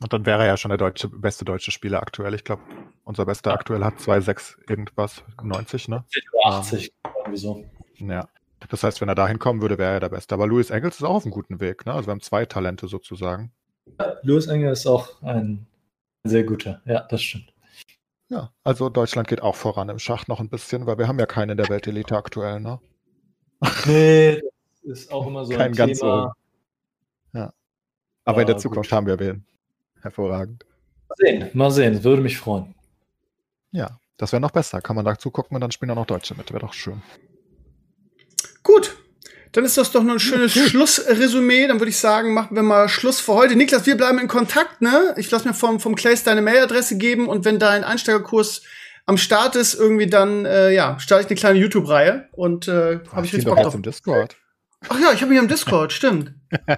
[0.02, 2.34] Und dann wäre er ja schon der deutsche, beste deutsche Spieler aktuell.
[2.34, 2.64] Ich glaube,
[3.04, 6.04] unser bester aktuell hat 2,6 irgendwas, 90, ne?
[6.44, 7.66] 80, um, irgendwie so.
[8.00, 8.28] Ja.
[8.70, 10.34] Das heißt, wenn er dahin kommen würde, wäre er der Beste.
[10.34, 11.94] Aber Louis Engels ist auch auf einem guten Weg, ne?
[11.94, 13.52] Also wir haben zwei Talente sozusagen.
[14.00, 15.68] Ja, Louis Engels ist auch ein
[16.24, 16.82] sehr guter.
[16.86, 17.54] Ja, das stimmt.
[18.32, 21.26] Ja, also Deutschland geht auch voran im Schach noch ein bisschen, weil wir haben ja
[21.26, 22.80] keinen in der Weltelite aktuell, ne?
[23.86, 24.42] Nee,
[24.84, 26.34] das ist auch immer so Kein ein ganz Thema.
[27.34, 27.40] So.
[27.40, 27.54] Ja.
[28.24, 28.96] Aber ja, in der Zukunft gut.
[28.96, 29.46] haben wir wen.
[30.00, 30.66] Hervorragend.
[31.10, 32.74] Mal sehen, mal sehen, würde mich freuen.
[33.72, 34.80] Ja, das wäre noch besser.
[34.80, 36.50] Kann man da zugucken und dann spielen auch noch Deutsche mit.
[36.54, 37.04] Wäre doch schön.
[38.64, 38.98] Gut,
[39.52, 41.68] dann ist das doch nur ein schönes Schlussresümee.
[41.68, 43.56] Dann würde ich sagen, machen wir mal Schluss für heute.
[43.56, 45.14] Niklas, wir bleiben in Kontakt, ne?
[45.18, 48.62] Ich lasse mir vom, vom Clays deine Mailadresse geben und wenn dein Einsteigerkurs
[49.06, 53.26] am Start ist, irgendwie dann, äh, ja, starte ich eine kleine YouTube-Reihe und äh, habe
[53.26, 53.76] ich richtig Bock drauf.
[53.76, 54.38] Im Discord.
[54.88, 56.34] Ach ja, ich habe mich im Discord, stimmt.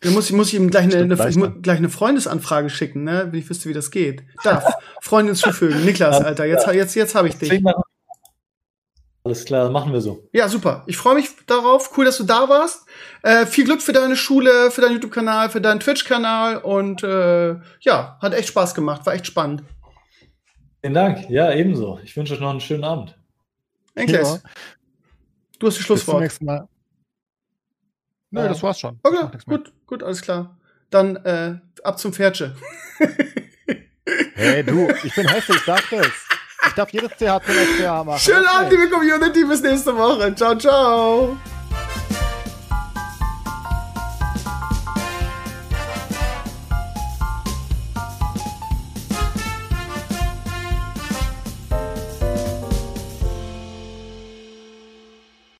[0.00, 3.28] Dann muss, muss ich ihm gleich eine, eine, ich gleich eine Freundesanfrage schicken, ne?
[3.32, 4.22] Wie ich wüsste, wie das geht.
[4.44, 4.64] Darf.
[5.00, 5.84] Freundin zufügen.
[5.84, 7.62] Niklas, Alter, jetzt, jetzt, jetzt habe ich dich.
[9.28, 10.26] Alles klar, machen wir so.
[10.32, 10.84] Ja, super.
[10.86, 11.94] Ich freue mich darauf.
[11.94, 12.86] Cool, dass du da warst.
[13.22, 18.16] Äh, viel Glück für deine Schule, für deinen YouTube-Kanal, für deinen Twitch-Kanal und äh, ja,
[18.22, 19.64] hat echt Spaß gemacht, war echt spannend.
[20.80, 21.28] Vielen Dank.
[21.28, 22.00] Ja, ebenso.
[22.02, 23.18] Ich wünsche euch noch einen schönen Abend.
[23.94, 24.40] Enkles.
[24.42, 24.50] Ja.
[25.58, 26.20] Du hast die Schlusswort.
[26.20, 26.68] Bis zum nächsten Mal.
[28.30, 28.48] Nö, ja.
[28.48, 28.98] das war's schon.
[29.02, 30.58] Okay, gut, gut, alles klar.
[30.88, 32.56] Dann äh, ab zum Pferdsche.
[34.36, 36.27] hey, du, ich bin hässlich, sag das.
[36.68, 38.18] Ich darf jedes CH zum SPH machen.
[38.18, 39.44] Schönen Abend, liebe Community.
[39.44, 40.34] Bis nächste Woche.
[40.34, 41.36] Ciao, ciao.